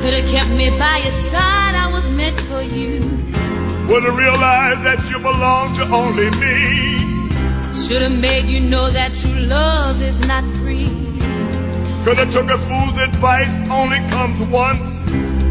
Could 0.02 0.14
have 0.14 0.30
kept 0.30 0.50
me 0.52 0.70
by 0.78 0.98
your 1.04 1.12
side, 1.12 1.76
I 1.76 1.90
was 1.92 2.10
meant 2.12 2.40
for 2.42 2.62
you. 2.62 3.02
Would 3.90 4.04
have 4.04 4.16
realized 4.16 4.84
that 4.84 5.10
you 5.10 5.18
belong 5.20 5.76
to 5.76 5.84
only 5.94 6.30
me. 6.40 7.00
Should 7.76 8.02
have 8.02 8.22
made 8.22 8.46
you 8.46 8.60
know 8.60 8.90
that 8.90 9.16
true 9.16 9.40
love 9.42 10.02
is 10.02 10.20
not 10.28 10.44
free. 10.58 10.90
Could 12.04 12.18
have 12.18 12.32
took 12.32 12.50
a 12.50 12.58
fool's 12.58 12.98
advice, 13.00 13.54
only 13.70 14.00
comes 14.10 14.42
once. 14.48 15.06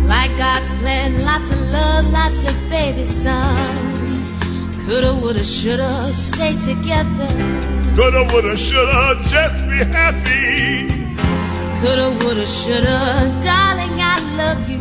Like 0.09 0.30
God's 0.38 0.70
plan, 0.80 1.24
lots 1.24 1.50
of 1.50 1.60
love, 1.60 2.06
lots 2.06 2.44
of 2.48 2.55
baby 2.70 3.05
son. 3.05 3.98
Coulda, 4.86 5.14
woulda, 5.14 5.44
shoulda, 5.44 6.10
stay 6.12 6.55
together. 6.60 7.28
Coulda, 7.94 8.24
woulda, 8.32 8.56
shoulda, 8.56 9.20
just 9.28 9.59
be 9.68 9.84
happy. 9.92 10.98
Coulda, 11.80 12.10
woulda, 12.20 12.44
shoulda, 12.44 12.96
darling, 13.40 13.96
I 14.00 14.18
love 14.40 14.68
you. 14.68 14.80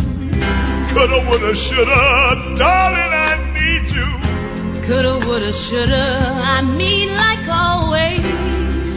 Coulda, 0.91 1.17
woulda, 1.29 1.53
shoulda, 1.53 1.99
darling, 2.57 3.13
I 3.13 3.33
need 3.53 3.85
you. 3.97 4.09
Coulda, 4.87 5.13
woulda, 5.25 5.53
shoulda, 5.53 6.03
I 6.55 6.61
mean 6.75 7.09
like 7.15 7.45
always. 7.47 8.19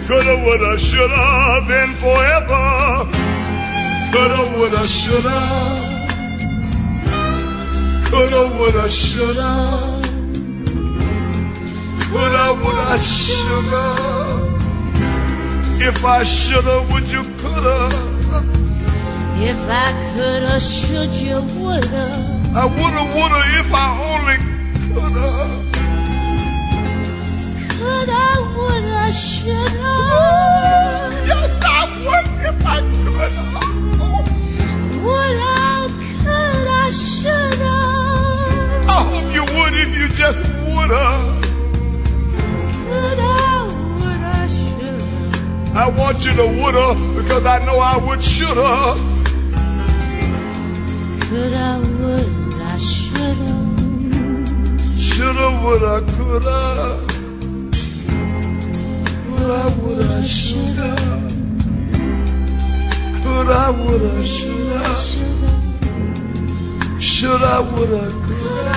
Coulda, 0.09 0.35
woulda, 0.44 0.78
shoulda, 0.78 1.62
been 1.68 1.93
forever. 2.02 2.64
Coulda, 4.12 4.40
woulda, 4.56 4.82
shoulda. 4.85 5.39
Coulda, 8.10 8.43
woulda, 8.56 8.89
shoulda. 8.89 9.51
Coulda, 12.10 12.44
woulda, 12.62 12.98
shoulda. 12.98 14.49
If 15.82 16.05
I 16.05 16.23
shoulda, 16.24 16.86
would 16.93 17.11
you 17.11 17.23
coulda? 17.39 17.89
If 19.43 19.57
I 19.69 19.93
coulda, 20.15 20.61
should 20.61 21.09
you, 21.09 21.40
woulda. 21.59 22.07
I 22.55 22.66
woulda, 22.66 23.02
woulda, 23.15 23.40
if 23.61 23.73
I 23.73 23.89
only 24.12 24.36
coulda. 24.93 25.28
Coulda, 27.78 28.24
woulda, 28.55 29.11
shoulda. 29.11 29.94
Yes, 31.27 31.59
I 31.62 31.65
would 32.05 32.27
if 32.44 32.66
I 32.66 32.81
coulda. 33.01 33.39
Woulda, 35.01 35.55
coulda, 36.23 36.81
shoulda. 36.93 37.74
I 38.86 38.98
hope 39.11 39.28
you 39.32 39.44
would 39.44 39.74
if 39.74 39.90
you 39.97 40.09
just 40.15 40.43
woulda. 40.66 41.40
I 45.73 45.89
want 45.89 46.25
you 46.27 46.35
to 46.35 46.43
woulda 46.43 46.95
because 47.17 47.47
I 47.47 47.65
know 47.65 47.79
I 47.79 47.97
would 47.97 48.23
shoulda. 48.23 48.97
Coulda, 51.29 51.81
woulda, 52.01 52.79
shoulda. 52.79 53.57
Shoulda, 54.99 55.47
woulda, 55.63 56.01
coulda. 56.13 56.59
Coulda, 59.27 59.61
woulda, 59.81 60.23
shoulda. 60.25 60.91
Coulda, 63.23 63.73
woulda, 63.79 64.25
shoulda. 64.25 64.83
Shoulda, 67.01 67.63
woulda, 67.71 68.11
coulda. 68.27 68.77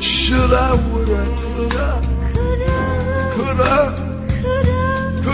Shoulda, 0.00 0.76
woulda, 0.90 1.20
coulda. 1.40 1.86
Coulda, 3.34 4.05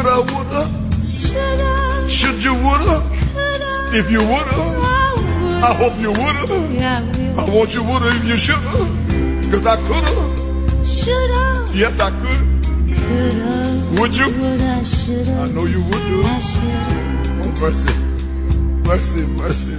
coulda, 0.02 0.32
woulda. 0.32 2.08
Should 2.08 2.42
you 2.44 2.54
woulda? 2.54 3.02
If 3.94 4.10
you 4.10 4.20
woulda, 4.20 4.58
I 5.64 5.74
hope 5.74 5.98
you 6.00 6.12
woulda. 6.12 6.72
Yeah, 6.72 7.02
I 7.38 7.44
want 7.50 7.74
you 7.74 7.82
woulda 7.84 8.08
if 8.08 8.24
you 8.24 8.36
shoulda. 8.36 8.70
Cause 9.50 9.66
I 9.66 9.76
coulda. 9.86 10.84
Shoulda, 10.84 11.72
Yes, 11.74 11.98
I 12.00 12.10
could. 12.10 12.40
coulda, 12.98 14.00
Would 14.00 14.16
you? 14.16 14.26
woulda, 14.26 14.84
shoulda. 14.84 15.32
I 15.32 15.48
know 15.48 15.64
you 15.66 15.82
would 15.82 16.04
do. 16.08 16.22
I. 16.24 16.40
Oh, 17.44 17.52
mercy. 17.60 17.92
Mercy, 18.84 19.24
mercy, 19.26 19.78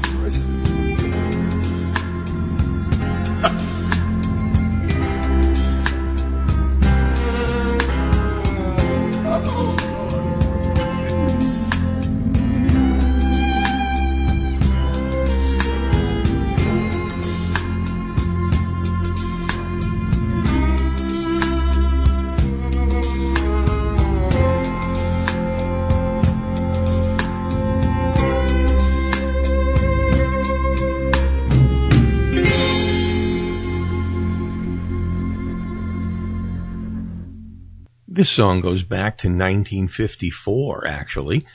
This 38.23 38.29
song 38.29 38.61
goes 38.61 38.83
back 38.83 39.17
to 39.17 39.27
1954, 39.27 40.87
actually, 40.87 41.45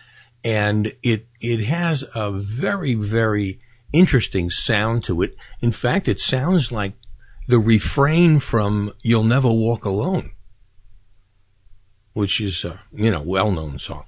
and 0.44 0.94
it 1.02 1.26
it 1.40 1.60
has 1.60 2.04
a 2.14 2.30
very 2.30 2.92
very 2.92 3.58
interesting 3.90 4.50
sound 4.50 5.02
to 5.04 5.22
it. 5.22 5.34
In 5.62 5.72
fact, 5.72 6.08
it 6.08 6.20
sounds 6.20 6.70
like 6.70 6.92
the 7.46 7.58
refrain 7.58 8.38
from 8.38 8.92
"You'll 9.02 9.24
Never 9.24 9.50
Walk 9.50 9.86
Alone," 9.86 10.32
which 12.12 12.38
is 12.38 12.62
a 12.66 12.82
you 12.92 13.12
know 13.12 13.22
well 13.22 13.50
known 13.50 13.78
song. 13.78 14.04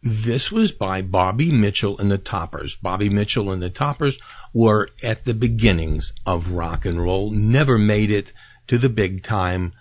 This 0.00 0.52
was 0.52 0.70
by 0.70 1.02
Bobby 1.02 1.50
Mitchell 1.50 1.98
and 1.98 2.12
the 2.12 2.18
Toppers. 2.18 2.76
Bobby 2.76 3.08
Mitchell 3.08 3.50
and 3.50 3.60
the 3.60 3.70
Toppers 3.70 4.20
were 4.52 4.88
at 5.02 5.24
the 5.24 5.34
beginnings 5.34 6.12
of 6.24 6.52
rock 6.52 6.84
and 6.84 7.02
roll, 7.02 7.32
never 7.32 7.76
made 7.76 8.12
it 8.12 8.32
to 8.68 8.78
the 8.78 8.88
big 8.88 9.24
time. 9.24 9.72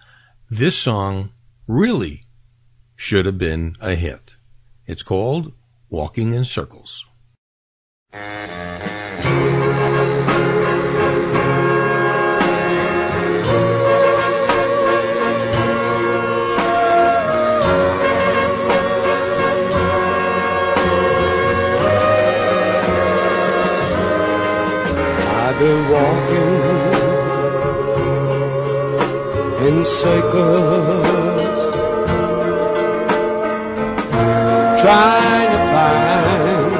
This 0.49 0.75
song 0.75 1.29
really 1.67 2.21
should 2.95 3.25
have 3.25 3.37
been 3.37 3.75
a 3.79 3.95
hit. 3.95 4.35
It's 4.85 5.03
called 5.03 5.53
Walking 5.89 6.33
in 6.33 6.43
Circles. 6.43 7.05
I've 25.45 25.59
been 25.59 25.89
walking 25.89 26.73
in 29.67 29.85
circles, 29.85 31.12
trying 34.83 35.49
to 35.55 35.61
find 35.73 36.71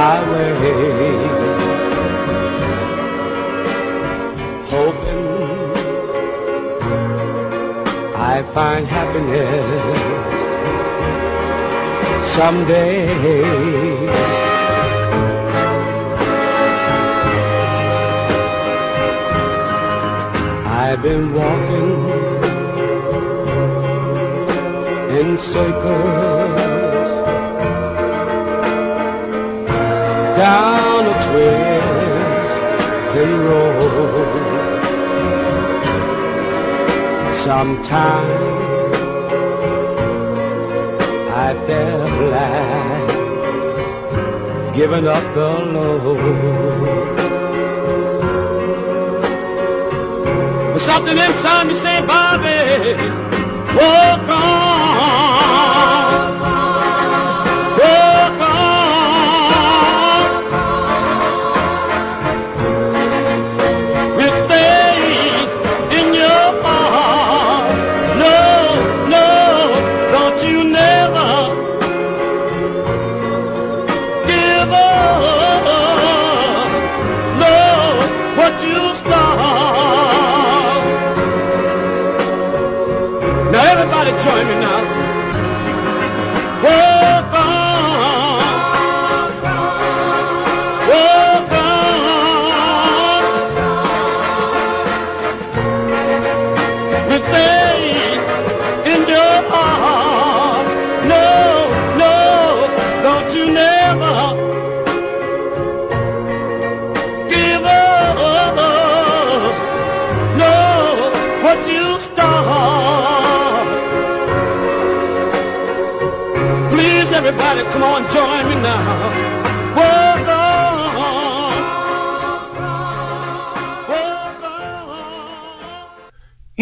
my 0.00 0.16
way, 0.32 0.52
hoping 4.72 5.24
I 8.16 8.42
find 8.54 8.84
happiness 8.86 10.00
someday. 12.34 13.02
I've 20.84 21.02
been 21.02 21.34
walking 21.34 21.92
in 25.18 25.28
circles 25.36 26.51
Sometimes 37.52 38.96
I 41.44 41.48
felt 41.66 42.12
like 42.36 43.12
giving 44.74 45.06
up 45.06 45.24
the 45.34 45.48
load. 45.74 46.16
But 50.72 50.80
something 50.80 51.18
inside 51.18 51.66
me 51.66 51.74
said, 51.74 52.06
Bobby, 52.06 52.96
walk 53.76 54.28
on. 54.30 56.11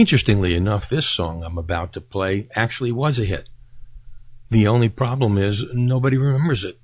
Interestingly 0.01 0.55
enough, 0.55 0.89
this 0.89 1.06
song 1.06 1.44
I'm 1.44 1.59
about 1.59 1.93
to 1.93 2.01
play 2.01 2.48
actually 2.56 2.90
was 2.90 3.18
a 3.18 3.27
hit. 3.27 3.51
The 4.51 4.66
only 4.66 4.89
problem 4.89 5.36
is 5.36 5.62
nobody 5.74 6.16
remembers 6.16 6.64
it. 6.64 6.81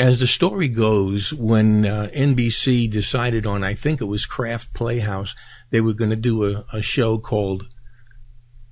As 0.00 0.18
the 0.18 0.26
story 0.26 0.66
goes, 0.66 1.32
when 1.32 1.86
uh, 1.86 2.10
NBC 2.12 2.90
decided 2.90 3.46
on, 3.46 3.62
I 3.62 3.74
think 3.74 4.00
it 4.00 4.06
was 4.06 4.26
Kraft 4.26 4.74
Playhouse, 4.74 5.36
they 5.70 5.80
were 5.80 5.92
going 5.92 6.10
to 6.10 6.16
do 6.16 6.44
a, 6.44 6.64
a 6.72 6.82
show 6.82 7.18
called 7.18 7.68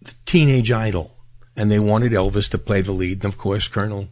the 0.03 0.15
Teenage 0.27 0.73
Idol, 0.73 1.19
and 1.55 1.71
they 1.71 1.79
wanted 1.79 2.11
Elvis 2.11 2.51
to 2.51 2.59
play 2.59 2.81
the 2.81 2.91
lead. 2.91 3.23
And 3.23 3.33
of 3.33 3.39
course, 3.39 3.69
Colonel 3.69 4.09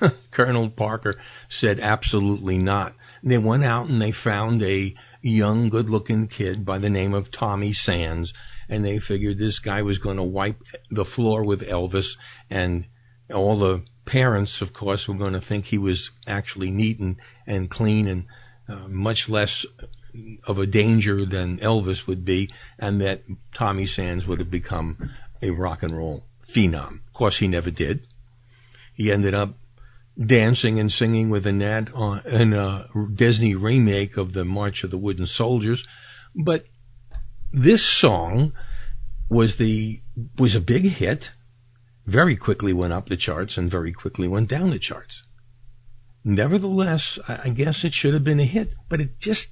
Colonel 0.30 0.70
Parker 0.70 1.20
said 1.50 1.80
absolutely 1.80 2.56
not. 2.56 2.94
And 3.20 3.30
they 3.30 3.36
went 3.36 3.64
out 3.64 3.88
and 3.88 4.00
they 4.00 4.10
found 4.10 4.62
a 4.62 4.94
young, 5.22 5.68
good-looking 5.68 6.28
kid 6.28 6.64
by 6.64 6.78
the 6.78 6.90
name 6.90 7.14
of 7.14 7.30
Tommy 7.30 7.72
Sands, 7.72 8.34
and 8.68 8.84
they 8.84 8.98
figured 8.98 9.38
this 9.38 9.58
guy 9.58 9.82
was 9.82 9.98
going 9.98 10.16
to 10.16 10.22
wipe 10.22 10.62
the 10.90 11.04
floor 11.04 11.44
with 11.44 11.62
Elvis, 11.62 12.16
and 12.50 12.86
all 13.32 13.58
the 13.58 13.82
parents, 14.04 14.60
of 14.60 14.72
course, 14.72 15.08
were 15.08 15.14
going 15.14 15.32
to 15.32 15.40
think 15.40 15.66
he 15.66 15.78
was 15.78 16.10
actually 16.26 16.70
neat 16.70 16.98
and, 16.98 17.16
and 17.46 17.70
clean 17.70 18.08
and 18.08 18.24
uh, 18.68 18.88
much 18.88 19.28
less 19.28 19.64
of 20.46 20.58
a 20.58 20.66
danger 20.66 21.24
than 21.24 21.58
Elvis 21.58 22.06
would 22.06 22.24
be, 22.24 22.50
and 22.78 23.00
that 23.00 23.22
Tommy 23.54 23.86
Sands 23.86 24.26
would 24.26 24.40
have 24.40 24.50
become 24.50 25.10
a 25.40 25.50
rock 25.50 25.82
and 25.82 25.96
roll 25.96 26.24
phenom. 26.46 27.00
Of 27.06 27.12
course, 27.14 27.38
he 27.38 27.48
never 27.48 27.70
did. 27.70 28.06
He 28.92 29.10
ended 29.10 29.34
up 29.34 29.54
dancing 30.18 30.78
and 30.78 30.92
singing 30.92 31.30
with 31.30 31.46
Annette 31.46 31.92
on, 31.94 32.20
in 32.26 32.52
a 32.52 32.86
Disney 33.14 33.54
remake 33.54 34.16
of 34.16 34.32
the 34.32 34.44
March 34.44 34.84
of 34.84 34.90
the 34.90 34.98
Wooden 34.98 35.26
Soldiers. 35.26 35.86
But 36.34 36.64
this 37.52 37.84
song 37.84 38.52
was 39.28 39.56
the 39.56 40.02
was 40.38 40.54
a 40.54 40.60
big 40.60 40.84
hit. 40.84 41.30
Very 42.04 42.36
quickly 42.36 42.72
went 42.72 42.92
up 42.92 43.08
the 43.08 43.16
charts 43.16 43.56
and 43.56 43.70
very 43.70 43.92
quickly 43.92 44.26
went 44.26 44.48
down 44.48 44.70
the 44.70 44.78
charts. 44.78 45.22
Nevertheless, 46.24 47.18
I 47.26 47.48
guess 47.48 47.84
it 47.84 47.94
should 47.94 48.14
have 48.14 48.24
been 48.24 48.40
a 48.40 48.44
hit, 48.44 48.74
but 48.88 49.00
it 49.00 49.18
just 49.18 49.50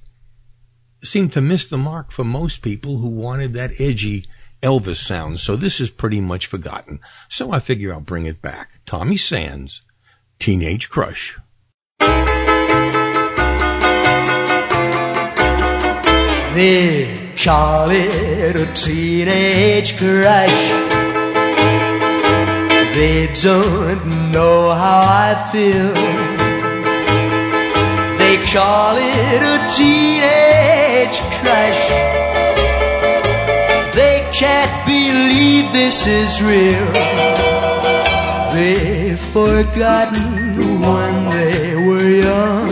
seemed 1.03 1.33
to 1.33 1.41
miss 1.41 1.65
the 1.65 1.77
mark 1.77 2.11
for 2.11 2.23
most 2.23 2.61
people 2.61 2.99
who 2.99 3.07
wanted 3.07 3.53
that 3.53 3.79
edgy 3.79 4.27
Elvis 4.61 4.97
sound. 4.97 5.39
So 5.39 5.55
this 5.55 5.79
is 5.79 5.89
pretty 5.89 6.21
much 6.21 6.45
forgotten. 6.45 6.99
So 7.29 7.51
I 7.51 7.59
figure 7.59 7.93
I'll 7.93 7.99
bring 7.99 8.25
it 8.25 8.41
back. 8.41 8.79
Tommy 8.85 9.17
Sands, 9.17 9.81
Teenage 10.41 10.89
Crush. 10.89 11.37
They 16.55 17.35
call 17.37 17.91
it 17.91 18.55
a 18.55 18.65
teenage 18.73 19.97
crush. 19.99 20.61
They 22.95 23.31
don't 23.39 24.31
know 24.31 24.71
how 24.71 25.01
I 25.05 25.35
feel. 25.51 25.93
They 28.17 28.37
call 28.51 28.95
it 28.97 29.41
a 29.43 29.59
teenage 29.77 31.19
crush. 31.37 31.81
They 33.93 34.27
can't 34.33 34.85
believe 34.87 35.71
this 35.71 36.07
is 36.07 36.41
real. 36.41 36.87
They've 38.55 39.00
forgotten 39.31 40.59
when 40.81 41.29
they 41.31 41.75
were 41.87 42.09
young 42.27 42.69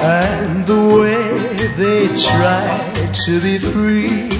and 0.00 0.64
the 0.66 0.82
way 0.96 1.66
they 1.76 2.08
tried 2.16 3.12
to 3.26 3.40
be 3.40 3.58
free. 3.58 4.30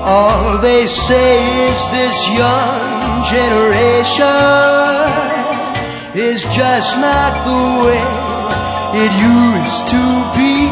All 0.00 0.58
they 0.58 0.86
say 0.86 1.70
is 1.70 1.80
this 1.88 2.18
young 2.36 3.24
generation 3.24 4.28
is 6.14 6.42
just 6.54 6.98
not 6.98 7.32
the 7.48 7.64
way 7.86 8.04
it 9.04 9.12
used 9.12 9.88
to 9.88 10.04
be. 10.36 10.68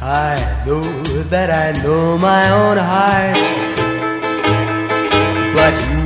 I 0.00 0.64
know 0.66 0.82
that 1.28 1.50
I 1.50 1.78
know 1.82 2.16
my 2.18 2.50
own 2.50 2.76
heart, 2.76 3.36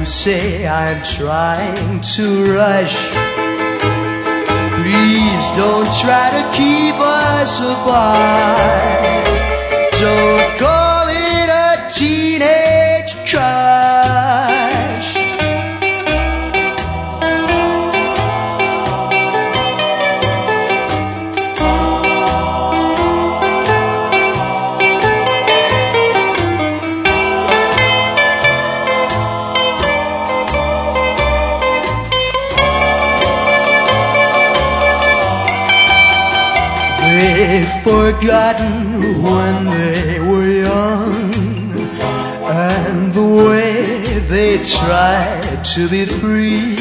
say 0.06 0.66
I'm 0.68 1.02
trying 1.04 2.00
to 2.00 2.44
rush. 2.54 2.96
Please 4.78 5.46
don't 5.56 5.90
try 6.00 6.30
to 6.30 6.56
keep 6.56 6.94
us 6.94 7.60
apart. 7.60 9.26
Don't 9.98 10.58
call 10.58 11.08
it 11.08 11.48
a 11.48 11.90
teenage 11.92 12.65
They've 37.48 37.82
forgotten 37.84 39.22
when 39.22 39.66
they 39.66 40.18
were 40.18 40.50
young 40.66 41.70
and 42.42 43.12
the 43.14 43.22
way 43.22 44.18
they 44.26 44.64
tried 44.64 45.64
to 45.76 45.88
be 45.88 46.06
free. 46.06 46.76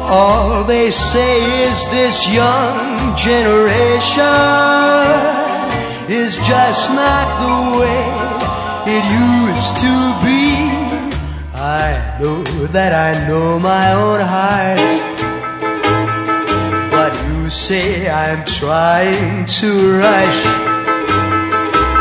All 0.00 0.64
they 0.64 0.90
say 0.90 1.62
is 1.62 1.78
this 1.92 2.28
young 2.34 3.14
generation 3.14 4.26
is 6.10 6.34
just 6.38 6.90
not 6.90 7.26
the 7.44 7.58
way 7.78 8.02
it 8.96 9.04
used 9.30 9.76
to 9.76 9.94
be. 10.26 10.74
I 11.54 12.18
know 12.20 12.42
that 12.74 12.92
I 12.92 13.28
know 13.28 13.60
my 13.60 13.92
own 13.92 14.18
heart. 14.18 15.11
Say 17.52 18.08
I'm 18.08 18.46
trying 18.46 19.44
to 19.44 19.98
rush. 19.98 20.42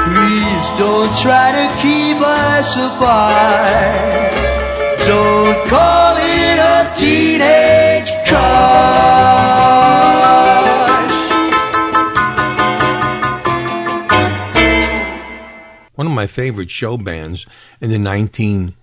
Please 0.07 0.69
don't 0.79 1.13
try 1.21 1.51
to 1.51 1.67
keep 1.81 2.21
us 2.21 2.77
apart. 2.77 4.31
Don't 5.05 5.67
call 5.67 6.15
it 6.17 6.57
a 6.57 6.93
teenage 6.95 8.09
crush. 8.25 8.71
One 15.95 16.07
of 16.07 16.13
my 16.13 16.27
favorite 16.27 16.71
show 16.71 16.95
bands 16.95 17.45
in 17.81 17.89
the 17.89 17.97
1950s 17.97 18.73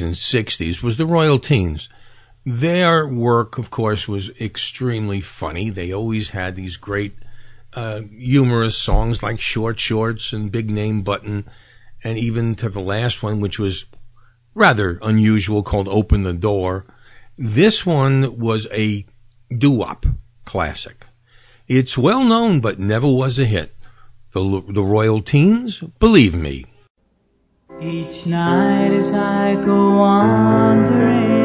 and 0.00 0.14
60s 0.14 0.80
was 0.80 0.96
the 0.96 1.06
Royal 1.06 1.40
Teens. 1.40 1.88
Their 2.52 3.06
work, 3.06 3.58
of 3.58 3.70
course, 3.70 4.08
was 4.08 4.30
extremely 4.40 5.20
funny. 5.20 5.70
They 5.70 5.92
always 5.92 6.30
had 6.30 6.56
these 6.56 6.76
great 6.76 7.14
uh, 7.74 8.00
humorous 8.10 8.76
songs 8.76 9.22
like 9.22 9.40
Short 9.40 9.78
Shorts 9.78 10.32
and 10.32 10.50
Big 10.50 10.68
Name 10.68 11.02
Button, 11.02 11.48
and 12.02 12.18
even 12.18 12.56
to 12.56 12.68
the 12.68 12.80
last 12.80 13.22
one, 13.22 13.38
which 13.40 13.60
was 13.60 13.84
rather 14.52 14.98
unusual, 15.00 15.62
called 15.62 15.86
Open 15.86 16.24
the 16.24 16.32
Door. 16.32 16.86
This 17.38 17.86
one 17.86 18.36
was 18.36 18.66
a 18.72 19.06
doo-wop 19.56 20.04
classic. 20.44 21.06
It's 21.68 21.96
well 21.96 22.24
known, 22.24 22.60
but 22.60 22.80
never 22.80 23.06
was 23.06 23.38
a 23.38 23.44
hit. 23.44 23.76
The, 24.32 24.64
the 24.68 24.82
Royal 24.82 25.22
Teens, 25.22 25.84
believe 26.00 26.34
me. 26.34 26.66
Each 27.80 28.26
night 28.26 28.92
as 28.92 29.12
I 29.12 29.54
go 29.54 29.98
wandering. 29.98 31.39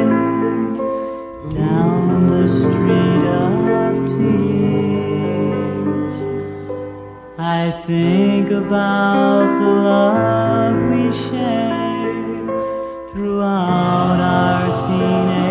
I 7.48 7.70
think 7.86 8.50
about 8.50 9.60
the 9.62 9.70
love 9.70 10.78
we 10.90 11.12
share 11.12 12.48
throughout 13.12 14.20
our 14.20 14.88
teenage 14.88 15.45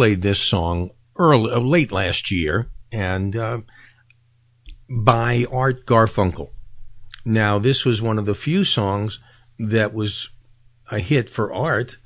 played 0.00 0.22
this 0.22 0.40
song 0.40 0.88
early, 1.18 1.52
uh, 1.52 1.60
late 1.60 1.92
last 1.92 2.30
year, 2.30 2.70
and 2.90 3.36
uh, 3.36 3.60
by 4.88 5.44
Art 5.52 5.84
Garfunkel. 5.84 6.48
Now, 7.22 7.58
this 7.58 7.84
was 7.84 8.00
one 8.00 8.18
of 8.18 8.24
the 8.24 8.34
few 8.34 8.64
songs 8.64 9.18
that 9.58 9.92
was 9.92 10.30
a 10.90 11.00
hit 11.00 11.28
for 11.28 11.52
Art, 11.52 11.98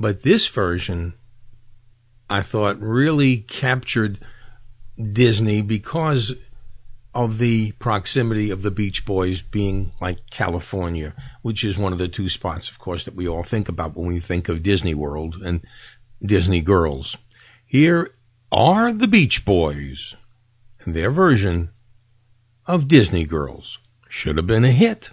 but 0.00 0.22
this 0.22 0.48
version 0.48 1.12
I 2.30 2.40
thought 2.40 2.80
really 2.80 3.40
captured 3.40 4.18
Disney 5.12 5.60
because 5.60 6.32
of 7.14 7.36
the 7.36 7.72
proximity 7.72 8.48
of 8.48 8.62
the 8.62 8.70
Beach 8.70 9.04
Boys 9.04 9.42
being 9.42 9.92
like 10.00 10.30
California, 10.30 11.12
which 11.42 11.64
is 11.64 11.76
one 11.76 11.92
of 11.92 11.98
the 11.98 12.08
two 12.08 12.30
spots, 12.30 12.70
of 12.70 12.78
course, 12.78 13.04
that 13.04 13.14
we 13.14 13.28
all 13.28 13.42
think 13.42 13.68
about 13.68 13.94
when 13.94 14.06
we 14.06 14.20
think 14.20 14.48
of 14.48 14.62
Disney 14.62 14.94
World 14.94 15.34
and 15.44 15.60
Disney 16.24 16.62
Girls. 16.62 17.18
Here 17.72 18.10
are 18.52 18.92
the 18.92 19.06
Beach 19.06 19.46
Boys 19.46 20.14
and 20.80 20.94
their 20.94 21.10
version 21.10 21.70
of 22.66 22.86
Disney 22.86 23.24
Girls. 23.24 23.78
Should 24.10 24.36
have 24.36 24.46
been 24.46 24.66
a 24.66 24.72
hit. 24.72 25.08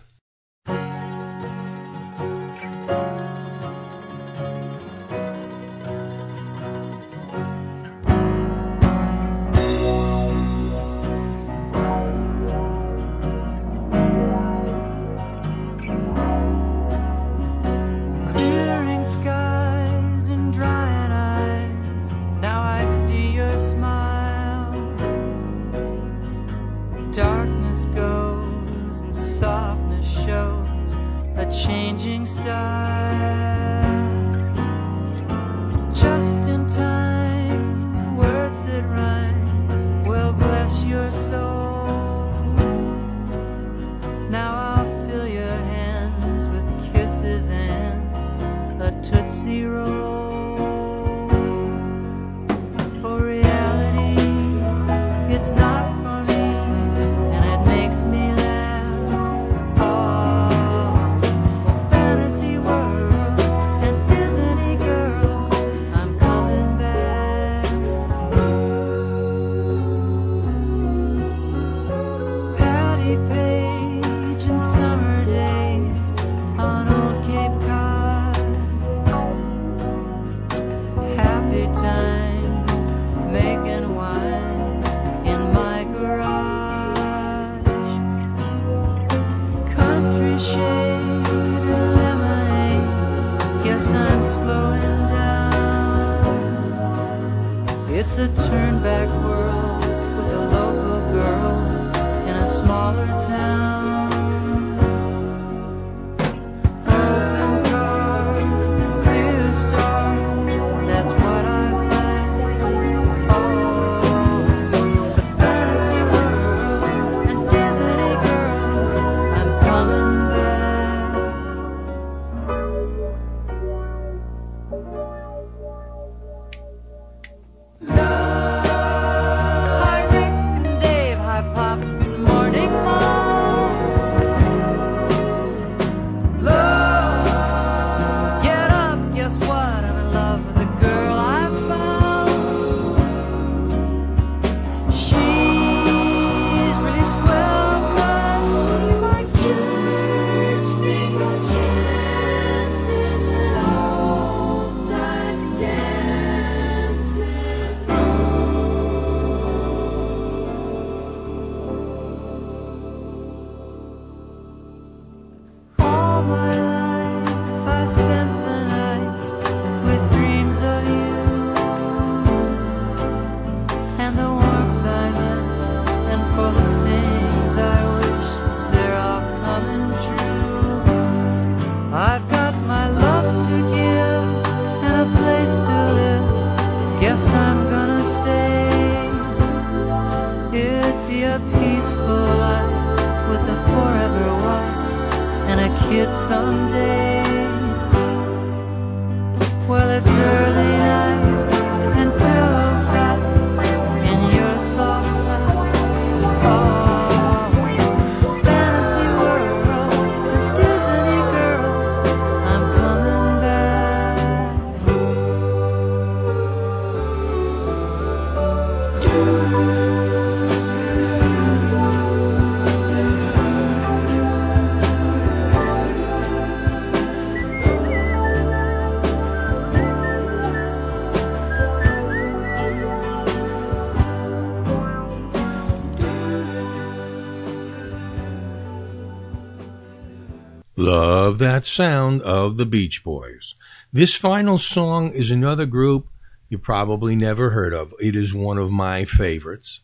Love 240.79 241.39
that 241.39 241.65
sound 241.65 242.21
of 242.21 242.55
the 242.55 242.65
Beach 242.65 243.03
Boys. 243.03 243.53
This 243.91 244.15
final 244.15 244.57
song 244.57 245.11
is 245.11 245.29
another 245.29 245.65
group 245.65 246.07
you 246.47 246.57
probably 246.57 247.17
never 247.17 247.49
heard 247.49 247.73
of. 247.73 247.93
It 247.99 248.15
is 248.15 248.33
one 248.33 248.57
of 248.57 248.71
my 248.71 249.03
favorites. 249.03 249.81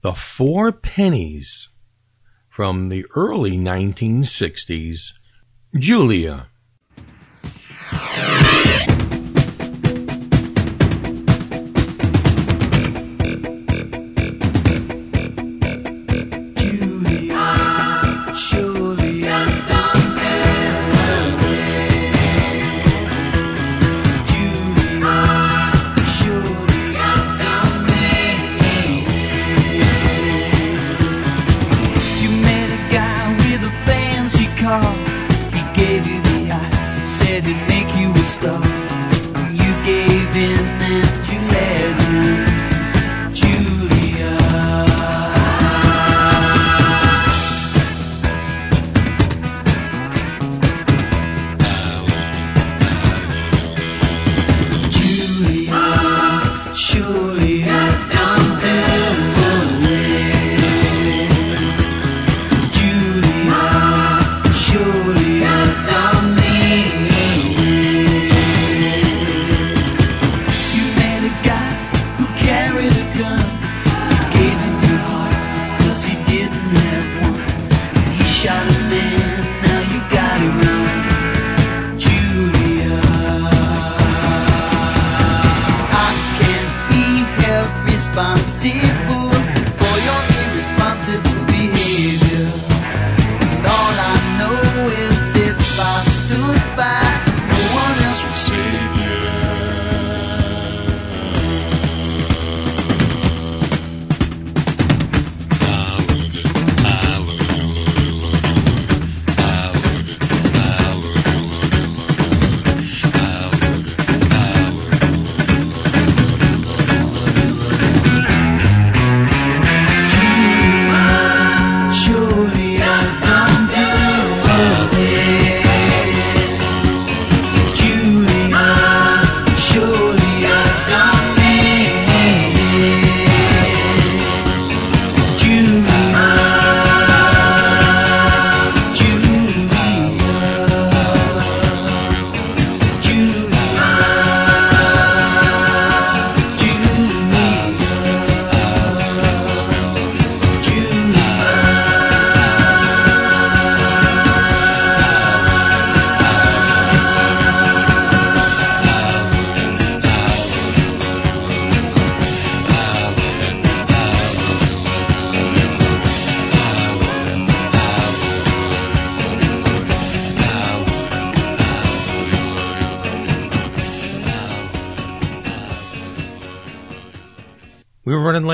The 0.00 0.14
Four 0.14 0.72
Pennies 0.72 1.68
from 2.48 2.88
the 2.88 3.04
early 3.14 3.58
1960s. 3.58 5.12
Julia. 5.78 6.46